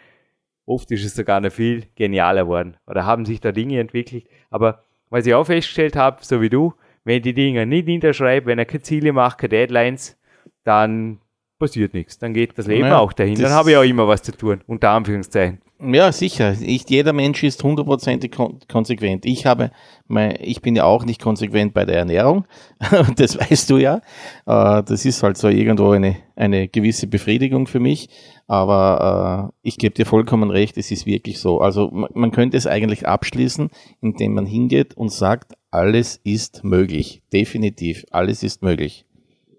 Oft 0.66 0.92
ist 0.92 1.06
es 1.06 1.16
sogar 1.16 1.40
noch 1.40 1.52
viel 1.52 1.86
genialer 1.96 2.48
worden. 2.48 2.76
Oder 2.88 3.06
haben 3.06 3.26
sich 3.26 3.40
da 3.40 3.54
Dinge 3.54 3.80
entwickelt. 3.80 4.26
Aber 4.50 4.84
was 5.10 5.26
ich 5.26 5.34
auch 5.34 5.46
festgestellt 5.46 5.96
habe, 5.96 6.18
so 6.22 6.42
wie 6.42 6.50
du, 6.50 6.74
wenn 7.04 7.22
die 7.22 7.34
Dinge 7.34 7.66
nicht 7.66 7.88
niederschreibt, 7.88 8.48
wenn 8.48 8.60
er 8.60 8.66
keine 8.66 8.82
Ziele 8.82 9.14
macht, 9.14 9.40
keine 9.40 9.50
Deadlines, 9.50 10.18
dann 10.64 11.20
passiert 11.60 11.94
nichts. 11.94 12.18
Dann 12.18 12.34
geht 12.34 12.58
das 12.58 12.68
Leben 12.68 12.88
ja, 12.88 13.00
auch 13.00 13.14
dahin. 13.14 13.36
Dann 13.36 13.52
habe 13.52 13.72
ich 13.72 13.78
auch 13.78 13.84
immer 13.84 14.08
was 14.08 14.24
zu 14.24 14.32
tun, 14.32 14.62
unter 14.68 14.92
Anführungszeichen. 14.92 15.62
Ja, 15.82 16.12
sicher. 16.12 16.58
Ich, 16.62 16.90
jeder 16.90 17.14
Mensch 17.14 17.42
ist 17.42 17.64
hundertprozentig 17.64 18.34
kon 18.34 18.60
konsequent. 18.68 19.26
Ich 19.26 19.46
habe, 19.46 19.72
mein, 20.08 20.36
ich 20.42 20.62
bin 20.62 20.76
ja 20.76 20.84
auch 20.84 21.06
nicht 21.06 21.22
konsequent 21.22 21.74
bei 21.74 21.86
der 21.86 21.98
Ernährung. 21.98 22.46
das 23.16 23.40
weißt 23.40 23.70
du 23.70 23.78
ja. 23.78 24.02
Äh, 24.46 24.84
das 24.84 25.06
ist 25.06 25.24
halt 25.24 25.38
so 25.38 25.48
irgendwo 25.48 25.92
eine, 25.92 26.18
eine 26.36 26.68
gewisse 26.68 27.08
Befriedigung 27.08 27.66
für 27.66 27.80
mich. 27.80 28.10
Aber 28.46 29.52
äh, 29.54 29.68
ich 29.68 29.78
gebe 29.78 29.96
dir 29.96 30.06
vollkommen 30.06 30.52
recht, 30.52 30.78
es 30.78 30.92
ist 30.92 31.06
wirklich 31.06 31.40
so. 31.40 31.62
Also 31.62 31.90
man, 31.92 32.10
man 32.14 32.32
könnte 32.32 32.58
es 32.58 32.68
eigentlich 32.68 33.08
abschließen, 33.08 33.70
indem 34.02 34.34
man 34.34 34.46
hingeht 34.46 34.98
und 34.98 35.14
sagt, 35.14 35.54
alles 35.72 36.20
ist 36.26 36.66
möglich. 36.66 37.22
Definitiv, 37.32 38.06
alles 38.12 38.44
ist 38.44 38.64
möglich. 38.64 39.06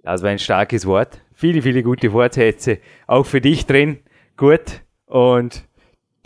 Das 0.03 0.23
war 0.23 0.29
ein 0.29 0.39
starkes 0.39 0.85
Wort. 0.85 1.23
Viele, 1.33 1.63
viele 1.63 1.83
gute 1.83 2.13
Wortsätze. 2.13 2.79
Auch 3.07 3.25
für 3.25 3.41
dich 3.41 3.65
drin. 3.65 4.01
Gut. 4.37 4.83
Und 5.07 5.65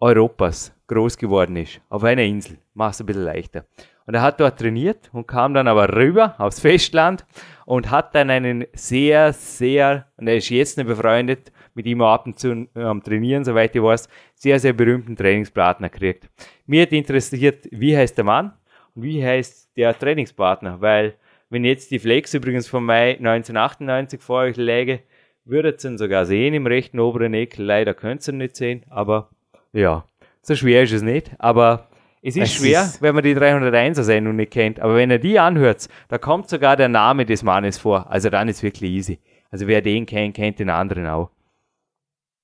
Europas 0.01 0.75
groß 0.89 1.17
geworden 1.17 1.55
ist. 1.55 1.81
Auf 1.89 2.03
einer 2.03 2.23
Insel. 2.23 2.59
Mach's 2.75 2.99
ein 2.99 3.07
bisschen 3.07 3.23
leichter. 3.23 3.65
Und 4.11 4.15
er 4.15 4.23
hat 4.23 4.41
dort 4.41 4.59
trainiert 4.59 5.09
und 5.13 5.29
kam 5.29 5.55
dann 5.55 5.69
aber 5.69 5.95
rüber 5.95 6.35
aufs 6.39 6.59
Festland 6.59 7.25
und 7.65 7.93
hat 7.93 8.13
dann 8.17 8.29
einen 8.29 8.67
sehr, 8.73 9.33
sehr, 9.33 10.09
und 10.17 10.27
er 10.27 10.39
ist 10.39 10.49
jetzt 10.49 10.77
nicht 10.77 10.89
befreundet, 10.89 11.53
mit 11.75 11.87
ihm 11.87 12.03
ab 12.03 12.27
und 12.27 12.37
zu 12.37 12.67
am 12.75 13.05
Trainieren, 13.05 13.45
soweit 13.45 13.77
ich 13.77 13.81
weiß, 13.81 14.09
sehr, 14.35 14.59
sehr 14.59 14.73
berühmten 14.73 15.15
Trainingspartner 15.15 15.91
kriegt. 15.91 16.29
Mir 16.67 16.83
hat 16.83 16.91
interessiert, 16.91 17.69
wie 17.71 17.97
heißt 17.97 18.17
der 18.17 18.25
Mann 18.25 18.53
und 18.97 19.05
wie 19.05 19.25
heißt 19.25 19.77
der 19.77 19.97
Trainingspartner, 19.97 20.81
weil 20.81 21.15
wenn 21.49 21.65
jetzt 21.65 21.93
die 21.93 22.01
Flex 22.01 22.35
übrigens 22.35 22.67
von 22.67 22.85
Mai 22.85 23.11
1998 23.11 24.21
vor 24.21 24.41
euch 24.41 24.57
läge, 24.57 25.03
würdet 25.45 25.85
ihr 25.85 25.91
ihn 25.93 25.99
sogar 25.99 26.27
sehen 26.27 26.55
im 26.55 26.67
rechten 26.67 26.99
oberen 26.99 27.35
Eck. 27.35 27.59
Leider 27.59 27.95
könnt 27.95 28.27
ihr 28.27 28.35
ihn 28.35 28.39
nicht 28.39 28.57
sehen, 28.57 28.85
aber 28.91 29.31
ja, 29.73 30.05
so 30.43 30.57
schwer 30.57 30.83
ist 30.83 30.93
es 30.93 31.03
nicht. 31.03 31.31
Aber 31.39 31.90
es 32.23 32.37
ist 32.37 32.43
es 32.43 32.55
schwer, 32.55 32.83
ist 32.83 33.03
wenn 33.03 33.15
man 33.15 33.25
die 33.25 33.35
301er 33.35 34.03
Sendung 34.03 34.37
nicht 34.37 34.53
kennt. 34.53 34.81
Aber 34.81 34.97
wenn 34.97 35.11
ihr 35.11 35.19
die 35.19 35.39
anhört, 35.39 35.89
da 36.09 36.19
kommt 36.19 36.49
sogar 36.49 36.77
der 36.77 36.89
Name 36.89 37.25
des 37.25 37.43
Mannes 37.43 37.79
vor. 37.79 38.11
Also 38.11 38.29
dann 38.31 38.49
ist 38.49 38.57
es 38.57 38.63
wirklich 38.63 38.91
easy. 38.91 39.19
Also 39.51 39.67
wer 39.67 39.81
den 39.81 40.07
kennt, 40.07 40.37
kennt 40.37 40.59
den 40.59 40.71
anderen 40.71 41.07
auch. 41.07 41.31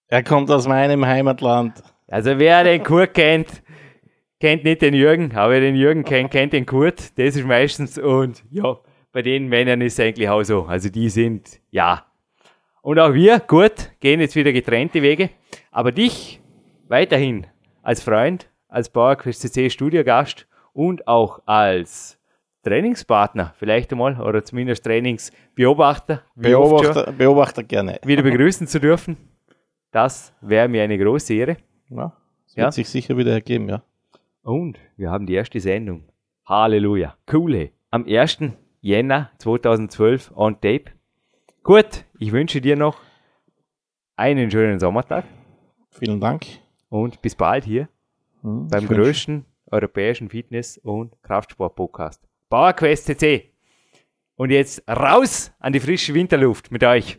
Er 0.08 0.22
kommt 0.22 0.50
aus 0.50 0.66
meinem 0.66 1.04
Heimatland. 1.04 1.82
Also 2.08 2.38
wer 2.38 2.64
den 2.64 2.82
Kurt 2.82 3.14
kennt, 3.14 3.62
kennt 4.40 4.64
nicht 4.64 4.82
den 4.82 4.94
Jürgen, 4.94 5.34
aber 5.34 5.54
wer 5.54 5.60
den 5.60 5.76
Jürgen 5.76 6.04
kennt, 6.04 6.30
kennt 6.30 6.52
den 6.52 6.64
Kurt. 6.64 7.18
Das 7.18 7.36
ist 7.36 7.44
meistens 7.44 7.98
und 7.98 8.44
ja, 8.50 8.78
bei 9.12 9.22
den 9.22 9.48
Männern 9.48 9.80
ist 9.80 9.98
es 9.98 10.00
eigentlich 10.04 10.28
auch 10.28 10.42
so. 10.42 10.64
Also 10.64 10.88
die 10.88 11.08
sind, 11.08 11.60
ja. 11.70 12.06
Und 12.82 12.98
auch 12.98 13.14
wir, 13.14 13.40
gut, 13.40 13.90
gehen 13.98 14.20
jetzt 14.20 14.36
wieder 14.36 14.52
getrennte 14.52 15.02
Wege. 15.02 15.30
Aber 15.72 15.90
dich 15.90 16.40
weiterhin 16.86 17.46
als 17.82 18.02
Freund, 18.02 18.48
als 18.76 18.90
PowerQuest 18.90 19.40
CC 19.40 19.70
Studiogast 19.70 20.46
und 20.74 21.08
auch 21.08 21.40
als 21.46 22.20
Trainingspartner 22.62 23.54
vielleicht 23.56 23.90
einmal 23.90 24.20
oder 24.20 24.44
zumindest 24.44 24.84
Trainingsbeobachter. 24.84 26.22
Beobachter, 26.34 27.10
Beobachter 27.10 27.62
gerne. 27.62 27.98
Wieder 28.04 28.22
begrüßen 28.22 28.66
zu 28.66 28.78
dürfen. 28.78 29.16
Das 29.92 30.34
wäre 30.42 30.68
mir 30.68 30.82
eine 30.82 30.98
große 30.98 31.32
Ehre. 31.32 31.56
Ja, 31.88 32.12
das 32.44 32.56
wird 32.56 32.74
sich 32.74 32.88
sicher 32.90 33.16
wieder 33.16 33.32
ergeben, 33.32 33.70
ja. 33.70 33.82
Und 34.42 34.78
wir 34.98 35.10
haben 35.10 35.24
die 35.24 35.32
erste 35.32 35.58
Sendung. 35.58 36.04
Halleluja. 36.44 37.16
Coole. 37.24 37.70
Am 37.90 38.04
1. 38.04 38.40
Jänner 38.82 39.30
2012 39.38 40.32
on 40.36 40.60
Tape. 40.60 40.92
Gut, 41.62 42.04
ich 42.18 42.30
wünsche 42.30 42.60
dir 42.60 42.76
noch 42.76 42.98
einen 44.16 44.50
schönen 44.50 44.78
Sommertag. 44.78 45.24
Vielen 45.92 46.20
Dank. 46.20 46.44
Und 46.90 47.22
bis 47.22 47.34
bald 47.34 47.64
hier 47.64 47.88
hm, 48.46 48.68
beim 48.68 48.86
größten 48.86 49.44
europäischen 49.72 50.30
Fitness- 50.30 50.78
und 50.78 51.20
Kraftsport-Podcast. 51.22 52.22
PowerQuest 52.48 53.06
CC. 53.06 53.52
Und 54.36 54.50
jetzt 54.50 54.88
raus 54.88 55.52
an 55.58 55.72
die 55.72 55.80
frische 55.80 56.14
Winterluft 56.14 56.70
mit 56.70 56.84
euch. 56.84 57.18